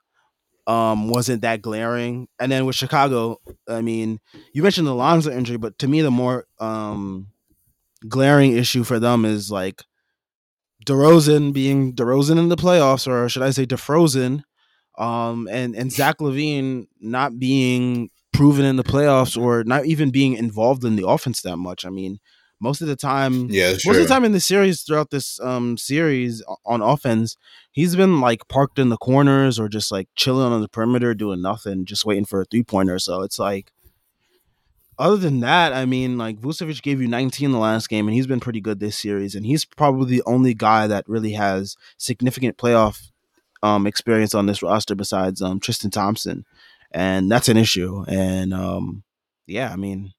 um, 0.67 1.09
wasn't 1.09 1.43
that 1.43 1.63
glaring. 1.63 2.29
And 2.39 2.51
then 2.51 2.65
with 2.65 2.77
Chicago, 2.77 3.39
I 3.69 3.81
mean, 3.81 4.21
you 4.53 4.63
mentioned 4.63 4.87
the 4.87 4.95
Lonzo 4.95 5.31
injury, 5.31 5.57
but 5.57 5.79
to 5.81 5.89
me, 5.89 6.01
the 6.01 6.11
more 6.11 6.47
um, 6.61 7.29
glaring 8.09 8.57
issue 8.57 8.85
for 8.85 8.99
them 8.99 9.25
is 9.25 9.51
like 9.51 9.83
DeRozan 10.87 11.53
being 11.53 11.95
DeRozan 11.95 12.39
in 12.39 12.49
the 12.49 12.57
playoffs, 12.57 13.07
or 13.07 13.29
should 13.29 13.43
I 13.43 13.51
say 13.51 13.67
DeFrozen, 13.67 14.43
um, 14.99 15.49
and 15.51 15.75
and 15.75 15.93
Zach 15.93 16.19
LaVine 16.19 16.87
not 17.01 17.39
being 17.39 18.11
proven 18.33 18.65
in 18.65 18.77
the 18.77 18.85
playoffs 18.85 19.41
or 19.41 19.65
not 19.65 19.87
even 19.87 20.11
being 20.11 20.35
involved 20.35 20.85
in 20.85 20.97
the 20.97 21.07
offense 21.07 21.43
that 21.43 21.57
much. 21.57 21.85
I 21.85 21.91
mean, 21.91 22.21
most 22.61 22.83
of 22.83 22.89
the 22.89 22.97
time, 22.97 23.49
yeah, 23.51 23.71
most 23.85 23.97
of 23.97 24.03
the 24.03 24.07
time 24.07 24.25
in 24.25 24.33
the 24.33 24.41
series 24.41 24.83
throughout 24.83 25.11
this 25.11 25.41
um 25.41 25.77
series 25.79 26.43
on 26.67 26.83
offense, 26.83 27.37
he's 27.73 27.97
been 27.97 28.21
like 28.21 28.47
parked 28.49 28.79
in 28.79 28.91
the 28.91 28.99
corners 28.99 29.59
or 29.59 29.69
just 29.69 29.91
like 29.91 30.09
chilling 30.15 30.53
on 30.53 30.61
the 30.61 30.69
perimeter 30.69 31.15
doing 31.15 31.41
nothing, 31.41 31.87
just 31.87 32.05
waiting 32.05 32.27
for 32.27 32.43
a 32.43 32.45
three 32.45 32.63
pointer. 32.63 32.99
So 32.99 33.23
it's 33.23 33.39
like, 33.39 33.73
other 34.99 35.17
than 35.17 35.41
that, 35.41 35.73
I 35.73 35.87
mean, 35.87 36.19
like 36.19 36.39
Vucevic 36.39 36.83
gave 36.83 37.01
you 37.01 37.09
19 37.09 37.53
the 37.53 37.59
last 37.59 37.89
game, 37.89 38.07
and 38.07 38.15
he's 38.15 38.27
been 38.27 38.41
pretty 38.41 38.61
good 38.61 38.79
this 38.79 38.99
series, 38.99 39.35
and 39.35 39.47
he's 39.47 39.65
probably 39.65 40.11
the 40.11 40.23
only 40.27 40.53
guy 40.53 40.87
that 40.87 41.09
really 41.09 41.33
has 41.33 41.77
significant 41.97 42.59
playoff 42.59 43.11
um 43.63 43.87
experience 43.87 44.35
on 44.35 44.47
this 44.47 44.63
roster 44.63 44.95
besides 44.95 45.41
um 45.41 45.61
Tristan 45.61 45.91
Thompson, 45.91 46.45
and 46.91 47.31
that's 47.31 47.49
an 47.49 47.57
issue. 47.57 48.05
And 48.09 48.53
um, 48.53 49.05
yeah, 49.47 49.73
I 49.73 49.77
mean 49.77 50.13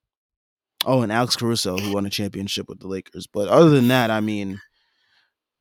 Oh, 0.86 1.02
and 1.02 1.12
Alex 1.12 1.36
Caruso, 1.36 1.78
who 1.78 1.94
won 1.94 2.06
a 2.06 2.10
championship 2.10 2.68
with 2.68 2.80
the 2.80 2.88
Lakers. 2.88 3.28
But 3.28 3.48
other 3.48 3.70
than 3.70 3.88
that, 3.90 4.10
I 4.10 4.20
mean, 4.20 4.60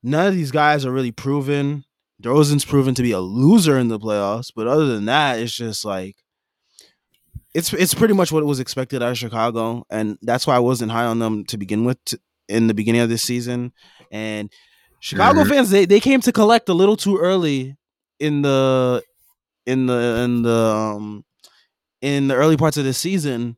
none 0.03 0.27
of 0.27 0.35
these 0.35 0.51
guys 0.51 0.87
are 0.87 0.93
really 0.93 1.13
proven. 1.13 1.85
DeRozan's 2.23 2.65
proven 2.65 2.95
to 2.95 3.03
be 3.03 3.13
a 3.13 3.21
loser 3.21 3.79
in 3.79 3.89
the 3.89 3.99
playoffs, 3.99 4.51
but 4.55 4.67
other 4.67 4.87
than 4.87 5.07
that, 5.07 5.39
it's 5.39 5.55
just 5.55 5.85
like 5.85 6.17
it's 7.55 7.73
it's 7.73 7.95
pretty 7.95 8.15
much 8.15 8.31
what 8.31 8.45
was 8.45 8.61
expected 8.61 9.03
out 9.03 9.13
of 9.13 9.19
Chicago, 9.19 9.85
and 9.91 10.19
that's 10.23 10.47
why 10.47 10.57
I 10.57 10.61
wasn't 10.61 10.93
high 10.93 11.07
on 11.07 11.19
them 11.19 11.45
to 11.47 11.57
begin 11.57 11.85
with 11.85 12.03
to, 12.07 12.21
in 12.49 12.67
the 12.67 12.75
beginning 12.75 13.01
of 13.01 13.09
this 13.09 13.23
season. 13.23 13.73
And 14.11 14.51
Chicago 15.01 15.41
mm-hmm. 15.41 15.51
fans, 15.51 15.71
they 15.71 15.87
they 15.87 16.01
came 16.01 16.21
to 16.23 16.33
collect 16.33 16.69
a 16.69 16.75
little 16.75 16.97
too 16.97 17.17
early 17.17 17.77
in 18.19 18.43
the 18.43 19.03
in 19.67 19.87
the 19.87 20.23
in 20.25 20.43
the 20.43 20.57
um 20.57 21.25
in 22.01 22.29
the 22.29 22.35
early 22.35 22.57
parts 22.57 22.77
of 22.77 22.85
the 22.85 22.93
season 22.93 23.57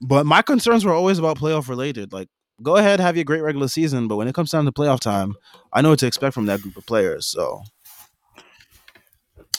but 0.00 0.26
my 0.26 0.42
concerns 0.42 0.84
were 0.84 0.92
always 0.92 1.18
about 1.18 1.38
playoff 1.38 1.68
related. 1.68 2.12
Like, 2.12 2.28
go 2.62 2.76
ahead, 2.76 3.00
have 3.00 3.16
your 3.16 3.24
great 3.24 3.42
regular 3.42 3.68
season, 3.68 4.08
but 4.08 4.16
when 4.16 4.28
it 4.28 4.34
comes 4.34 4.50
down 4.50 4.64
to 4.64 4.72
playoff 4.72 5.00
time, 5.00 5.34
I 5.72 5.82
know 5.82 5.90
what 5.90 5.98
to 6.00 6.06
expect 6.06 6.34
from 6.34 6.46
that 6.46 6.60
group 6.60 6.76
of 6.76 6.86
players. 6.86 7.26
So, 7.26 7.62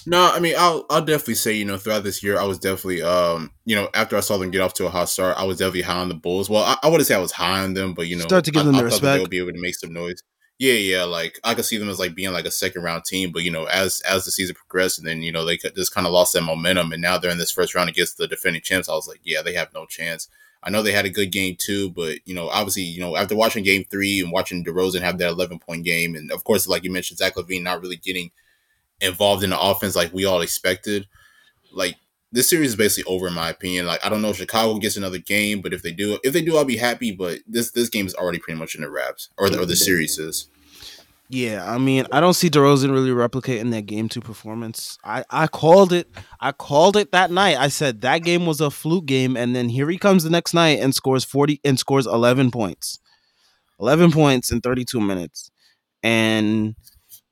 no, 0.05 0.31
I 0.33 0.39
mean, 0.39 0.55
I'll 0.57 0.85
I'll 0.89 1.03
definitely 1.03 1.35
say, 1.35 1.53
you 1.53 1.65
know, 1.65 1.77
throughout 1.77 2.03
this 2.03 2.23
year, 2.23 2.39
I 2.39 2.43
was 2.43 2.59
definitely, 2.59 3.01
um, 3.01 3.51
you 3.65 3.75
know, 3.75 3.89
after 3.93 4.17
I 4.17 4.21
saw 4.21 4.37
them 4.37 4.51
get 4.51 4.61
off 4.61 4.73
to 4.75 4.85
a 4.85 4.89
hot 4.89 5.09
start, 5.09 5.37
I 5.37 5.43
was 5.43 5.57
definitely 5.57 5.81
high 5.81 5.99
on 5.99 6.09
the 6.09 6.15
Bulls. 6.15 6.49
Well, 6.49 6.63
I, 6.63 6.77
I 6.83 6.89
wouldn't 6.89 7.07
say 7.07 7.15
I 7.15 7.19
was 7.19 7.31
high 7.31 7.63
on 7.63 7.73
them, 7.73 7.93
but 7.93 8.07
you 8.07 8.15
know, 8.15 8.23
start 8.23 8.45
to 8.45 8.51
give 8.51 8.65
them 8.65 8.75
I, 8.75 8.79
the 8.79 8.83
I 8.83 8.85
respect. 8.85 9.17
They'll 9.17 9.27
be 9.27 9.39
able 9.39 9.53
to 9.53 9.61
make 9.61 9.75
some 9.75 9.93
noise. 9.93 10.21
Yeah, 10.59 10.73
yeah, 10.73 11.03
like 11.05 11.39
I 11.45 11.53
could 11.53 11.63
see 11.63 11.77
them 11.77 11.89
as 11.89 11.99
like 11.99 12.15
being 12.15 12.33
like 12.33 12.45
a 12.45 12.51
second 12.51 12.83
round 12.83 13.05
team, 13.05 13.31
but 13.31 13.43
you 13.43 13.51
know, 13.51 13.63
as 13.65 14.01
as 14.01 14.25
the 14.25 14.31
season 14.31 14.55
progressed, 14.55 14.99
and 14.99 15.07
then 15.07 15.21
you 15.21 15.31
know 15.31 15.45
they 15.45 15.55
just 15.57 15.93
kind 15.93 16.05
of 16.05 16.11
lost 16.11 16.33
that 16.33 16.41
momentum, 16.41 16.91
and 16.91 17.01
now 17.01 17.17
they're 17.17 17.31
in 17.31 17.37
this 17.37 17.51
first 17.51 17.73
round 17.75 17.89
against 17.89 18.17
the 18.17 18.27
defending 18.27 18.61
champs. 18.61 18.89
I 18.89 18.93
was 18.93 19.07
like, 19.07 19.21
yeah, 19.23 19.41
they 19.41 19.53
have 19.53 19.73
no 19.73 19.85
chance. 19.85 20.27
I 20.61 20.69
know 20.69 20.81
they 20.81 20.91
had 20.91 21.05
a 21.05 21.09
good 21.09 21.31
game 21.31 21.55
too, 21.57 21.91
but 21.91 22.17
you 22.25 22.35
know, 22.35 22.49
obviously, 22.49 22.83
you 22.83 22.99
know, 22.99 23.15
after 23.15 23.37
watching 23.37 23.63
game 23.63 23.85
three 23.89 24.19
and 24.19 24.33
watching 24.33 24.65
DeRozan 24.65 24.99
have 24.99 25.17
that 25.19 25.29
11 25.29 25.59
point 25.59 25.85
game, 25.85 26.13
and 26.15 26.29
of 26.29 26.43
course, 26.43 26.67
like 26.67 26.83
you 26.83 26.91
mentioned, 26.91 27.19
Zach 27.19 27.35
LaVine 27.35 27.63
not 27.63 27.81
really 27.81 27.95
getting 27.95 28.29
involved 29.01 29.43
in 29.43 29.51
the 29.51 29.59
offense 29.59 29.95
like 29.95 30.13
we 30.13 30.25
all 30.25 30.41
expected. 30.41 31.07
Like 31.73 31.97
this 32.31 32.49
series 32.49 32.71
is 32.71 32.75
basically 32.75 33.11
over 33.11 33.27
in 33.27 33.33
my 33.33 33.49
opinion. 33.49 33.85
Like 33.85 34.05
I 34.05 34.09
don't 34.09 34.21
know 34.21 34.29
if 34.29 34.37
Chicago 34.37 34.77
gets 34.77 34.97
another 34.97 35.17
game, 35.17 35.61
but 35.61 35.73
if 35.73 35.81
they 35.81 35.91
do, 35.91 36.19
if 36.23 36.33
they 36.33 36.41
do, 36.41 36.57
I'll 36.57 36.65
be 36.65 36.77
happy. 36.77 37.11
But 37.11 37.39
this 37.47 37.71
this 37.71 37.89
game 37.89 38.05
is 38.05 38.15
already 38.15 38.39
pretty 38.39 38.59
much 38.59 38.75
in 38.75 38.81
the 38.81 38.89
wraps, 38.89 39.29
or 39.37 39.49
the, 39.49 39.61
or 39.61 39.65
the 39.65 39.75
series 39.75 40.17
is. 40.19 40.47
Yeah, 41.31 41.71
I 41.71 41.77
mean, 41.77 42.07
I 42.11 42.19
don't 42.19 42.33
see 42.33 42.49
DeRozan 42.49 42.91
really 42.91 43.11
replicating 43.11 43.69
that 43.69 43.85
game 43.85 44.09
two 44.09 44.19
performance. 44.19 44.97
I, 45.03 45.23
I 45.29 45.45
called 45.45 45.93
it. 45.93 46.09
I 46.39 46.51
called 46.51 46.97
it 46.97 47.11
that 47.11 47.29
night. 47.29 47.55
I 47.57 47.67
said 47.67 48.01
that 48.01 48.23
game 48.23 48.47
was 48.47 48.61
a 48.61 48.71
fluke 48.71 49.05
game, 49.05 49.37
and 49.37 49.55
then 49.55 49.69
here 49.69 49.87
he 49.89 49.99
comes 49.99 50.23
the 50.23 50.31
next 50.31 50.55
night 50.55 50.79
and 50.79 50.93
scores 50.93 51.23
forty 51.23 51.61
and 51.63 51.77
scores 51.77 52.07
eleven 52.07 52.49
points, 52.49 52.97
eleven 53.79 54.11
points 54.11 54.51
in 54.51 54.59
thirty 54.59 54.83
two 54.83 54.99
minutes, 54.99 55.51
and 56.01 56.75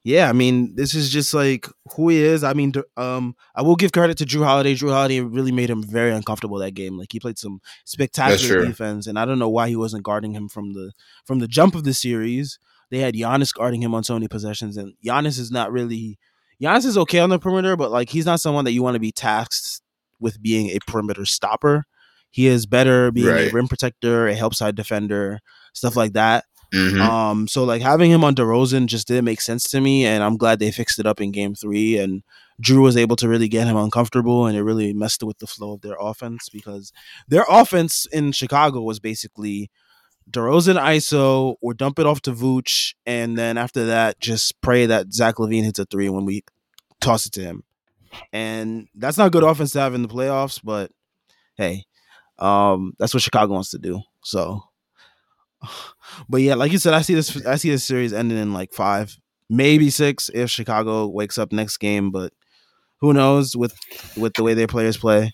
yeah, 0.08 0.30
I 0.30 0.32
mean, 0.32 0.74
this 0.74 0.94
is 0.94 1.10
just 1.10 1.34
like 1.34 1.68
who 1.94 2.08
he 2.08 2.24
is. 2.24 2.42
I 2.42 2.54
mean, 2.54 2.72
um, 2.96 3.36
I 3.54 3.62
will 3.62 3.76
give 3.76 3.92
credit 3.92 4.18
to 4.20 4.26
Jrue 4.26 4.46
Holiday. 4.46 4.74
Jrue 4.74 4.90
Holiday 4.92 5.20
really 5.20 5.52
made 5.52 5.70
him 5.70 5.84
very 5.84 6.14
uncomfortable 6.14 6.58
that 6.60 6.76
game. 6.76 6.98
Like 6.98 7.12
he 7.12 7.20
played 7.20 7.38
some 7.38 7.60
spectacular 7.84 8.66
defense, 8.66 9.06
and 9.06 9.20
I 9.20 9.26
don't 9.26 9.38
know 9.38 9.50
why 9.50 9.68
he 9.68 9.76
wasn't 9.76 10.04
guarding 10.04 10.32
him 10.32 10.48
from 10.48 10.72
the 10.72 10.94
from 11.26 11.40
the 11.40 11.48
jump 11.48 11.76
of 11.76 11.84
the 11.84 11.94
series. 11.94 12.58
They 12.90 13.00
had 13.00 13.16
Giannis 13.16 13.54
guarding 13.54 13.84
him 13.84 13.94
on 13.94 14.06
so 14.06 14.14
many 14.14 14.30
possessions, 14.30 14.78
and 14.78 14.94
Giannis 15.06 15.38
is 15.38 15.52
not 15.52 15.74
really. 15.74 16.18
Giannis 16.64 16.86
is 16.86 16.98
okay 16.98 17.20
on 17.20 17.30
the 17.30 17.38
perimeter, 17.38 17.76
but 17.76 17.92
like 17.92 18.08
he's 18.10 18.26
not 18.26 18.40
someone 18.40 18.64
that 18.64 18.72
you 18.72 18.82
want 18.82 18.96
to 18.96 19.02
be 19.02 19.12
tasked 19.12 19.82
with 20.22 20.42
being 20.42 20.70
a 20.70 20.80
perimeter 20.88 21.26
stopper. 21.26 21.84
He 22.32 22.48
is 22.48 22.66
better 22.66 23.12
being 23.12 23.28
Right. 23.28 23.52
a 23.52 23.54
rim 23.54 23.68
protector, 23.68 24.28
a 24.28 24.36
help 24.36 24.56
side 24.56 24.76
defender, 24.76 25.40
stuff 25.74 25.98
like 25.98 26.14
that. 26.14 26.46
Mhm. 26.74 27.00
Um, 27.00 27.48
so 27.48 27.64
like 27.64 27.82
having 27.82 28.12
him 28.12 28.24
on 28.24 28.36
DeRozan 28.36 28.88
just 28.88 29.08
didn't 29.08 29.26
make 29.26 29.42
sense 29.42 29.64
to 29.72 29.80
me, 29.82 30.06
and 30.06 30.24
I'm 30.24 30.38
glad 30.38 30.60
they 30.60 30.72
fixed 30.72 31.00
it 31.00 31.06
up 31.06 31.22
in 31.22 31.32
Game 31.32 31.56
Three. 31.56 31.98
And 31.98 32.24
Jrue 32.62 32.82
was 32.82 32.98
able 32.98 33.16
to 33.18 33.30
really 33.30 33.48
get 33.48 33.68
him 33.68 33.78
uncomfortable, 33.78 34.46
and 34.48 34.58
it 34.58 34.64
really 34.64 34.94
messed 34.94 35.24
with 35.24 35.38
the 35.40 35.48
flow 35.48 35.74
of 35.74 35.82
their 35.82 35.96
offense 36.00 36.50
because 36.50 36.92
their 37.28 37.46
offense 37.50 38.06
in 38.08 38.32
Chicago 38.32 38.82
was 38.82 39.00
basically 39.00 39.70
DeRozan 40.30 40.78
ISO 40.78 41.56
or 41.62 41.74
dump 41.74 42.00
it 42.00 42.06
off 42.06 42.22
to 42.24 42.34
Vooch, 42.34 42.96
and 43.06 43.38
then 43.38 43.58
after 43.58 43.86
that, 43.86 44.20
just 44.20 44.60
pray 44.62 44.86
that 44.86 45.14
Zach 45.14 45.36
LaVine 45.36 45.64
hits 45.64 45.80
a 45.80 45.86
three 45.86 46.10
when 46.10 46.26
we 46.26 46.44
toss 47.00 47.26
it 47.26 47.32
to 47.34 47.42
him. 47.42 47.64
And 48.34 48.88
that's 48.96 49.18
not 49.18 49.32
good 49.32 49.44
offense 49.44 49.72
to 49.74 49.80
have 49.80 49.94
in 49.94 50.02
the 50.02 50.08
playoffs, 50.08 50.60
but 50.64 50.92
hey, 51.56 51.86
um, 52.40 52.94
that's 53.00 53.14
what 53.14 53.24
Chicago 53.24 53.54
wants 53.54 53.72
to 53.72 53.78
do. 53.78 54.02
So, 54.24 54.64
but 56.30 56.42
yeah, 56.42 56.56
like 56.56 56.72
you 56.72 56.78
said, 56.78 56.94
I 56.94 57.02
see 57.02 57.16
this. 57.16 57.46
I 57.46 57.56
see 57.56 57.70
this 57.70 57.84
series 57.84 58.14
ending 58.14 58.38
in 58.38 58.54
like 58.54 58.74
five, 58.74 59.16
maybe 59.50 59.90
six, 59.90 60.30
if 60.34 60.50
Chicago 60.50 61.08
wakes 61.08 61.38
up 61.38 61.52
next 61.52 61.78
game. 61.78 62.12
But 62.12 62.34
who 63.02 63.14
knows 63.14 63.56
with 63.56 63.78
with 64.16 64.34
the 64.34 64.44
way 64.44 64.54
their 64.54 64.68
players 64.68 64.98
play. 64.98 65.34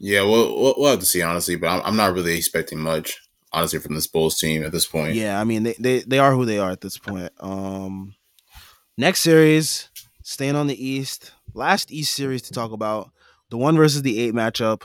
Yeah, 0.00 0.22
we'll, 0.22 0.58
we'll 0.58 0.74
we'll 0.78 0.90
have 0.90 1.00
to 1.00 1.06
see 1.06 1.22
honestly, 1.22 1.56
but 1.56 1.68
I'm, 1.68 1.82
I'm 1.84 1.96
not 1.96 2.14
really 2.14 2.36
expecting 2.36 2.78
much 2.80 3.20
honestly 3.52 3.78
from 3.80 3.94
this 3.94 4.06
Bulls 4.06 4.38
team 4.38 4.64
at 4.64 4.72
this 4.72 4.86
point. 4.86 5.14
Yeah, 5.14 5.38
I 5.40 5.44
mean 5.44 5.62
they, 5.62 5.74
they 5.78 5.98
they 6.00 6.18
are 6.18 6.32
who 6.32 6.46
they 6.46 6.58
are 6.58 6.70
at 6.70 6.80
this 6.80 6.96
point. 6.96 7.30
Um 7.38 8.14
next 8.96 9.20
series, 9.20 9.90
staying 10.22 10.56
on 10.56 10.68
the 10.68 10.84
East. 10.86 11.32
Last 11.52 11.92
East 11.92 12.14
series 12.14 12.42
to 12.42 12.52
talk 12.52 12.72
about. 12.72 13.10
The 13.50 13.58
one 13.58 13.76
versus 13.76 14.02
the 14.02 14.20
eight 14.20 14.34
matchup. 14.34 14.84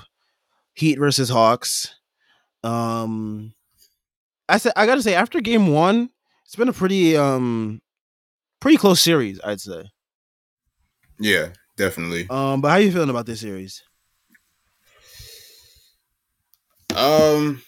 Heat 0.74 1.00
versus 1.00 1.30
Hawks. 1.30 1.96
Um 2.66 3.54
I 4.50 4.58
said 4.58 4.74
I 4.76 4.86
gotta 4.86 5.02
say, 5.02 5.16
after 5.16 5.42
game 5.42 5.68
one, 5.68 6.10
it's 6.46 6.56
been 6.56 6.70
a 6.70 6.74
pretty 6.74 7.16
um 7.18 7.82
pretty 8.60 8.78
close 8.78 9.02
series, 9.02 9.40
I'd 9.44 9.62
say. 9.62 9.92
Yeah, 11.20 11.50
definitely. 11.78 12.28
Um, 12.30 12.62
but 12.62 12.70
how 12.70 12.78
you 12.78 12.92
feeling 12.92 13.10
about 13.10 13.26
this 13.26 13.40
series? 13.40 13.84
Um, 16.96 17.62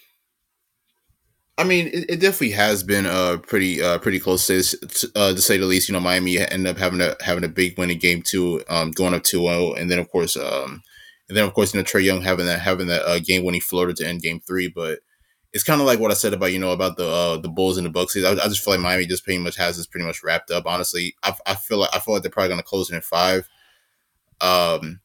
I 1.57 1.63
mean, 1.63 1.87
it, 1.87 2.05
it 2.09 2.19
definitely 2.19 2.51
has 2.51 2.83
been 2.83 3.05
uh 3.05 3.37
pretty 3.37 3.81
uh 3.81 3.97
pretty 3.99 4.19
close 4.19 4.47
to, 4.47 5.11
uh, 5.15 5.33
to 5.33 5.41
say 5.41 5.57
the 5.57 5.65
least. 5.65 5.89
You 5.89 5.93
know, 5.93 5.99
Miami 5.99 6.39
ended 6.39 6.67
up 6.67 6.77
having 6.77 7.01
a 7.01 7.15
having 7.21 7.43
a 7.43 7.49
big 7.49 7.77
win 7.77 7.89
in 7.91 7.99
game 7.99 8.21
two, 8.21 8.63
um, 8.69 8.91
going 8.91 9.13
up 9.13 9.23
2-0. 9.23 9.79
and 9.79 9.89
then 9.89 9.99
of 9.99 10.09
course 10.11 10.37
um, 10.37 10.81
and 11.27 11.37
then 11.37 11.45
of 11.45 11.53
course 11.53 11.73
you 11.73 11.79
know 11.79 11.83
Trae 11.83 12.03
Young 12.03 12.21
having 12.21 12.45
that 12.45 12.59
having 12.59 12.87
that 12.87 13.03
uh, 13.05 13.19
game 13.19 13.43
winning 13.43 13.61
floater 13.61 13.93
to 13.93 14.07
end 14.07 14.21
game 14.21 14.39
three, 14.39 14.67
but. 14.67 14.99
It's 15.53 15.63
kind 15.63 15.79
of 15.79 15.87
like 15.87 15.99
what 15.99 16.11
I 16.11 16.13
said 16.13 16.33
about 16.33 16.51
you 16.51 16.59
know 16.59 16.71
about 16.71 16.97
the 16.97 17.07
uh, 17.07 17.37
the 17.37 17.47
Bulls 17.47 17.77
and 17.77 17.85
the 17.85 17.89
Bucks. 17.89 18.15
I, 18.17 18.31
I 18.31 18.35
just 18.35 18.63
feel 18.63 18.73
like 18.73 18.81
Miami 18.81 19.07
just 19.07 19.23
pretty 19.23 19.39
much 19.39 19.55
has 19.55 19.77
this 19.77 19.87
pretty 19.87 20.05
much 20.05 20.21
wrapped 20.21 20.51
up. 20.51 20.67
Honestly, 20.67 21.15
I, 21.23 21.33
I 21.47 21.55
feel 21.55 21.79
like 21.79 21.89
I 21.93 21.99
feel 21.99 22.13
like 22.13 22.21
they're 22.21 22.29
probably 22.29 22.49
going 22.49 22.59
to 22.59 22.65
close 22.65 22.91
it 22.91 22.95
in 22.95 23.01
five. 23.01 23.47
Um, 24.41 24.99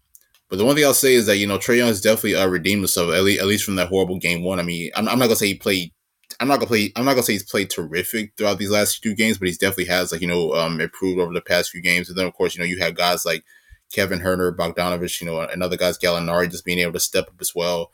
but 0.52 0.58
the 0.58 0.66
one 0.66 0.76
thing 0.76 0.84
I'll 0.84 0.92
say 0.92 1.14
is 1.14 1.24
that 1.26 1.38
you 1.38 1.46
know 1.46 1.56
Trae 1.56 1.78
Young 1.78 1.88
has 1.88 2.02
definitely 2.02 2.34
uh, 2.34 2.46
redeemed 2.46 2.82
himself 2.82 3.14
at 3.14 3.22
least, 3.22 3.40
at 3.40 3.46
least 3.46 3.64
from 3.64 3.76
that 3.76 3.88
horrible 3.88 4.18
game 4.18 4.42
one. 4.44 4.60
I 4.60 4.62
mean, 4.62 4.90
I'm, 4.94 5.08
I'm 5.08 5.18
not 5.18 5.24
gonna 5.24 5.36
say 5.36 5.46
he 5.46 5.54
played. 5.54 5.92
I'm 6.40 6.48
not 6.48 6.56
gonna 6.56 6.66
play. 6.66 6.92
I'm 6.94 7.06
not 7.06 7.12
gonna 7.12 7.22
say 7.22 7.32
he's 7.32 7.50
played 7.50 7.70
terrific 7.70 8.34
throughout 8.36 8.58
these 8.58 8.70
last 8.70 9.02
few 9.02 9.14
games, 9.14 9.38
but 9.38 9.48
he's 9.48 9.56
definitely 9.56 9.86
has 9.86 10.12
like 10.12 10.20
you 10.20 10.28
know 10.28 10.52
um, 10.52 10.78
improved 10.78 11.18
over 11.18 11.32
the 11.32 11.40
past 11.40 11.70
few 11.70 11.80
games. 11.80 12.10
And 12.10 12.18
then 12.18 12.26
of 12.26 12.34
course 12.34 12.54
you 12.54 12.60
know 12.60 12.66
you 12.66 12.80
have 12.80 12.94
guys 12.94 13.24
like 13.24 13.44
Kevin 13.92 14.20
Huerter, 14.20 14.54
Bogdanovich, 14.54 15.20
you 15.20 15.26
know, 15.26 15.40
another 15.40 15.76
guys 15.76 15.98
Gallinari 15.98 16.50
just 16.50 16.64
being 16.64 16.78
able 16.78 16.92
to 16.92 17.00
step 17.00 17.28
up 17.28 17.40
as 17.40 17.54
well. 17.54 17.90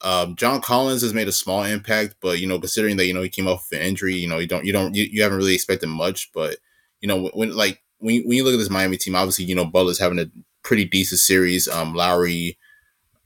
Um, 0.00 0.36
John 0.36 0.60
Collins 0.60 1.02
has 1.02 1.14
made 1.14 1.28
a 1.28 1.32
small 1.32 1.64
impact, 1.64 2.16
but 2.20 2.38
you 2.38 2.46
know, 2.46 2.58
considering 2.58 2.96
that 2.98 3.06
you 3.06 3.14
know 3.14 3.22
he 3.22 3.28
came 3.28 3.48
off 3.48 3.66
of 3.72 3.78
an 3.78 3.84
injury, 3.84 4.14
you 4.14 4.28
know, 4.28 4.38
you 4.38 4.46
don't 4.46 4.64
you 4.64 4.72
don't 4.72 4.94
you, 4.94 5.04
you 5.04 5.22
haven't 5.22 5.38
really 5.38 5.54
expected 5.54 5.88
much. 5.88 6.30
But 6.32 6.56
you 7.00 7.08
know, 7.08 7.30
when 7.34 7.54
like 7.54 7.82
when 7.98 8.16
you, 8.16 8.22
when 8.26 8.36
you 8.36 8.44
look 8.44 8.54
at 8.54 8.58
this 8.58 8.70
Miami 8.70 8.96
team, 8.96 9.16
obviously 9.16 9.44
you 9.44 9.54
know 9.54 9.64
Butler's 9.64 9.98
having 9.98 10.18
a 10.18 10.30
pretty 10.62 10.84
decent 10.84 11.20
series. 11.20 11.66
Um, 11.66 11.94
Lowry, 11.94 12.58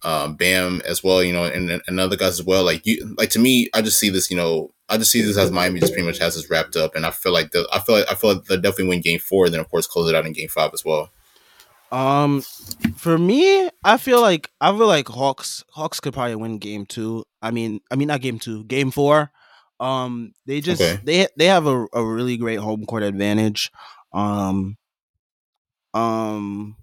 um, 0.03 0.35
Bam 0.35 0.81
as 0.87 1.05
well, 1.05 1.23
you 1.23 1.33
know, 1.33 1.45
and, 1.45 1.83
and 1.87 2.01
other 2.01 2.17
guys 2.17 2.41
as 2.41 2.43
well. 2.43 2.65
Like 2.65 2.87
you, 2.87 3.15
like 3.19 3.31
to 3.31 3.39
me, 3.39 3.69
I 3.75 3.83
just 3.83 3.99
see 3.99 4.09
this, 4.09 4.31
you 4.31 4.37
know, 4.37 4.73
I 4.89 4.97
just 4.97 5.11
see 5.11 5.23
this 5.23 5.39
as 5.39 5.51
Miami 5.51 5.81
just 5.81 5.93
pretty 5.93 6.07
much 6.07 6.19
has 6.19 6.35
this 6.35 6.51
wrapped 6.51 6.77
up, 6.77 6.95
and 6.95 7.07
I 7.07 7.11
feel 7.11 7.33
like 7.33 7.51
the 7.51 7.67
I 7.73 7.81
feel 7.81 7.97
like 7.97 8.11
I 8.11 8.15
feel 8.15 8.35
like 8.35 8.45
they'll 8.45 8.61
definitely 8.61 8.89
win 8.89 9.01
Game 9.01 9.19
Four, 9.19 9.47
and 9.47 9.55
then 9.55 9.61
of 9.61 9.71
course 9.71 9.87
close 9.87 10.09
it 10.09 10.15
out 10.15 10.27
in 10.27 10.33
Game 10.33 10.49
Five 10.49 10.71
as 10.73 10.85
well. 10.85 11.11
Um, 11.93 12.43
for 12.97 13.19
me, 13.19 13.69
I 13.85 13.97
feel 13.99 14.21
like 14.21 14.51
I 14.61 14.71
feel 14.77 14.87
like 14.87 15.09
Hawks 15.09 15.65
Hawks 15.73 16.01
could 16.01 16.15
probably 16.15 16.37
win 16.37 16.59
game 16.59 16.87
two. 16.87 17.25
I 17.43 17.51
mean, 17.51 17.81
I 17.91 17.97
mean 17.97 18.09
not 18.09 18.21
game 18.23 18.39
two, 18.39 18.65
game 18.65 18.91
four. 18.91 19.31
Um, 19.81 20.33
they 20.47 20.61
just 20.61 20.81
Okay. 20.81 21.01
they 21.05 21.29
they 21.37 21.47
have 21.47 21.67
a, 21.67 21.87
a 21.93 22.05
really 22.05 22.37
great 22.37 22.59
home 22.61 22.87
court 22.87 23.03
advantage. 23.03 23.71
Um, 24.13 24.77
um, 25.95 26.77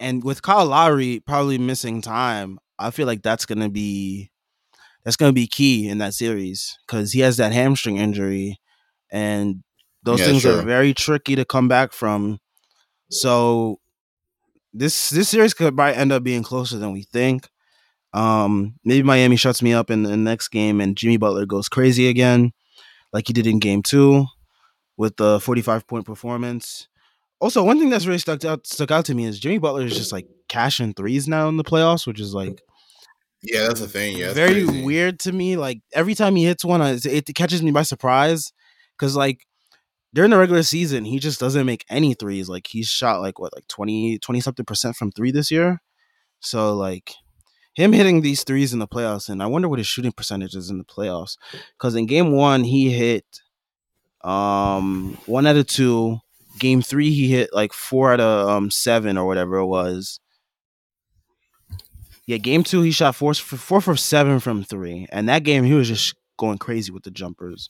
and 0.00 0.24
with 0.24 0.42
Kyle 0.42 0.66
Lowry 0.66 1.20
probably 1.20 1.58
missing 1.58 2.00
time, 2.00 2.58
I 2.78 2.90
feel 2.90 3.06
like 3.06 3.22
that's 3.22 3.46
gonna 3.46 3.68
be 3.70 4.30
that's 5.04 5.16
gonna 5.16 5.32
be 5.32 5.46
key 5.46 5.88
in 5.88 5.98
that 5.98 6.14
series 6.14 6.78
because 6.86 7.12
he 7.12 7.20
has 7.20 7.36
that 7.38 7.52
hamstring 7.52 7.98
injury, 7.98 8.58
and 9.10 9.62
those 10.02 10.20
Yeah, 10.20 10.26
things 10.26 10.42
sure. 10.42 10.60
are 10.60 10.62
very 10.62 10.94
tricky 10.94 11.36
to 11.36 11.44
come 11.44 11.68
back 11.68 11.92
from. 11.92 12.38
So 13.10 13.80
this 14.78 15.10
this 15.10 15.28
series 15.28 15.54
could 15.54 15.76
probably 15.76 15.94
end 15.96 16.12
up 16.12 16.22
being 16.22 16.42
closer 16.42 16.78
than 16.78 16.92
we 16.92 17.02
think. 17.02 17.48
Um, 18.12 18.76
maybe 18.84 19.02
Miami 19.02 19.36
shuts 19.36 19.62
me 19.62 19.72
up 19.72 19.90
in 19.90 20.02
the 20.02 20.16
next 20.16 20.48
game, 20.48 20.80
and 20.80 20.96
Jimmy 20.96 21.16
Butler 21.16 21.46
goes 21.46 21.68
crazy 21.68 22.08
again, 22.08 22.52
like 23.12 23.26
he 23.26 23.32
did 23.32 23.46
in 23.46 23.58
Game 23.58 23.82
Two, 23.82 24.26
with 24.96 25.16
the 25.16 25.40
forty-five 25.40 25.86
point 25.86 26.06
performance. 26.06 26.88
Also, 27.40 27.62
one 27.62 27.78
thing 27.78 27.90
that's 27.90 28.06
really 28.06 28.18
stuck 28.18 28.44
out 28.44 28.66
stuck 28.66 28.90
out 28.90 29.04
to 29.06 29.14
me 29.14 29.24
is 29.26 29.38
Jimmy 29.38 29.58
Butler 29.58 29.82
is 29.82 29.96
just 29.96 30.12
like 30.12 30.26
cashing 30.48 30.94
threes 30.94 31.28
now 31.28 31.48
in 31.48 31.56
the 31.58 31.64
playoffs, 31.64 32.06
which 32.06 32.20
is 32.20 32.32
like 32.32 32.62
Yeah, 33.42 33.66
that's 33.66 33.80
the 33.80 33.88
thing. 33.88 34.16
Yeah, 34.16 34.32
very 34.32 34.64
crazy. 34.64 34.82
weird 34.84 35.20
to 35.20 35.32
me. 35.32 35.56
Like 35.56 35.80
every 35.92 36.14
time 36.14 36.36
he 36.36 36.44
hits 36.44 36.64
one, 36.64 36.80
it, 36.80 37.04
it 37.04 37.34
catches 37.34 37.62
me 37.62 37.70
by 37.72 37.82
surprise 37.82 38.52
because 38.98 39.16
like 39.16 39.46
during 40.16 40.30
the 40.30 40.38
regular 40.38 40.62
season, 40.62 41.04
he 41.04 41.18
just 41.18 41.38
doesn't 41.38 41.66
make 41.66 41.84
any 41.90 42.14
threes. 42.14 42.48
Like 42.48 42.68
he's 42.68 42.88
shot 42.88 43.20
like 43.20 43.38
what, 43.38 43.54
like 43.54 43.68
20, 43.68 44.18
20 44.18 44.40
something 44.40 44.64
percent 44.64 44.96
from 44.96 45.12
three 45.12 45.30
this 45.30 45.50
year. 45.50 45.82
So 46.40 46.74
like 46.74 47.12
him 47.74 47.92
hitting 47.92 48.22
these 48.22 48.42
threes 48.42 48.72
in 48.72 48.78
the 48.78 48.88
playoffs, 48.88 49.28
and 49.28 49.42
I 49.42 49.46
wonder 49.46 49.68
what 49.68 49.78
his 49.78 49.86
shooting 49.86 50.12
percentage 50.12 50.54
is 50.54 50.70
in 50.70 50.78
the 50.78 50.84
playoffs. 50.84 51.36
Because 51.76 51.94
in 51.94 52.06
game 52.06 52.32
one, 52.32 52.64
he 52.64 52.90
hit 52.92 53.26
um 54.22 55.18
one 55.26 55.46
out 55.46 55.56
of 55.56 55.66
two. 55.66 56.18
Game 56.58 56.80
three, 56.80 57.10
he 57.10 57.28
hit 57.28 57.50
like 57.52 57.74
four 57.74 58.14
out 58.14 58.20
of 58.20 58.48
um 58.48 58.70
seven 58.70 59.18
or 59.18 59.26
whatever 59.26 59.56
it 59.56 59.66
was. 59.66 60.18
Yeah, 62.24 62.38
game 62.38 62.64
two, 62.64 62.80
he 62.80 62.90
shot 62.90 63.14
four 63.16 63.34
for 63.34 63.58
four 63.58 63.82
for 63.82 63.96
seven 63.96 64.40
from 64.40 64.64
three, 64.64 65.06
and 65.12 65.28
that 65.28 65.44
game 65.44 65.64
he 65.64 65.74
was 65.74 65.88
just 65.88 66.14
going 66.38 66.56
crazy 66.56 66.90
with 66.90 67.02
the 67.02 67.10
jumpers. 67.10 67.68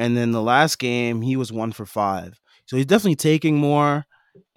And 0.00 0.16
then 0.16 0.32
the 0.32 0.42
last 0.42 0.78
game, 0.78 1.20
he 1.22 1.36
was 1.36 1.52
one 1.52 1.72
for 1.72 1.84
five. 1.86 2.40
So 2.66 2.76
he's 2.76 2.86
definitely 2.86 3.16
taking 3.16 3.56
more, 3.58 4.06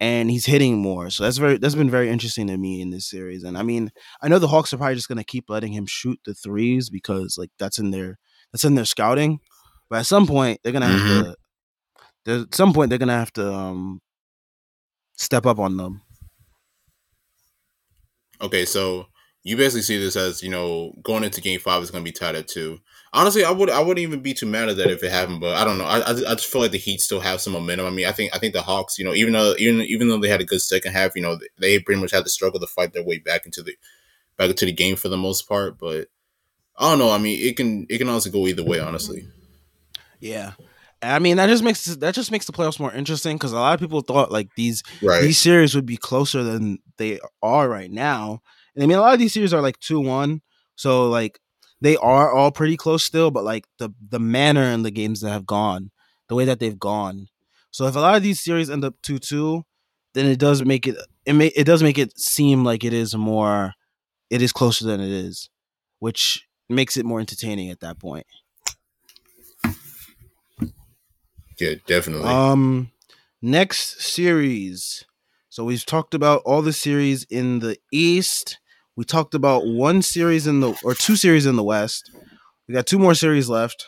and 0.00 0.30
he's 0.30 0.46
hitting 0.46 0.78
more. 0.78 1.10
So 1.10 1.24
that's 1.24 1.36
very 1.38 1.58
that's 1.58 1.74
been 1.74 1.90
very 1.90 2.08
interesting 2.08 2.46
to 2.48 2.56
me 2.56 2.80
in 2.80 2.90
this 2.90 3.08
series. 3.10 3.44
And 3.44 3.58
I 3.58 3.62
mean, 3.62 3.90
I 4.22 4.28
know 4.28 4.38
the 4.38 4.48
Hawks 4.48 4.72
are 4.72 4.78
probably 4.78 4.94
just 4.96 5.08
gonna 5.08 5.24
keep 5.34 5.50
letting 5.50 5.72
him 5.72 5.86
shoot 5.86 6.18
the 6.24 6.34
threes 6.34 6.90
because 6.90 7.36
like 7.38 7.50
that's 7.58 7.78
in 7.78 7.90
their 7.90 8.18
that's 8.52 8.64
in 8.64 8.74
their 8.74 8.86
scouting. 8.86 9.40
But 9.90 10.00
at 10.00 10.06
some 10.06 10.26
point, 10.26 10.60
they're 10.64 10.72
gonna 10.72 10.88
have 10.88 11.02
Mhm. 11.02 11.34
to. 12.26 12.42
At 12.44 12.54
some 12.54 12.72
point 12.72 12.90
they're 12.90 12.98
gonna 12.98 13.18
have 13.18 13.32
to 13.34 13.52
um 13.52 14.00
step 15.16 15.46
up 15.46 15.58
on 15.58 15.76
them. 15.76 16.02
Okay, 18.40 18.64
so 18.64 19.06
you 19.44 19.56
basically 19.56 19.82
see 19.82 19.98
this 19.98 20.16
as 20.16 20.42
you 20.42 20.50
know 20.50 20.92
going 21.02 21.22
into 21.22 21.40
Game 21.40 21.60
Five 21.60 21.82
is 21.82 21.90
going 21.90 22.02
to 22.02 22.08
be 22.08 22.12
tied 22.12 22.34
at 22.34 22.48
two. 22.48 22.80
Honestly, 23.12 23.44
I 23.44 23.50
would 23.52 23.70
I 23.70 23.80
wouldn't 23.80 24.02
even 24.02 24.20
be 24.20 24.34
too 24.34 24.46
mad 24.46 24.68
at 24.68 24.76
that 24.78 24.90
if 24.90 25.02
it 25.04 25.12
happened, 25.12 25.40
but 25.40 25.54
I 25.54 25.64
don't 25.64 25.78
know. 25.78 25.84
I, 25.84 25.98
I, 26.00 26.10
I 26.10 26.34
just 26.34 26.46
feel 26.46 26.62
like 26.62 26.72
the 26.72 26.78
Heat 26.78 27.00
still 27.00 27.20
have 27.20 27.40
some 27.40 27.52
momentum. 27.52 27.86
I 27.86 27.90
mean, 27.90 28.06
I 28.06 28.12
think 28.12 28.34
I 28.34 28.38
think 28.38 28.54
the 28.54 28.62
Hawks, 28.62 28.98
you 28.98 29.04
know, 29.04 29.14
even 29.14 29.32
though 29.34 29.54
even 29.58 29.82
even 29.82 30.08
though 30.08 30.18
they 30.18 30.28
had 30.28 30.40
a 30.40 30.44
good 30.46 30.60
second 30.60 30.92
half, 30.92 31.14
you 31.14 31.22
know, 31.22 31.38
they 31.58 31.78
pretty 31.78 32.00
much 32.00 32.10
had 32.10 32.24
to 32.24 32.30
struggle 32.30 32.58
to 32.58 32.66
fight 32.66 32.92
their 32.92 33.04
way 33.04 33.18
back 33.18 33.44
into 33.46 33.62
the 33.62 33.76
back 34.36 34.50
into 34.50 34.64
the 34.66 34.72
game 34.72 34.96
for 34.96 35.08
the 35.08 35.16
most 35.16 35.42
part. 35.48 35.78
But 35.78 36.08
I 36.76 36.90
don't 36.90 36.98
know. 36.98 37.10
I 37.10 37.18
mean, 37.18 37.38
it 37.46 37.56
can 37.56 37.86
it 37.88 37.98
can 37.98 38.08
also 38.08 38.30
go 38.30 38.46
either 38.48 38.64
way, 38.64 38.80
honestly. 38.80 39.28
Yeah, 40.20 40.52
I 41.02 41.18
mean 41.18 41.36
that 41.36 41.48
just 41.48 41.62
makes 41.62 41.84
that 41.84 42.14
just 42.14 42.30
makes 42.30 42.46
the 42.46 42.52
playoffs 42.52 42.80
more 42.80 42.92
interesting 42.92 43.36
because 43.36 43.52
a 43.52 43.56
lot 43.56 43.74
of 43.74 43.80
people 43.80 44.00
thought 44.00 44.32
like 44.32 44.48
these 44.56 44.82
Right. 45.02 45.20
these 45.22 45.38
series 45.38 45.74
would 45.74 45.86
be 45.86 45.96
closer 45.98 46.42
than 46.42 46.78
they 46.96 47.20
are 47.42 47.68
right 47.68 47.90
now. 47.90 48.40
And 48.74 48.82
I 48.82 48.86
mean, 48.86 48.98
a 48.98 49.00
lot 49.00 49.14
of 49.14 49.18
these 49.20 49.32
series 49.32 49.54
are 49.54 49.62
like 49.62 49.78
two 49.78 50.00
one, 50.00 50.42
so 50.76 51.08
like 51.08 51.40
they 51.80 51.96
are 51.96 52.32
all 52.32 52.50
pretty 52.50 52.76
close 52.76 53.04
still. 53.04 53.30
But 53.30 53.44
like 53.44 53.66
the 53.78 53.90
the 54.08 54.20
manner 54.20 54.64
in 54.64 54.82
the 54.82 54.90
games 54.90 55.20
that 55.20 55.30
have 55.30 55.46
gone, 55.46 55.90
the 56.28 56.34
way 56.34 56.44
that 56.44 56.60
they've 56.60 56.78
gone. 56.78 57.28
So 57.70 57.86
if 57.86 57.96
a 57.96 58.00
lot 58.00 58.16
of 58.16 58.22
these 58.22 58.40
series 58.40 58.70
end 58.70 58.84
up 58.84 58.94
two 59.02 59.18
two, 59.18 59.64
then 60.14 60.26
it 60.26 60.38
does 60.38 60.64
make 60.64 60.86
it 60.86 60.96
it 61.26 61.32
may, 61.34 61.48
it 61.48 61.64
does 61.64 61.82
make 61.82 61.98
it 61.98 62.18
seem 62.18 62.64
like 62.64 62.84
it 62.84 62.92
is 62.92 63.14
more 63.14 63.74
it 64.30 64.42
is 64.42 64.52
closer 64.52 64.84
than 64.84 65.00
it 65.00 65.10
is, 65.10 65.50
which 65.98 66.46
makes 66.68 66.96
it 66.96 67.04
more 67.04 67.20
entertaining 67.20 67.70
at 67.70 67.80
that 67.80 67.98
point. 67.98 68.26
Yeah, 71.60 71.74
definitely. 71.86 72.28
Um, 72.28 72.90
next 73.40 74.00
series. 74.02 75.04
So 75.48 75.64
we've 75.64 75.86
talked 75.86 76.14
about 76.14 76.42
all 76.44 76.62
the 76.62 76.72
series 76.72 77.24
in 77.24 77.60
the 77.60 77.78
East. 77.92 78.58
We 78.96 79.04
talked 79.04 79.34
about 79.34 79.66
one 79.66 80.02
series 80.02 80.46
in 80.46 80.60
the 80.60 80.78
or 80.84 80.94
two 80.94 81.16
series 81.16 81.46
in 81.46 81.56
the 81.56 81.64
West. 81.64 82.10
We 82.68 82.74
got 82.74 82.86
two 82.86 82.98
more 82.98 83.14
series 83.14 83.48
left. 83.48 83.86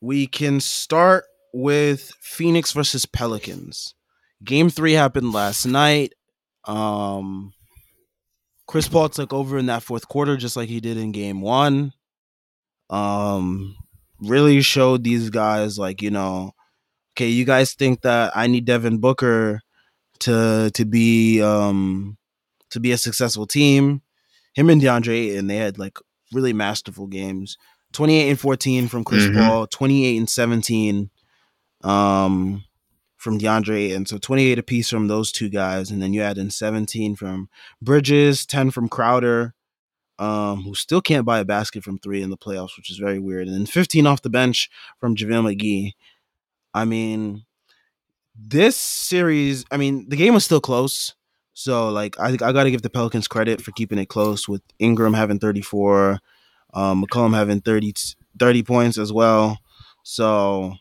We 0.00 0.26
can 0.26 0.60
start 0.60 1.24
with 1.52 2.10
Phoenix 2.20 2.72
versus 2.72 3.06
Pelicans. 3.06 3.94
Game 4.42 4.70
three 4.70 4.94
happened 4.94 5.32
last 5.32 5.66
night. 5.66 6.14
Um, 6.64 7.52
Chris 8.66 8.88
Paul 8.88 9.10
took 9.10 9.32
over 9.32 9.58
in 9.58 9.66
that 9.66 9.82
fourth 9.82 10.08
quarter, 10.08 10.36
just 10.36 10.56
like 10.56 10.68
he 10.68 10.80
did 10.80 10.96
in 10.96 11.12
game 11.12 11.40
one. 11.40 11.92
Um, 12.90 13.76
really 14.20 14.62
showed 14.62 15.04
these 15.04 15.30
guys, 15.30 15.78
like, 15.78 16.02
you 16.02 16.10
know, 16.10 16.52
okay, 17.14 17.28
you 17.28 17.44
guys 17.44 17.74
think 17.74 18.00
that 18.02 18.32
I 18.34 18.46
need 18.46 18.64
Devin 18.64 18.98
Booker 18.98 19.60
to 20.20 20.70
to 20.74 20.84
be 20.84 21.42
um 21.42 22.16
to 22.72 22.80
be 22.80 22.92
a 22.92 22.98
successful 22.98 23.46
team. 23.46 24.02
Him 24.54 24.68
and 24.68 24.82
DeAndre 24.82 25.38
and 25.38 25.48
they 25.48 25.56
had 25.56 25.78
like 25.78 25.98
really 26.32 26.52
masterful 26.52 27.06
games. 27.06 27.56
28 27.92 28.30
and 28.30 28.40
14 28.40 28.88
from 28.88 29.04
Chris 29.04 29.24
mm-hmm. 29.24 29.38
Paul, 29.38 29.66
28 29.66 30.16
and 30.18 30.30
17 30.30 31.10
um 31.84 32.64
from 33.16 33.38
DeAndre 33.38 33.94
and 33.94 34.08
so 34.08 34.18
28 34.18 34.58
apiece 34.58 34.88
from 34.88 35.08
those 35.08 35.32
two 35.32 35.48
guys 35.48 35.90
and 35.90 36.00
then 36.00 36.12
you 36.12 36.22
add 36.22 36.38
in 36.38 36.50
17 36.50 37.16
from 37.16 37.48
Bridges, 37.80 38.46
10 38.46 38.70
from 38.70 38.88
Crowder 38.88 39.54
um 40.18 40.62
who 40.62 40.74
still 40.74 41.00
can't 41.00 41.26
buy 41.26 41.40
a 41.40 41.44
basket 41.44 41.82
from 41.82 41.98
3 41.98 42.22
in 42.22 42.30
the 42.30 42.36
playoffs, 42.36 42.76
which 42.76 42.90
is 42.90 42.98
very 42.98 43.18
weird. 43.18 43.46
And 43.48 43.56
then 43.56 43.66
15 43.66 44.06
off 44.06 44.22
the 44.22 44.30
bench 44.30 44.70
from 44.98 45.16
JaVale 45.16 45.54
McGee. 45.54 45.92
I 46.74 46.84
mean, 46.84 47.44
this 48.34 48.76
series, 48.76 49.64
I 49.70 49.76
mean, 49.76 50.08
the 50.08 50.16
game 50.16 50.34
was 50.34 50.44
still 50.44 50.60
close. 50.60 51.14
So 51.54 51.90
like 51.90 52.18
I 52.18 52.28
I 52.30 52.52
got 52.52 52.64
to 52.64 52.70
give 52.70 52.82
the 52.82 52.90
Pelicans 52.90 53.28
credit 53.28 53.60
for 53.60 53.72
keeping 53.72 53.98
it 53.98 54.08
close 54.08 54.48
with 54.48 54.62
Ingram 54.78 55.14
having 55.14 55.38
34, 55.38 56.18
um, 56.74 57.04
McCollum 57.04 57.34
having 57.34 57.60
30, 57.60 57.92
30 58.38 58.62
points 58.62 58.98
as 58.98 59.12
well. 59.12 59.58
So, 60.02 60.74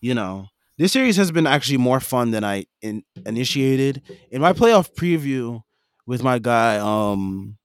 you 0.00 0.14
know, 0.14 0.48
this 0.76 0.92
series 0.92 1.16
has 1.16 1.30
been 1.32 1.46
actually 1.46 1.78
more 1.78 2.00
fun 2.00 2.30
than 2.30 2.44
I 2.44 2.66
in, 2.82 3.04
initiated. 3.26 4.02
In 4.30 4.40
my 4.42 4.52
playoff 4.52 4.94
preview 4.94 5.62
with 6.06 6.22
my 6.22 6.38
guy 6.38 6.78
um 6.78 7.56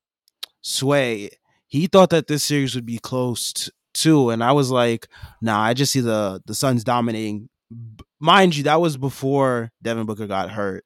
Sway, 0.62 1.30
he 1.68 1.88
thought 1.88 2.10
that 2.12 2.28
this 2.28 2.44
series 2.44 2.76
would 2.76 2.86
be 2.86 2.98
close 2.98 3.70
too 3.94 4.30
and 4.30 4.44
I 4.44 4.54
was 4.54 4.72
like, 4.72 5.08
"Nah, 5.42 5.62
I 5.62 5.74
just 5.74 5.92
see 5.92 6.00
the 6.00 6.42
the 6.46 6.56
Suns 6.56 6.84
dominating 6.84 7.50
mind 8.20 8.56
you, 8.56 8.64
that 8.64 8.80
was 8.82 8.98
before 8.98 9.72
Devin 9.82 10.06
Booker 10.06 10.28
got 10.28 10.50
hurt. 10.52 10.86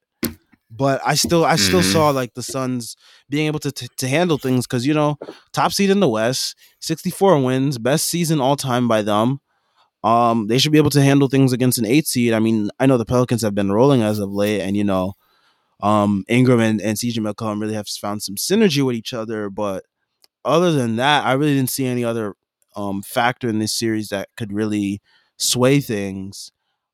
But 0.70 1.02
I 1.06 1.16
still, 1.16 1.46
I 1.46 1.56
still 1.56 1.80
mm-hmm. 1.80 1.92
saw 1.92 2.10
like 2.10 2.34
the 2.34 2.44
Suns 2.44 2.98
being 3.30 3.48
able 3.48 3.60
to 3.60 3.72
to, 3.72 3.88
to 3.98 4.08
handle 4.08 4.38
things 4.38 4.68
because 4.68 4.86
you 4.86 4.94
know 4.94 5.18
top 5.54 5.72
seed 5.72 5.90
in 5.90 6.02
the 6.02 6.10
West, 6.10 6.56
sixty 6.80 7.10
four 7.10 7.42
wins, 7.42 7.78
best 7.78 8.08
season 8.08 8.42
all 8.42 8.58
time 8.58 8.88
by 8.88 9.02
them. 9.02 9.40
Um, 10.04 10.48
they 10.48 10.58
should 10.58 10.72
be 10.72 10.78
able 10.78 10.90
to 10.92 11.02
handle 11.02 11.28
things 11.28 11.54
against 11.54 11.78
an 11.78 11.86
eight 11.86 12.06
seed. 12.06 12.34
I 12.34 12.40
mean, 12.40 12.70
I 12.80 12.86
know 12.86 12.98
the 12.98 13.06
Pelicans 13.06 13.42
have 13.42 13.56
been 13.56 13.72
rolling 13.72 14.02
as 14.02 14.20
of 14.20 14.32
late, 14.32 14.62
and 14.62 14.76
you 14.76 14.84
know, 14.84 15.14
um, 15.82 16.24
Ingram 16.28 16.60
and, 16.60 16.82
and 16.82 16.98
CJ 16.98 17.20
McCollum 17.20 17.62
really 17.62 17.74
have 17.74 17.88
found 17.88 18.22
some 18.22 18.36
synergy 18.36 18.86
with 18.86 18.96
each 18.96 19.14
other. 19.14 19.50
But 19.50 19.86
other 20.44 20.72
than 20.72 20.98
that, 20.98 21.26
I 21.26 21.34
really 21.34 21.56
didn't 21.56 21.70
see 21.70 21.86
any 21.86 22.04
other 22.04 22.36
um 22.76 23.02
factor 23.02 23.48
in 23.50 23.60
this 23.60 23.74
series 23.74 24.10
that 24.10 24.30
could 24.36 24.54
really 24.54 25.02
sway 25.38 25.80
things. 25.80 26.52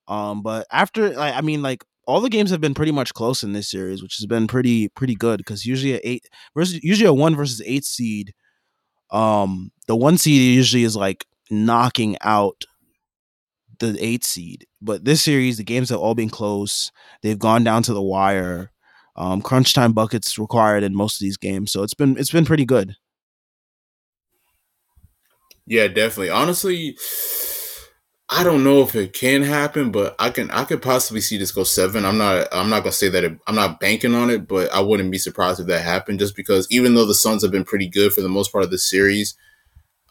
Um, 0.07 0.41
but 0.41 0.67
after, 0.71 1.09
like, 1.11 1.34
I 1.34 1.41
mean, 1.41 1.61
like 1.61 1.84
all 2.06 2.22
the 2.22 2.30
games 2.30 2.51
have 2.51 2.62
been 2.62 2.74
pretty 2.74 2.91
much 2.91 3.14
close 3.14 3.43
in 3.43 3.54
this 3.54 3.70
series, 3.70 4.01
which 4.01 4.18
has 4.18 4.26
been 4.26 4.47
pretty 4.47 4.89
pretty 4.89 5.16
good 5.16 5.38
because 5.38 5.66
usually 5.66 5.95
a 5.95 6.01
eight 6.04 6.30
versus 6.56 6.84
usually 6.84 7.08
a 7.08 7.14
one 7.14 7.36
versus 7.36 7.62
eight 7.66 7.86
seed. 7.86 8.34
Um, 9.12 9.72
the 9.88 9.95
one 9.95 10.18
seed 10.18 10.41
usually 10.56 10.84
is 10.84 10.95
like 10.95 11.26
knocking 11.49 12.18
out 12.22 12.66
the 13.80 13.97
eight 13.99 14.24
seed, 14.24 14.66
but 14.82 15.06
this 15.06 15.22
series 15.22 15.58
the 15.58 15.64
games 15.64 15.89
have 15.89 15.99
all 15.99 16.16
been 16.16 16.30
close. 16.30 16.91
They've 17.22 17.39
gone 17.39 17.64
down 17.64 17.84
to 17.84 17.93
the 17.93 18.01
wire. 18.01 18.72
Um, 19.16 19.41
crunch 19.43 19.74
time 19.74 19.93
buckets 19.93 20.39
required 20.39 20.82
in 20.82 20.95
most 20.95 21.18
of 21.18 21.20
these 21.20 21.38
games, 21.38 21.72
so 21.72 21.84
it's 21.84 21.93
been 21.93 22.18
it's 22.18 22.32
been 22.32 22.45
pretty 22.45 22.66
good. 22.66 22.95
Yeah, 25.66 25.88
definitely. 25.88 26.30
Honestly, 26.30 26.97
I 28.36 28.43
don't 28.43 28.63
know 28.63 28.81
if 28.81 28.95
it 28.95 29.13
can 29.13 29.43
happen, 29.43 29.91
but 29.91 30.15
I 30.17 30.31
can 30.31 30.49
I 30.49 30.63
could 30.63 30.81
possibly 30.81 31.21
see 31.21 31.38
this 31.38 31.51
go 31.51 31.63
seven. 31.63 32.03
I'm 32.03 32.17
not 32.17 32.47
I'm 32.51 32.67
not 32.67 32.79
gonna 32.79 32.91
say 32.91 33.07
that 33.09 33.23
it, 33.23 33.38
I'm 33.45 33.53
not 33.53 33.79
banking 33.79 34.15
on 34.15 34.31
it, 34.31 34.47
but 34.47 34.73
I 34.73 34.79
wouldn't 34.79 35.11
be 35.11 35.19
surprised 35.19 35.59
if 35.59 35.67
that 35.67 35.84
happened. 35.84 36.17
Just 36.17 36.36
because 36.36 36.67
even 36.71 36.95
though 36.95 37.05
the 37.05 37.13
Suns 37.13 37.43
have 37.43 37.51
been 37.51 37.63
pretty 37.63 37.88
good 37.88 38.11
for 38.11 38.21
the 38.21 38.29
most 38.29 38.51
part 38.51 38.63
of 38.63 38.71
the 38.71 38.79
series, 38.79 39.36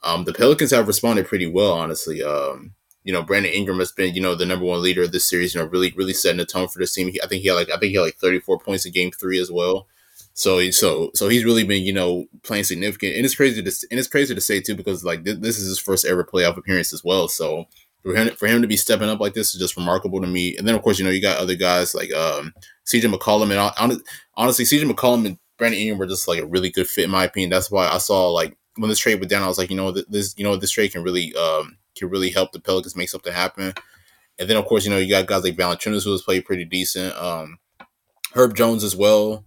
um, 0.04 0.22
the 0.22 0.32
Pelicans 0.32 0.70
have 0.70 0.86
responded 0.86 1.26
pretty 1.26 1.48
well. 1.48 1.72
Honestly, 1.72 2.22
um, 2.22 2.74
you 3.02 3.12
know, 3.12 3.22
Brandon 3.22 3.52
Ingram 3.52 3.80
has 3.80 3.90
been 3.90 4.14
you 4.14 4.20
know 4.20 4.36
the 4.36 4.46
number 4.46 4.66
one 4.66 4.82
leader 4.82 5.02
of 5.02 5.10
this 5.10 5.28
series. 5.28 5.52
You 5.52 5.60
know, 5.60 5.66
really 5.66 5.92
really 5.96 6.14
setting 6.14 6.38
the 6.38 6.46
tone 6.46 6.68
for 6.68 6.78
this 6.78 6.94
team. 6.94 7.12
I 7.24 7.26
think 7.26 7.42
he 7.42 7.48
had 7.48 7.54
like 7.54 7.70
I 7.70 7.76
think 7.78 7.90
he 7.90 7.96
had 7.96 8.02
like 8.02 8.18
34 8.18 8.60
points 8.60 8.86
in 8.86 8.92
Game 8.92 9.10
Three 9.10 9.40
as 9.40 9.50
well. 9.50 9.88
So 10.34 10.70
so 10.70 11.10
so 11.14 11.28
he's 11.28 11.44
really 11.44 11.64
been 11.64 11.82
you 11.82 11.92
know 11.92 12.26
playing 12.44 12.64
significant, 12.64 13.16
and 13.16 13.24
it's 13.24 13.34
crazy 13.34 13.62
to 13.62 13.86
and 13.90 13.98
it's 13.98 14.08
crazy 14.08 14.34
to 14.34 14.40
say 14.40 14.60
too 14.60 14.76
because 14.76 15.04
like 15.04 15.24
th- 15.24 15.40
this 15.40 15.58
is 15.58 15.66
his 15.66 15.78
first 15.78 16.06
ever 16.06 16.24
playoff 16.24 16.56
appearance 16.56 16.92
as 16.92 17.02
well. 17.04 17.28
So 17.28 17.66
for 18.02 18.14
him 18.14 18.34
for 18.34 18.46
him 18.46 18.62
to 18.62 18.68
be 18.68 18.76
stepping 18.76 19.08
up 19.08 19.20
like 19.20 19.34
this 19.34 19.54
is 19.54 19.60
just 19.60 19.76
remarkable 19.76 20.20
to 20.20 20.26
me. 20.26 20.56
And 20.56 20.66
then 20.66 20.74
of 20.74 20.82
course 20.82 20.98
you 20.98 21.04
know 21.04 21.10
you 21.10 21.22
got 21.22 21.38
other 21.38 21.54
guys 21.54 21.94
like 21.94 22.12
um, 22.12 22.52
CJ 22.86 23.12
McCollum 23.12 23.50
and 23.50 24.02
honestly 24.34 24.64
CJ 24.64 24.90
McCollum 24.90 25.26
and 25.26 25.38
Brandon 25.58 25.80
Ingram 25.80 25.98
were 25.98 26.06
just 26.06 26.26
like 26.26 26.40
a 26.40 26.46
really 26.46 26.70
good 26.70 26.88
fit 26.88 27.04
in 27.04 27.10
my 27.10 27.24
opinion. 27.24 27.50
That's 27.50 27.70
why 27.70 27.88
I 27.88 27.98
saw 27.98 28.30
like 28.30 28.56
when 28.76 28.88
this 28.88 28.98
trade 28.98 29.20
went 29.20 29.30
down, 29.30 29.42
I 29.42 29.48
was 29.48 29.58
like, 29.58 29.70
you 29.70 29.76
know, 29.76 29.92
this 29.92 30.34
you 30.36 30.44
know 30.44 30.56
this 30.56 30.70
trade 30.70 30.92
can 30.92 31.02
really 31.02 31.34
um, 31.34 31.78
can 31.96 32.08
really 32.08 32.30
help 32.30 32.52
the 32.52 32.60
Pelicans 32.60 32.96
make 32.96 33.08
something 33.08 33.32
happen. 33.32 33.74
And 34.38 34.48
then 34.48 34.56
of 34.56 34.66
course 34.66 34.84
you 34.84 34.90
know 34.90 34.98
you 34.98 35.08
got 35.10 35.26
guys 35.26 35.44
like 35.44 35.56
Valanciunas 35.56 36.04
who 36.04 36.12
has 36.12 36.22
played 36.22 36.44
pretty 36.44 36.64
decent. 36.64 37.14
Um, 37.16 37.58
Herb 38.34 38.56
Jones 38.56 38.82
as 38.82 38.96
well. 38.96 39.44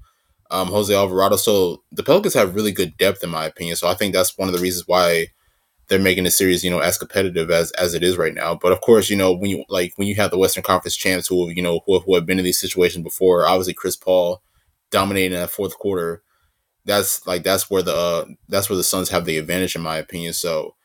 Um, 0.51 0.67
Jose 0.67 0.93
Alvarado. 0.93 1.37
So 1.37 1.83
the 1.91 2.03
Pelicans 2.03 2.35
have 2.35 2.55
really 2.55 2.71
good 2.71 2.97
depth, 2.97 3.23
in 3.23 3.31
my 3.31 3.45
opinion. 3.45 3.75
So 3.75 3.87
I 3.87 3.95
think 3.95 4.13
that's 4.13 4.37
one 4.37 4.47
of 4.47 4.53
the 4.53 4.61
reasons 4.61 4.87
why 4.87 5.29
they're 5.87 5.99
making 5.99 6.23
the 6.23 6.31
series, 6.31 6.63
you 6.63 6.71
know, 6.71 6.79
as 6.79 6.97
competitive 6.97 7.51
as 7.51 7.71
as 7.73 7.93
it 7.93 8.03
is 8.03 8.17
right 8.17 8.33
now. 8.33 8.55
But 8.55 8.71
of 8.71 8.81
course, 8.81 9.09
you 9.09 9.15
know, 9.15 9.33
when 9.33 9.51
you 9.51 9.63
like 9.69 9.93
when 9.97 10.07
you 10.07 10.15
have 10.15 10.31
the 10.31 10.37
Western 10.37 10.63
Conference 10.63 10.95
champs 10.95 11.27
who 11.27 11.49
you 11.49 11.61
know 11.61 11.81
who, 11.85 11.99
who 11.99 12.15
have 12.15 12.25
been 12.25 12.39
in 12.39 12.45
these 12.45 12.59
situations 12.59 13.03
before, 13.03 13.45
obviously 13.45 13.73
Chris 13.73 13.95
Paul 13.95 14.41
dominating 14.91 15.37
that 15.37 15.49
fourth 15.49 15.77
quarter, 15.77 16.23
that's 16.85 17.25
like 17.27 17.43
that's 17.43 17.69
where 17.69 17.81
the 17.81 17.95
uh, 17.95 18.25
that's 18.47 18.69
where 18.69 18.77
the 18.77 18.83
Suns 18.83 19.09
have 19.09 19.25
the 19.25 19.37
advantage 19.37 19.75
in 19.75 19.81
my 19.81 19.97
opinion. 19.97 20.33
So 20.33 20.75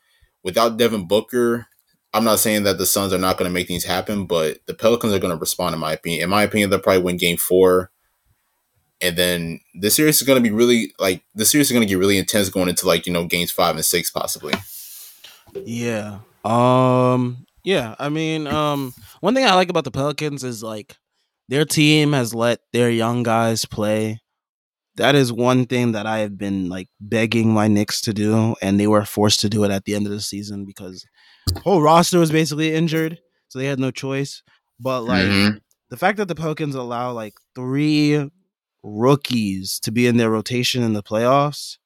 without 0.43 0.77
Devin 0.77 1.07
Booker, 1.07 1.67
I'm 2.13 2.25
not 2.25 2.41
saying 2.41 2.65
that 2.65 2.79
the 2.79 2.87
Suns 2.87 3.13
are 3.13 3.19
not 3.19 3.39
going 3.39 3.49
to 3.49 3.55
make 3.55 3.69
things 3.69 3.85
happen, 3.85 4.27
but 4.27 4.59
the 4.67 4.75
Pelicans 4.75 5.13
are 5.13 5.19
going 5.19 5.33
to 5.33 5.41
respond. 5.41 5.75
In 5.75 5.81
my 5.81 5.93
opinion, 5.93 6.25
in 6.25 6.31
my 6.31 6.43
opinion, 6.43 6.71
they'll 6.71 6.81
probably 6.81 7.03
win 7.03 7.17
Game 7.17 7.37
Four. 7.37 7.91
And 9.03 9.17
then 9.17 9.61
the 9.75 9.91
series 9.91 10.21
is 10.21 10.27
going 10.27 10.43
to 10.43 10.47
be 10.47 10.55
really 10.55 10.93
like 10.99 11.23
the 11.35 11.47
series 11.47 11.69
is 11.69 11.73
going 11.73 11.87
to 11.87 11.89
get 11.89 11.99
really 11.99 12.19
intense 12.19 12.51
going 12.51 12.69
into 12.69 12.87
like 12.87 13.07
you 13.07 13.13
know 13.13 13.25
games 13.25 13.51
five 13.51 13.77
and 13.77 13.85
six 13.85 14.11
possibly. 14.11 14.53
Yeah. 15.55 16.21
Um 16.45 17.47
yeah, 17.63 17.95
I 17.99 18.09
mean, 18.09 18.47
um 18.47 18.95
one 19.21 19.35
thing 19.35 19.45
I 19.45 19.55
like 19.55 19.69
about 19.69 19.85
the 19.85 19.91
Pelicans 19.91 20.45
is 20.45 20.63
like 20.63 20.97
their 21.49 21.65
team 21.65 22.13
has 22.13 22.35
let 22.35 22.61
their 22.73 22.91
young 22.91 23.23
guys 23.23 23.65
play. 23.65 24.21
That 24.97 25.15
is 25.15 25.33
one 25.33 25.67
thing 25.67 25.93
that 25.93 26.07
I 26.07 26.19
have 26.19 26.39
been 26.39 26.69
like 26.69 26.89
begging 27.01 27.53
my 27.53 27.69
Knicks 27.69 28.01
to 28.03 28.13
do, 28.13 28.55
and 28.63 28.79
they 28.79 28.87
were 28.87 29.05
forced 29.05 29.41
to 29.41 29.49
do 29.49 29.65
it 29.65 29.71
at 29.71 29.85
the 29.85 29.95
end 29.95 30.07
of 30.07 30.13
the 30.13 30.21
season 30.21 30.65
because 30.65 31.05
whole 31.63 31.83
roster 31.83 32.19
was 32.19 32.31
basically 32.31 32.73
injured, 32.73 33.19
so 33.49 33.59
they 33.59 33.67
had 33.67 33.81
no 33.81 33.91
choice. 33.91 34.43
But 34.79 35.03
like 35.03 35.27
mm-hmm. 35.27 35.59
the 35.91 35.97
fact 35.97 36.19
that 36.19 36.29
the 36.29 36.35
Pelicans 36.35 36.75
allow 36.75 37.13
like 37.13 37.35
three 37.55 38.31
rookies 38.83 39.79
to 39.81 39.91
be 39.91 40.07
in 40.07 40.17
their 40.17 40.31
rotation 40.31 40.83
in 40.83 40.93
the 40.93 41.03
playoffs 41.03 41.77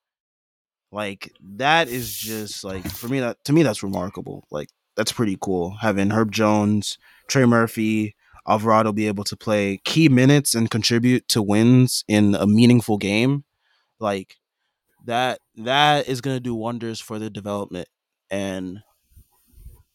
like 0.95 1.32
that 1.57 1.88
is 1.88 2.16
just 2.16 2.62
like 2.62 2.88
for 2.88 3.09
me 3.09 3.18
that 3.18 3.42
to 3.47 3.53
me 3.53 3.64
that's 3.64 3.82
remarkable. 3.82 4.45
Like 4.53 4.68
that's 4.97 5.11
pretty 5.11 5.36
cool 5.40 5.76
having 5.80 6.11
Herb 6.11 6.30
Jones, 6.30 6.99
Trey 7.28 7.47
Murphy, 7.47 8.14
Alvarado 8.47 8.92
be 8.92 9.09
able 9.09 9.24
to 9.24 9.36
play 9.36 9.80
key 9.84 10.09
minutes 10.09 10.55
and 10.55 10.70
contribute 10.70 11.26
to 11.30 11.42
wins 11.42 12.05
in 12.07 12.36
a 12.36 12.47
meaningful 12.47 12.97
game. 12.97 13.42
Like 13.99 14.36
that 15.05 15.40
that 15.57 16.09
is 16.09 16.20
going 16.20 16.36
to 16.36 16.40
do 16.40 16.55
wonders 16.55 17.01
for 17.01 17.18
the 17.18 17.28
development 17.28 17.88
and 18.30 18.78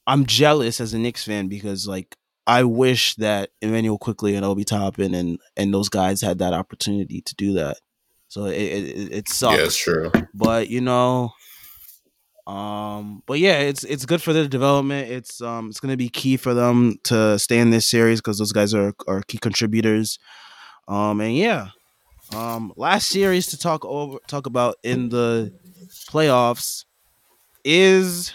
I'm 0.06 0.26
jealous 0.26 0.82
as 0.82 0.94
a 0.94 1.00
Knicks 1.00 1.24
fan 1.24 1.48
because 1.48 1.88
like 1.88 2.18
I 2.46 2.64
wish 2.64 3.16
that 3.16 3.52
Immanuel 3.62 3.98
Quickley 3.98 4.36
and 4.36 4.44
Obi 4.44 4.66
Toppin 4.66 5.14
and 5.14 5.40
and 5.56 5.74
those 5.74 5.88
guys 5.88 6.20
had 6.20 6.40
that 6.40 6.54
opportunity 6.54 7.22
to 7.22 7.36
do 7.36 7.54
that. 7.54 7.78
So 8.30 8.46
it 8.46 8.56
it, 8.56 9.12
it 9.12 9.30
sucks. 9.30 9.58
Yeah, 9.58 9.66
it's 9.66 9.78
true. 9.78 10.12
But 10.34 10.70
you 10.70 10.82
know, 10.82 11.34
um, 12.48 13.22
but 13.26 13.40
yeah, 13.40 13.60
it's 13.60 13.84
it's 13.84 14.06
good 14.06 14.22
for 14.22 14.34
their 14.34 14.48
development. 14.48 15.12
It's 15.12 15.42
um 15.42 15.70
it's 15.70 15.80
gonna 15.80 15.98
be 15.98 16.10
key 16.10 16.38
for 16.38 16.54
them 16.54 16.98
to 17.06 17.38
stay 17.38 17.60
in 17.60 17.72
this 17.72 17.88
series 17.88 18.22
because 18.22 18.38
those 18.38 18.52
guys 18.52 18.74
are 18.74 18.94
are 19.08 19.22
key 19.24 19.40
contributors. 19.40 20.18
Um, 20.88 21.22
and 21.22 21.36
yeah, 21.36 21.70
um, 22.34 22.74
last 22.76 23.10
series 23.10 23.48
to 23.48 23.58
talk 23.58 23.84
over 23.86 24.18
talk 24.28 24.46
about 24.46 24.76
in 24.84 25.10
the 25.10 25.52
playoffs 26.10 26.86
is 27.64 28.34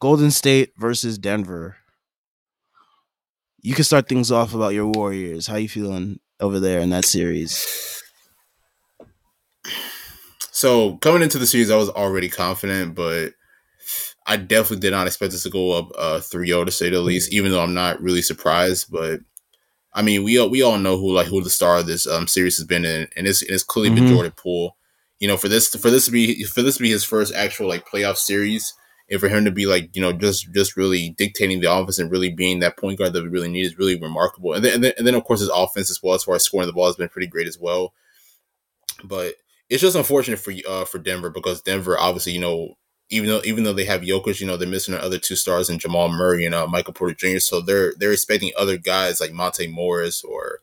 Golden 0.00 0.30
State 0.30 0.72
versus 0.78 1.18
Denver. 1.18 1.76
You 3.62 3.74
can 3.74 3.84
start 3.84 4.08
things 4.08 4.32
off 4.32 4.54
about 4.54 4.72
your 4.74 4.86
Warriors. 4.86 5.46
How 5.46 5.56
you 5.56 5.68
feeling 5.68 6.20
over 6.40 6.58
there 6.58 6.80
in 6.80 6.90
that 6.90 7.04
series? 7.04 8.02
So 10.60 10.96
coming 10.96 11.22
into 11.22 11.38
the 11.38 11.46
series, 11.46 11.70
I 11.70 11.76
was 11.78 11.88
already 11.88 12.28
confident, 12.28 12.94
but 12.94 13.32
I 14.26 14.36
definitely 14.36 14.80
did 14.80 14.90
not 14.90 15.06
expect 15.06 15.32
us 15.32 15.44
to 15.44 15.48
go 15.48 15.72
up 15.72 15.90
uh, 15.96 16.20
3-0 16.20 16.66
to 16.66 16.70
say 16.70 16.90
the 16.90 17.00
least. 17.00 17.32
Even 17.32 17.50
though 17.50 17.62
I'm 17.62 17.72
not 17.72 18.02
really 18.02 18.20
surprised, 18.20 18.88
but 18.92 19.20
I 19.94 20.02
mean, 20.02 20.22
we 20.22 20.38
all, 20.38 20.50
we 20.50 20.60
all 20.60 20.76
know 20.76 20.98
who 20.98 21.14
like 21.14 21.28
who 21.28 21.42
the 21.42 21.48
star 21.48 21.78
of 21.78 21.86
this 21.86 22.06
um, 22.06 22.28
series 22.28 22.58
has 22.58 22.66
been 22.66 22.84
in, 22.84 23.08
and 23.16 23.26
it's 23.26 23.40
it's 23.40 23.62
clearly 23.62 23.88
mm-hmm. 23.88 24.04
been 24.04 24.14
Jordan 24.14 24.32
Poole. 24.36 24.76
You 25.18 25.28
know, 25.28 25.38
for 25.38 25.48
this 25.48 25.74
for 25.76 25.88
this 25.88 26.04
to 26.04 26.10
be 26.10 26.44
for 26.44 26.60
this 26.60 26.76
to 26.76 26.82
be 26.82 26.90
his 26.90 27.04
first 27.04 27.32
actual 27.34 27.66
like 27.66 27.88
playoff 27.88 28.18
series, 28.18 28.74
and 29.10 29.18
for 29.18 29.30
him 29.30 29.46
to 29.46 29.50
be 29.50 29.64
like 29.64 29.88
you 29.96 30.02
know 30.02 30.12
just 30.12 30.52
just 30.52 30.76
really 30.76 31.14
dictating 31.16 31.60
the 31.60 31.72
offense 31.72 31.98
and 31.98 32.10
really 32.10 32.28
being 32.28 32.58
that 32.58 32.76
point 32.76 32.98
guard 32.98 33.14
that 33.14 33.22
we 33.22 33.30
really 33.30 33.48
need 33.48 33.64
is 33.64 33.78
really 33.78 33.98
remarkable. 33.98 34.52
And 34.52 34.62
then 34.62 34.74
and 34.74 34.84
then, 34.84 34.92
and 34.98 35.06
then 35.06 35.14
of 35.14 35.24
course 35.24 35.40
his 35.40 35.48
offense 35.48 35.90
as 35.90 36.02
well 36.02 36.14
as 36.14 36.22
far 36.22 36.34
as 36.34 36.44
scoring 36.44 36.66
the 36.66 36.74
ball 36.74 36.84
has 36.84 36.96
been 36.96 37.08
pretty 37.08 37.28
great 37.28 37.48
as 37.48 37.58
well. 37.58 37.94
But 39.02 39.36
it's 39.70 39.82
just 39.82 39.96
unfortunate 39.96 40.38
for 40.40 40.52
uh, 40.68 40.84
for 40.84 40.98
Denver 40.98 41.30
because 41.30 41.62
Denver 41.62 41.98
obviously 41.98 42.32
you 42.32 42.40
know 42.40 42.76
even 43.08 43.28
though 43.28 43.40
even 43.44 43.64
though 43.64 43.72
they 43.72 43.84
have 43.84 44.02
Jokic, 44.02 44.40
you 44.40 44.46
know 44.46 44.56
they're 44.56 44.68
missing 44.68 44.92
their 44.92 45.02
other 45.02 45.18
two 45.18 45.36
stars 45.36 45.70
in 45.70 45.78
Jamal 45.78 46.08
Murray 46.08 46.44
and 46.44 46.54
uh, 46.54 46.66
Michael 46.66 46.94
Porter 46.94 47.14
Jr. 47.14 47.38
So 47.38 47.60
they're 47.60 47.94
they're 47.98 48.12
expecting 48.12 48.52
other 48.58 48.76
guys 48.76 49.20
like 49.20 49.32
Monte 49.32 49.68
Morris 49.68 50.22
or 50.22 50.60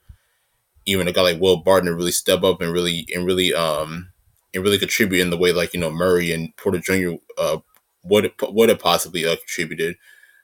even 0.85 1.07
a 1.07 1.11
guy 1.11 1.21
like 1.21 1.41
Will 1.41 1.57
Barton 1.57 1.87
to 1.87 1.95
really 1.95 2.11
step 2.11 2.43
up 2.43 2.61
and 2.61 2.71
really 2.71 3.07
and 3.13 3.25
really 3.25 3.53
um 3.53 4.09
and 4.53 4.63
really 4.63 4.77
contribute 4.77 5.21
in 5.21 5.29
the 5.29 5.37
way 5.37 5.51
like 5.51 5.73
you 5.73 5.79
know 5.79 5.91
Murray 5.91 6.31
and 6.31 6.55
Porter 6.57 6.79
Jr. 6.79 7.15
uh 7.37 7.57
would 8.03 8.31
would 8.41 8.69
have 8.69 8.79
possibly 8.79 9.25
uh, 9.25 9.35
contributed. 9.35 9.97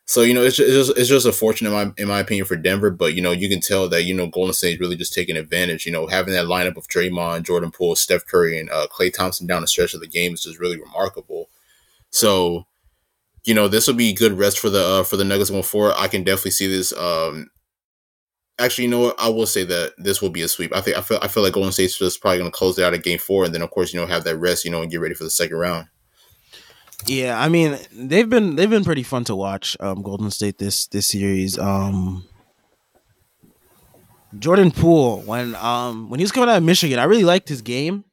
So 0.06 0.22
you 0.22 0.34
know 0.34 0.44
it's 0.44 0.58
just, 0.58 0.70
it's 0.70 0.88
just 0.88 0.98
it's 0.98 1.26
just 1.28 1.62
in 1.62 1.72
my 1.72 1.92
in 1.98 2.08
my 2.10 2.20
opinion 2.20 2.46
for 2.46 2.58
Denver, 2.58 2.92
but 2.92 3.14
you 3.14 3.22
know 3.22 3.32
you 3.32 3.48
can 3.48 3.62
tell 3.62 3.88
that 3.90 4.04
you 4.04 4.14
know 4.14 4.28
Golden 4.28 4.54
State 4.54 4.76
is 4.76 4.80
really 4.80 4.98
just 4.98 5.14
taking 5.14 5.38
advantage. 5.38 5.86
You 5.86 5.94
know 5.94 6.08
having 6.08 6.34
that 6.34 6.46
lineup 6.46 6.76
of 6.76 6.88
Draymond, 6.88 7.44
Jordan 7.44 7.72
Poole, 7.72 7.96
Steph 7.96 8.26
Curry, 8.26 8.60
and 8.60 8.70
uh, 8.70 8.88
Klay 8.92 9.14
Thompson 9.14 9.48
down 9.48 9.62
the 9.62 9.68
stretch 9.68 9.94
of 9.94 10.02
the 10.02 10.08
game 10.08 10.34
is 10.34 10.44
just 10.44 10.60
really 10.60 10.80
remarkable. 10.80 11.50
So, 12.10 12.68
you 13.44 13.56
know, 13.56 13.68
this 13.68 13.88
will 13.88 13.96
be 13.96 14.14
good 14.14 14.38
rest 14.38 14.60
for 14.60 14.70
the 14.70 14.86
uh, 14.86 15.04
for 15.04 15.16
the 15.16 15.24
Nuggets 15.24 15.50
going 15.50 15.64
forward. 15.64 15.96
I 15.98 16.10
can 16.10 16.24
definitely 16.24 16.52
see 16.52 16.68
this. 16.68 16.92
Um, 16.94 17.50
actually, 18.60 18.86
you 18.86 18.92
know 18.92 19.00
what? 19.00 19.16
I 19.20 19.30
will 19.30 19.48
say 19.48 19.64
that 19.64 19.94
this 19.98 20.22
will 20.22 20.30
be 20.30 20.42
a 20.42 20.48
sweep. 20.50 20.76
I 20.76 20.82
think 20.82 20.98
I 20.98 21.02
feel 21.02 21.20
I 21.22 21.30
feel 21.30 21.44
like 21.44 21.54
Golden 21.54 21.72
State's 21.72 21.98
just 21.98 22.22
probably 22.22 22.40
going 22.40 22.52
to 22.52 22.58
close 22.58 22.78
it 22.78 22.84
out 22.84 22.94
at 22.94 23.04
Game 23.04 23.20
Four, 23.20 23.46
and 23.46 23.54
then 23.56 23.62
of 23.62 23.72
course 23.72 23.94
you 23.94 24.00
know 24.02 24.06
have 24.06 24.26
that 24.26 24.38
rest, 24.38 24.66
you 24.66 24.72
know, 24.72 24.82
and 24.82 24.92
get 24.92 25.00
ready 25.00 25.16
for 25.16 25.24
the 25.24 25.30
second 25.30 25.58
round. 25.58 25.88
Yeah, 27.08 27.40
I 27.40 27.50
mean 27.50 27.78
they've 27.92 28.30
been 28.30 28.56
they've 28.56 28.70
been 28.70 28.84
pretty 28.86 29.04
fun 29.04 29.24
to 29.26 29.36
watch. 29.36 29.76
Um, 29.80 30.02
Golden 30.02 30.32
State 30.32 30.58
this 30.58 30.88
this 30.88 31.08
series. 31.08 31.58
Um, 31.58 32.28
Jordan 34.40 34.72
Poole 34.72 35.22
when 35.22 35.56
um 35.56 36.10
when 36.10 36.20
he 36.20 36.24
was 36.24 36.32
coming 36.32 36.50
out 36.50 36.58
of 36.58 36.64
Michigan, 36.64 37.00
I 37.00 37.04
really 37.04 37.24
liked 37.24 37.50
his 37.50 37.62
game 37.62 38.06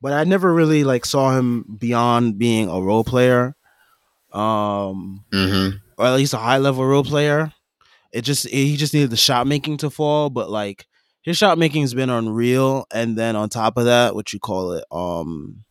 but 0.00 0.12
I 0.12 0.24
never 0.24 0.52
really 0.52 0.84
like 0.84 1.04
saw 1.04 1.36
him 1.36 1.64
beyond 1.78 2.38
being 2.38 2.68
a 2.68 2.80
role 2.80 3.04
player, 3.04 3.54
um, 4.32 5.24
mm-hmm. 5.32 5.76
or 5.98 6.06
at 6.06 6.14
least 6.14 6.34
a 6.34 6.38
high 6.38 6.58
level 6.58 6.84
role 6.84 7.04
player. 7.04 7.52
It 8.12 8.22
just 8.22 8.46
it, 8.46 8.52
he 8.52 8.76
just 8.76 8.94
needed 8.94 9.10
the 9.10 9.16
shot 9.16 9.46
making 9.46 9.78
to 9.78 9.90
fall, 9.90 10.30
but 10.30 10.50
like 10.50 10.86
his 11.22 11.36
shot 11.36 11.58
making 11.58 11.82
has 11.82 11.94
been 11.94 12.10
unreal, 12.10 12.86
and 12.92 13.16
then 13.16 13.36
on 13.36 13.48
top 13.48 13.76
of 13.76 13.84
that, 13.84 14.14
what 14.14 14.32
you 14.32 14.40
call 14.40 14.72
it, 14.72 14.84
um, 14.90 15.64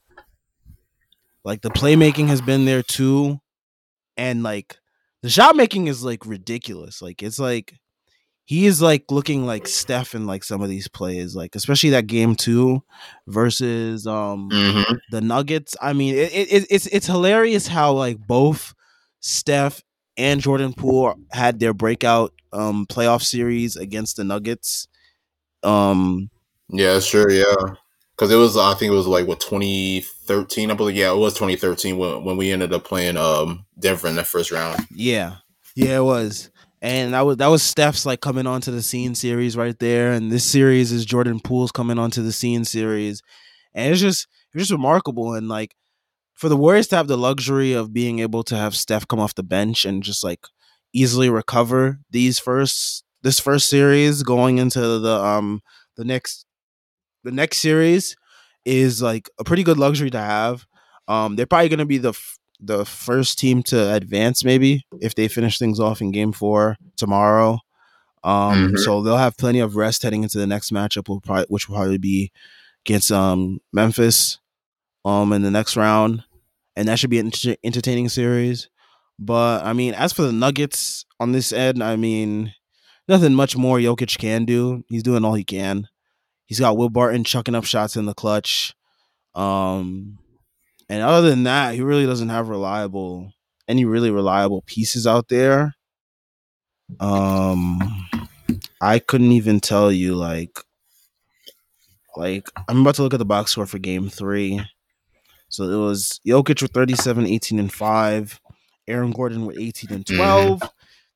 like 1.50 1.64
the 1.64 1.72
playmaking 1.72 2.28
has 2.28 2.41
been 2.41 2.66
there 2.66 2.84
too, 2.84 3.41
and 4.16 4.43
like 4.43 4.78
the 5.24 5.30
shot 5.32 5.56
making 5.56 5.88
is 5.88 6.04
like 6.04 6.24
ridiculous. 6.28 7.02
Like 7.02 7.24
it's 7.24 7.39
like 7.39 7.74
he 8.45 8.68
is 8.68 8.84
like 8.84 9.06
looking 9.10 9.47
like 9.47 9.68
Steph 9.68 10.14
in 10.14 10.28
like 10.28 10.43
some 10.43 10.62
of 10.62 10.70
these 10.70 10.88
plays, 10.88 11.36
like 11.36 11.56
especially 11.56 11.89
that 11.89 12.06
game 12.06 12.36
two 12.36 12.84
versus 13.26 14.06
um 14.06 14.52
mm-hmm. 14.52 14.93
the 15.10 15.22
Nuggets. 15.22 15.76
I 15.82 15.93
mean, 15.93 16.14
it, 16.14 16.32
it, 16.32 16.68
it's 16.70 16.86
it's 16.86 17.08
hilarious 17.08 17.66
how 17.66 17.93
like 17.93 18.20
both 18.20 18.76
Steph 19.20 19.82
and 20.18 20.41
Jordan 20.41 20.74
Poole 20.74 21.16
had 21.32 21.60
their 21.60 21.74
breakout 21.74 22.32
um 22.54 22.86
playoff 22.86 23.24
series 23.24 23.76
against 23.76 24.18
the 24.18 24.24
Nuggets. 24.24 24.88
Um, 25.64 26.30
yeah, 26.70 27.00
sure, 27.00 27.32
yeah, 27.32 27.56
because 28.20 28.34
it 28.34 28.36
was 28.36 28.57
I 28.57 28.74
think 28.74 28.91
it 28.91 28.95
was 28.95 29.07
like 29.07 29.28
what 29.28 29.39
2013, 29.39 30.70
I 30.70 30.74
believe. 30.74 30.97
Yeah, 30.97 31.11
it 31.11 31.17
was 31.17 31.34
2013 31.36 31.97
when 31.97 32.26
when 32.26 32.36
we 32.36 32.51
ended 32.51 32.74
up 32.74 32.84
playing 32.84 33.15
um 33.15 33.65
Denver 33.80 34.09
in 34.09 34.15
that 34.15 34.28
first 34.28 34.51
round. 34.51 34.86
Yeah, 34.91 35.38
yeah, 35.74 35.97
it 35.97 36.03
was. 36.03 36.51
And 36.82 37.13
that 37.13 37.22
was 37.22 37.38
that 37.38 37.47
was 37.47 37.63
Steph's 37.63 38.05
like 38.05 38.20
coming 38.20 38.45
onto 38.45 38.72
the 38.72 38.82
scene 38.82 39.15
series 39.15 39.55
right 39.55 39.78
there, 39.80 40.11
and 40.11 40.32
this 40.32 40.43
series 40.43 40.91
is 40.91 41.05
Jordan 41.05 41.39
Poole's 41.39 41.72
coming 41.72 41.97
onto 41.97 42.22
the 42.22 42.34
scene 42.34 42.65
series, 42.65 43.22
and 43.74 43.91
it's 43.91 44.01
just 44.01 44.28
it's 44.53 44.63
just 44.63 44.72
remarkable. 44.72 45.34
And 45.34 45.47
like 45.47 45.76
for 46.36 46.49
the 46.49 46.57
Warriors 46.57 46.88
to 46.88 46.97
have 46.97 47.07
the 47.07 47.17
luxury 47.17 47.72
of 47.72 47.93
being 47.93 48.20
able 48.20 48.43
to 48.43 48.57
have 48.57 48.76
Steph 48.76 49.07
come 49.07 49.20
off 49.20 49.36
the 49.36 49.43
bench 49.43 49.86
and 49.86 50.03
just 50.03 50.26
like 50.26 50.41
easily 50.91 51.30
recover 51.30 51.99
these 52.09 52.38
first 52.38 53.05
this 53.22 53.39
first 53.39 53.70
series 53.70 54.24
going 54.24 54.57
into 54.57 54.99
the 54.99 55.15
um 55.24 55.61
the 55.95 56.03
next 56.03 56.45
the 57.24 57.32
next 57.32 57.57
series 57.57 58.15
is 58.65 59.01
like 59.01 59.30
a 59.39 59.43
pretty 59.43 59.63
good 59.63 59.78
luxury 59.78 60.09
to 60.11 60.20
have. 60.20 60.65
Um, 61.07 61.36
they're 61.36 61.45
probably 61.45 61.70
going 61.70 61.80
to 61.80 61.86
be 61.86 61.97
the 61.97 62.13
the 62.61 62.86
first 62.86 63.39
team 63.39 63.63
to 63.63 63.93
advance 63.93 64.43
maybe 64.43 64.86
if 64.99 65.15
they 65.15 65.30
finish 65.30 65.57
things 65.57 65.80
off 65.80 66.01
in 66.01 66.11
game 66.11 66.34
four 66.34 66.76
tomorrow. 66.97 67.59
Um, 68.24 68.67
mm-hmm. 68.67 68.76
so 68.78 69.01
they'll 69.01 69.17
have 69.17 69.38
plenty 69.38 69.59
of 69.59 69.78
rest 69.78 70.03
heading 70.03 70.24
into 70.24 70.38
the 70.38 70.47
next 70.47 70.74
matchup, 70.74 71.07
will 71.07 71.22
probably, 71.22 71.45
which 71.47 71.70
will 71.70 71.78
probably 71.78 71.97
be 71.97 72.32
against 72.86 73.11
um, 73.11 73.59
Memphis 73.72 74.39
um, 75.05 75.32
in 75.32 75.41
the 75.41 75.51
next 75.51 75.78
round, 75.78 76.24
and 76.76 76.88
that 76.88 76.99
should 76.99 77.09
be 77.09 77.20
an 77.20 77.28
inter- 77.28 77.55
entertaining 77.63 78.09
series. 78.09 78.70
But 79.17 79.63
I 79.63 79.74
mean, 79.74 79.93
as 79.93 80.13
for 80.13 80.24
the 80.24 80.32
Nuggets 80.32 81.05
on 81.20 81.32
this 81.32 81.53
end, 81.53 81.82
I 81.82 81.95
mean, 81.95 82.53
nothing 83.07 83.34
much 83.34 83.55
more 83.55 83.78
Jokic 83.78 84.17
can 84.17 84.45
do. 84.45 84.84
He's 84.89 85.03
doing 85.03 85.24
all 85.24 85.34
he 85.34 85.43
can. 85.43 85.88
He's 86.50 86.60
got 86.60 86.76
Will 86.76 86.89
Barton 86.89 87.24
chucking 87.24 87.56
up 87.56 87.64
shots 87.64 87.95
in 87.95 88.06
the 88.06 88.14
clutch. 88.14 88.76
Um, 89.36 90.18
and 90.89 91.02
other 91.02 91.30
than 91.30 91.43
that, 91.43 91.76
he 91.76 91.82
really 91.82 92.06
doesn't 92.06 92.30
have 92.30 92.50
reliable 92.50 93.32
any 93.70 93.86
really 93.86 94.10
reliable 94.10 94.64
pieces 94.66 95.08
out 95.08 95.30
there. 95.30 95.76
Um 97.00 98.08
I 98.82 98.97
couldn't 98.97 99.32
even 99.32 99.60
tell 99.60 99.91
you 99.91 100.16
like 100.16 100.58
like 102.18 102.47
I'm 102.68 102.82
about 102.82 102.95
to 102.95 103.04
look 103.04 103.14
at 103.14 103.20
the 103.20 103.26
box 103.26 103.52
score 103.52 103.68
for 103.68 103.78
game 103.78 104.10
3. 104.10 104.66
So 105.50 105.66
it 105.66 105.78
was 105.78 106.20
Jokic 106.28 106.62
with 106.62 106.72
37, 106.72 107.26
18 107.26 107.60
and 107.60 107.72
5, 107.72 108.41
Aaron 108.88 109.12
Gordon 109.12 109.45
with 109.45 109.60
18 109.60 109.93
and 109.93 110.06
12. 110.06 110.60
Mm. 110.60 110.70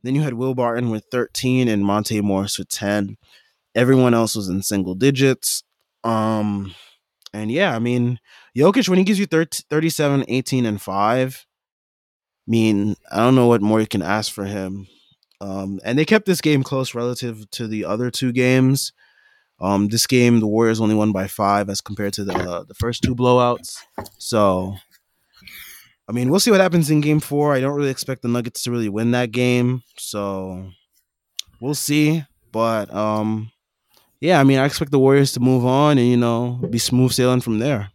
Then 0.04 0.16
you 0.16 0.22
had 0.22 0.34
Will 0.34 0.56
Barton 0.56 0.90
with 0.90 1.06
13 1.12 1.68
and 1.68 1.86
Monte 1.86 2.20
Morris 2.22 2.58
with 2.60 2.70
10. 2.70 3.18
Everyone 3.76 4.14
else 4.14 4.36
was 4.36 4.50
in 4.50 4.62
single 4.62 4.96
digits. 4.96 5.64
Um 6.04 6.76
and 7.34 7.52
yeah, 7.52 7.76
I 7.76 7.80
mean, 7.80 8.20
Jokic, 8.56 8.88
when 8.88 9.00
he 9.00 9.04
gives 9.04 9.18
you 9.18 9.26
30, 9.26 9.64
37, 9.70 10.26
18, 10.28 10.66
and 10.68 10.80
5, 10.80 11.46
I 12.48 12.52
mean, 12.52 12.96
I 13.12 13.18
don't 13.18 13.36
know 13.36 13.48
what 13.48 13.62
more 13.62 13.82
you 13.82 13.88
can 13.88 14.04
ask 14.04 14.32
for 14.32 14.46
him. 14.46 14.88
Um, 15.42 15.80
and 15.84 15.98
they 15.98 16.06
kept 16.06 16.26
this 16.26 16.42
game 16.42 16.64
close 16.64 16.94
relative 16.94 17.50
to 17.52 17.68
the 17.68 17.86
other 17.86 18.12
two 18.12 18.32
games. 18.32 18.94
Um, 19.60 19.88
this 19.88 20.08
game, 20.08 20.40
the 20.40 20.48
Warriors 20.48 20.80
only 20.80 20.96
won 20.96 21.12
by 21.12 21.28
five 21.28 21.70
as 21.70 21.82
compared 21.82 22.14
to 22.14 22.24
the 22.24 22.34
uh, 22.34 22.64
the 22.64 22.74
first 22.74 23.02
two 23.02 23.16
blowouts. 23.16 23.78
So, 24.18 24.76
I 26.08 26.12
mean, 26.12 26.30
we'll 26.30 26.40
see 26.40 26.52
what 26.52 26.60
happens 26.60 26.90
in 26.90 27.02
Game 27.02 27.20
Four. 27.20 27.54
I 27.54 27.62
don't 27.62 27.76
really 27.76 27.90
expect 27.90 28.22
the 28.22 28.28
Nuggets 28.28 28.64
to 28.64 28.72
really 28.72 28.90
win 28.90 29.12
that 29.12 29.32
game, 29.32 29.84
so 29.98 30.70
we'll 31.62 31.76
see. 31.76 32.24
But 32.52 32.94
um, 32.94 33.52
yeah, 34.24 34.40
I 34.40 34.46
mean, 34.46 34.58
I 34.58 34.66
expect 34.66 34.92
the 34.92 35.00
Warriors 35.00 35.34
to 35.34 35.42
move 35.42 35.66
on 35.66 35.98
and 35.98 36.08
you 36.08 36.16
know 36.16 36.58
be 36.70 36.80
smooth 36.80 37.12
sailing 37.12 37.42
from 37.42 37.60
there. 37.60 37.92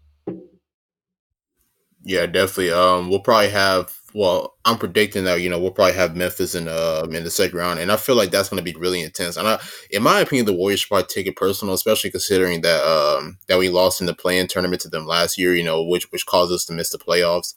Yeah, 2.04 2.26
definitely. 2.26 2.70
Um, 2.70 3.08
we'll 3.08 3.20
probably 3.20 3.48
have 3.48 3.98
well, 4.12 4.54
I'm 4.66 4.76
predicting 4.76 5.24
that 5.24 5.40
you 5.40 5.48
know 5.48 5.58
we'll 5.58 5.70
probably 5.70 5.94
have 5.94 6.16
Memphis 6.16 6.54
in 6.54 6.68
uh, 6.68 7.06
in 7.10 7.24
the 7.24 7.30
second 7.30 7.56
round, 7.56 7.78
and 7.78 7.90
I 7.90 7.96
feel 7.96 8.14
like 8.14 8.30
that's 8.30 8.50
going 8.50 8.62
to 8.62 8.72
be 8.72 8.78
really 8.78 9.00
intense. 9.00 9.38
And 9.38 9.48
I, 9.48 9.58
in 9.90 10.02
my 10.02 10.20
opinion, 10.20 10.44
the 10.44 10.52
Warriors 10.52 10.80
should 10.80 10.88
probably 10.88 11.06
take 11.06 11.26
it 11.26 11.36
personal, 11.36 11.72
especially 11.72 12.10
considering 12.10 12.60
that 12.60 12.84
um, 12.84 13.38
that 13.46 13.58
we 13.58 13.70
lost 13.70 14.02
in 14.02 14.06
the 14.06 14.14
play-in 14.14 14.48
tournament 14.48 14.82
to 14.82 14.90
them 14.90 15.06
last 15.06 15.38
year. 15.38 15.54
You 15.54 15.64
know, 15.64 15.82
which 15.82 16.12
which 16.12 16.26
caused 16.26 16.52
us 16.52 16.66
to 16.66 16.74
miss 16.74 16.90
the 16.90 16.98
playoffs. 16.98 17.54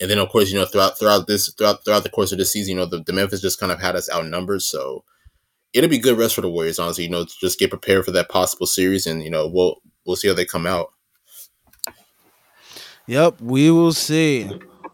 And 0.00 0.10
then, 0.10 0.18
of 0.18 0.28
course, 0.28 0.50
you 0.50 0.58
know, 0.58 0.66
throughout 0.66 0.98
throughout 0.98 1.28
this 1.28 1.50
throughout 1.54 1.82
throughout 1.82 2.02
the 2.02 2.10
course 2.10 2.30
of 2.30 2.36
this 2.36 2.52
season, 2.52 2.72
you 2.72 2.76
know, 2.76 2.86
the, 2.86 3.02
the 3.02 3.14
Memphis 3.14 3.40
just 3.40 3.58
kind 3.58 3.72
of 3.72 3.80
had 3.80 3.96
us 3.96 4.12
outnumbered. 4.12 4.60
So 4.60 5.04
it'll 5.72 5.90
be 5.90 5.98
good 5.98 6.18
rest 6.18 6.34
for 6.34 6.40
the 6.40 6.50
Warriors, 6.50 6.78
honestly. 6.78 7.04
You 7.04 7.10
know, 7.10 7.24
just 7.24 7.58
get 7.58 7.70
prepared 7.70 8.04
for 8.04 8.10
that 8.12 8.28
possible 8.28 8.66
series, 8.66 9.06
and 9.06 9.22
you 9.22 9.30
know, 9.30 9.46
we'll 9.46 9.80
we'll 10.04 10.16
see 10.16 10.28
how 10.28 10.34
they 10.34 10.44
come 10.44 10.66
out. 10.66 10.92
Yep, 13.06 13.40
we 13.40 13.70
will 13.70 13.92
see. 13.92 14.50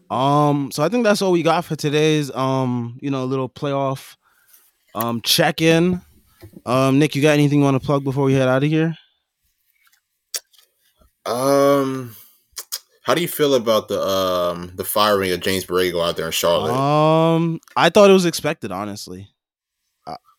Um, 0.09 0.71
so 0.71 0.83
I 0.83 0.89
think 0.89 1.03
that's 1.03 1.21
all 1.21 1.31
we 1.31 1.43
got 1.43 1.65
for 1.65 1.75
today's 1.75 2.31
um, 2.31 2.97
you 3.01 3.11
know, 3.11 3.25
little 3.25 3.49
playoff 3.49 4.15
um 4.95 5.21
check 5.21 5.61
in. 5.61 6.01
Um, 6.65 6.99
Nick, 6.99 7.15
you 7.15 7.21
got 7.21 7.33
anything 7.33 7.59
you 7.59 7.65
want 7.65 7.79
to 7.79 7.85
plug 7.85 8.03
before 8.03 8.23
we 8.23 8.33
head 8.33 8.47
out 8.47 8.63
of 8.63 8.69
here? 8.69 8.95
Um, 11.25 12.15
how 13.03 13.13
do 13.13 13.21
you 13.21 13.27
feel 13.27 13.55
about 13.55 13.87
the 13.87 14.01
um 14.01 14.71
the 14.75 14.83
firing 14.83 15.31
of 15.31 15.41
James 15.41 15.65
Borrego 15.65 16.07
out 16.07 16.17
there 16.17 16.25
in 16.25 16.31
Charlotte? 16.31 16.71
Um, 16.73 17.59
I 17.75 17.89
thought 17.89 18.09
it 18.09 18.13
was 18.13 18.25
expected, 18.25 18.71
honestly. 18.71 19.29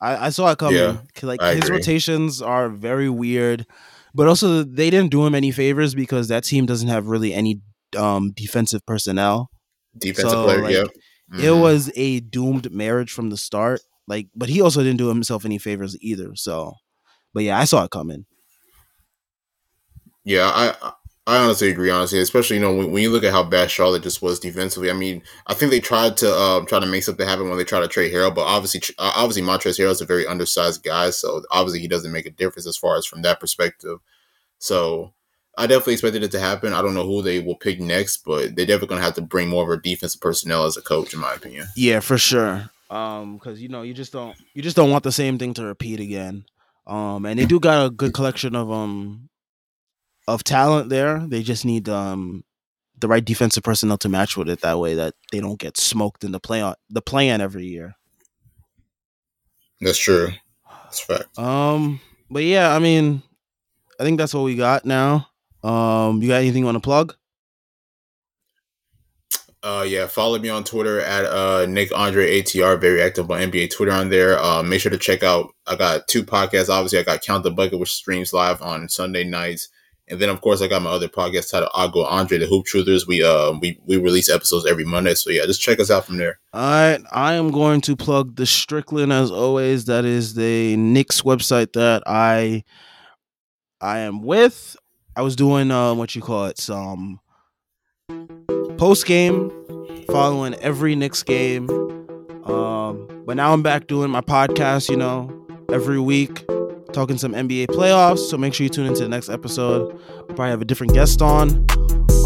I, 0.00 0.26
I 0.26 0.28
saw 0.30 0.50
it 0.50 0.58
coming. 0.58 0.78
Yeah, 0.80 0.98
like 1.22 1.42
I 1.42 1.54
his 1.54 1.64
agree. 1.64 1.76
rotations 1.78 2.40
are 2.40 2.68
very 2.68 3.08
weird, 3.10 3.66
but 4.14 4.28
also 4.28 4.62
they 4.62 4.90
didn't 4.90 5.10
do 5.10 5.26
him 5.26 5.34
any 5.34 5.50
favors 5.50 5.94
because 5.94 6.28
that 6.28 6.44
team 6.44 6.66
doesn't 6.66 6.88
have 6.88 7.06
really 7.06 7.34
any 7.34 7.60
um 7.96 8.32
defensive 8.34 8.84
personnel. 8.86 9.50
Defensive 9.98 10.30
so, 10.30 10.44
player, 10.44 10.62
like, 10.62 10.72
yeah. 10.74 10.84
It 11.32 11.50
Mhm. 11.52 11.60
was 11.60 11.92
a 11.94 12.20
doomed 12.20 12.72
marriage 12.72 13.12
from 13.12 13.30
the 13.30 13.36
start. 13.36 13.80
Like, 14.08 14.26
but 14.34 14.48
he 14.48 14.60
also 14.60 14.82
didn't 14.82 14.98
do 14.98 15.08
himself 15.08 15.44
any 15.44 15.58
favors 15.58 15.96
either. 16.00 16.34
So, 16.34 16.74
but 17.32 17.44
yeah, 17.44 17.58
I 17.58 17.64
saw 17.64 17.84
it 17.84 17.90
coming. 17.92 18.26
Yeah, 20.24 20.48
I 20.48 20.92
I 21.30 21.36
honestly 21.36 21.70
agree. 21.70 21.90
Honestly, 21.90 22.18
especially 22.18 22.56
you 22.56 22.62
know 22.62 22.74
when, 22.74 22.90
when 22.90 23.04
you 23.04 23.10
look 23.10 23.22
at 23.22 23.30
how 23.30 23.44
bad 23.44 23.70
Charlotte 23.70 24.02
just 24.02 24.20
was 24.20 24.40
defensively. 24.40 24.90
I 24.90 24.94
mean, 24.94 25.22
I 25.46 25.54
think 25.54 25.70
they 25.70 25.78
tried 25.78 26.16
to 26.16 26.34
um, 26.34 26.66
try 26.66 26.80
to 26.80 26.86
make 26.86 27.04
something 27.04 27.24
happen 27.24 27.48
when 27.48 27.56
they 27.56 27.62
tried 27.62 27.82
to 27.82 27.88
trade 27.88 28.12
Harrell, 28.12 28.34
but 28.34 28.46
obviously, 28.46 28.80
uh, 28.98 29.12
obviously 29.14 29.42
Montrezl 29.42 29.78
Harrell 29.78 29.92
is 29.92 30.00
a 30.00 30.06
very 30.06 30.26
undersized 30.26 30.82
guy, 30.82 31.10
so 31.10 31.42
obviously 31.52 31.78
he 31.78 31.86
doesn't 31.86 32.10
make 32.10 32.26
a 32.26 32.30
difference 32.30 32.66
as 32.66 32.76
far 32.76 32.96
as 32.96 33.06
from 33.06 33.22
that 33.22 33.38
perspective. 33.38 34.00
So 34.58 35.12
I 35.56 35.68
definitely 35.68 35.92
expected 35.92 36.24
it 36.24 36.32
to 36.32 36.40
happen. 36.40 36.72
I 36.72 36.82
don't 36.82 36.94
know 36.94 37.06
who 37.06 37.22
they 37.22 37.38
will 37.38 37.54
pick 37.54 37.78
next, 37.78 38.24
but 38.24 38.56
they're 38.56 38.66
definitely 38.66 38.88
going 38.88 39.00
to 39.00 39.04
have 39.04 39.14
to 39.14 39.22
bring 39.22 39.48
more 39.48 39.62
of 39.62 39.78
a 39.78 39.80
defensive 39.80 40.20
personnel 40.20 40.64
as 40.64 40.76
a 40.76 40.82
coach, 40.82 41.14
in 41.14 41.20
my 41.20 41.34
opinion. 41.34 41.68
Yeah, 41.76 42.00
for 42.00 42.18
sure. 42.18 42.70
Um, 42.90 43.34
because 43.36 43.62
you 43.62 43.68
know 43.68 43.82
you 43.82 43.94
just 43.94 44.12
don't 44.12 44.36
you 44.52 44.62
just 44.62 44.74
don't 44.74 44.90
want 44.90 45.04
the 45.04 45.12
same 45.12 45.38
thing 45.38 45.54
to 45.54 45.64
repeat 45.64 46.00
again. 46.00 46.44
Um, 46.88 47.24
and 47.24 47.38
they 47.38 47.46
do 47.46 47.60
got 47.60 47.86
a 47.86 47.90
good 47.90 48.12
collection 48.12 48.56
of 48.56 48.68
um 48.72 49.29
of 50.28 50.44
talent 50.44 50.88
there. 50.88 51.20
They 51.26 51.42
just 51.42 51.64
need 51.64 51.88
um 51.88 52.44
the 52.98 53.08
right 53.08 53.24
defensive 53.24 53.62
personnel 53.62 53.98
to 53.98 54.08
match 54.08 54.36
with 54.36 54.48
it. 54.48 54.60
That 54.60 54.78
way 54.78 54.94
that 54.94 55.14
they 55.32 55.40
don't 55.40 55.58
get 55.58 55.76
smoked 55.76 56.24
in 56.24 56.32
the 56.32 56.40
play 56.40 56.60
on 56.60 56.74
the 56.88 57.02
plan 57.02 57.40
every 57.40 57.66
year. 57.66 57.96
That's 59.80 59.98
true. 59.98 60.28
That's 60.84 61.00
fact. 61.00 61.38
Um, 61.38 62.00
but 62.30 62.44
yeah, 62.44 62.74
I 62.74 62.78
mean, 62.78 63.22
I 63.98 64.04
think 64.04 64.18
that's 64.18 64.34
what 64.34 64.44
we 64.44 64.56
got 64.56 64.84
now. 64.84 65.28
Um, 65.62 66.22
you 66.22 66.28
got 66.28 66.36
anything 66.36 66.60
you 66.60 66.66
want 66.66 66.76
to 66.76 66.80
plug? 66.80 67.14
Uh, 69.62 69.84
yeah, 69.86 70.06
follow 70.06 70.38
me 70.38 70.48
on 70.48 70.64
Twitter 70.64 71.00
at 71.00 71.26
uh, 71.26 71.66
Nick 71.66 71.94
Andre 71.94 72.40
ATR. 72.40 72.80
Very 72.80 73.02
active 73.02 73.30
on 73.30 73.40
NBA 73.40 73.70
Twitter 73.70 73.92
on 73.92 74.08
there. 74.08 74.38
Uh, 74.38 74.62
make 74.62 74.80
sure 74.80 74.90
to 74.90 74.96
check 74.96 75.22
out. 75.22 75.54
I 75.66 75.76
got 75.76 76.08
two 76.08 76.24
podcasts. 76.24 76.70
Obviously, 76.70 76.98
I 76.98 77.02
got 77.02 77.20
Count 77.20 77.44
the 77.44 77.50
Bucket, 77.50 77.78
which 77.78 77.92
streams 77.92 78.32
live 78.32 78.62
on 78.62 78.88
Sunday 78.88 79.22
nights, 79.22 79.68
and 80.10 80.20
then 80.20 80.28
of 80.28 80.40
course 80.40 80.60
I 80.60 80.66
got 80.66 80.82
my 80.82 80.90
other 80.90 81.08
podcast 81.08 81.50
titled 81.50 81.70
I'll 81.72 81.90
Andre 82.04 82.38
the 82.38 82.46
Hoop 82.46 82.66
Truthers. 82.66 83.06
We 83.06 83.22
uh 83.22 83.52
we 83.60 83.78
we 83.86 83.96
release 83.96 84.28
episodes 84.28 84.66
every 84.66 84.84
Monday, 84.84 85.14
so 85.14 85.30
yeah, 85.30 85.46
just 85.46 85.62
check 85.62 85.80
us 85.80 85.90
out 85.90 86.04
from 86.04 86.16
there. 86.16 86.38
All 86.52 86.60
right, 86.60 87.00
I 87.12 87.34
am 87.34 87.50
going 87.50 87.80
to 87.82 87.96
plug 87.96 88.36
the 88.36 88.46
Strickland 88.46 89.12
as 89.12 89.30
always. 89.30 89.84
That 89.86 90.04
is 90.04 90.34
the 90.34 90.76
Knicks 90.76 91.22
website 91.22 91.72
that 91.74 92.02
I 92.06 92.64
I 93.80 94.00
am 94.00 94.22
with. 94.22 94.76
I 95.16 95.22
was 95.22 95.36
doing 95.36 95.70
uh, 95.70 95.94
what 95.94 96.14
you 96.14 96.22
call 96.22 96.46
it, 96.46 96.58
some 96.58 97.20
post 98.76 99.06
game, 99.06 99.50
following 100.08 100.54
every 100.54 100.94
Knicks 100.96 101.22
game. 101.22 101.70
Um, 102.44 103.22
but 103.26 103.36
now 103.36 103.52
I'm 103.52 103.62
back 103.62 103.86
doing 103.86 104.10
my 104.10 104.20
podcast. 104.20 104.88
You 104.88 104.96
know, 104.96 105.46
every 105.72 106.00
week, 106.00 106.44
talking 106.92 107.18
some 107.18 107.32
NBA 107.32 107.66
playoffs. 107.68 108.18
So 108.18 108.36
make 108.36 108.54
sure 108.54 108.64
you 108.64 108.70
tune 108.70 108.86
into 108.86 109.02
the 109.02 109.08
next 109.08 109.28
episode. 109.28 109.98
I'll 110.16 110.24
probably 110.24 110.50
have 110.50 110.62
a 110.62 110.64
different 110.64 110.94
guest 110.94 111.22
on. 111.22 111.66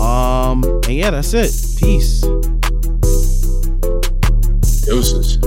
Um, 0.01 0.65
and 0.65 0.95
yeah, 0.95 1.11
that's 1.11 1.35
it. 1.35 1.53
Peace. 1.79 2.23
Deuces. 4.87 5.39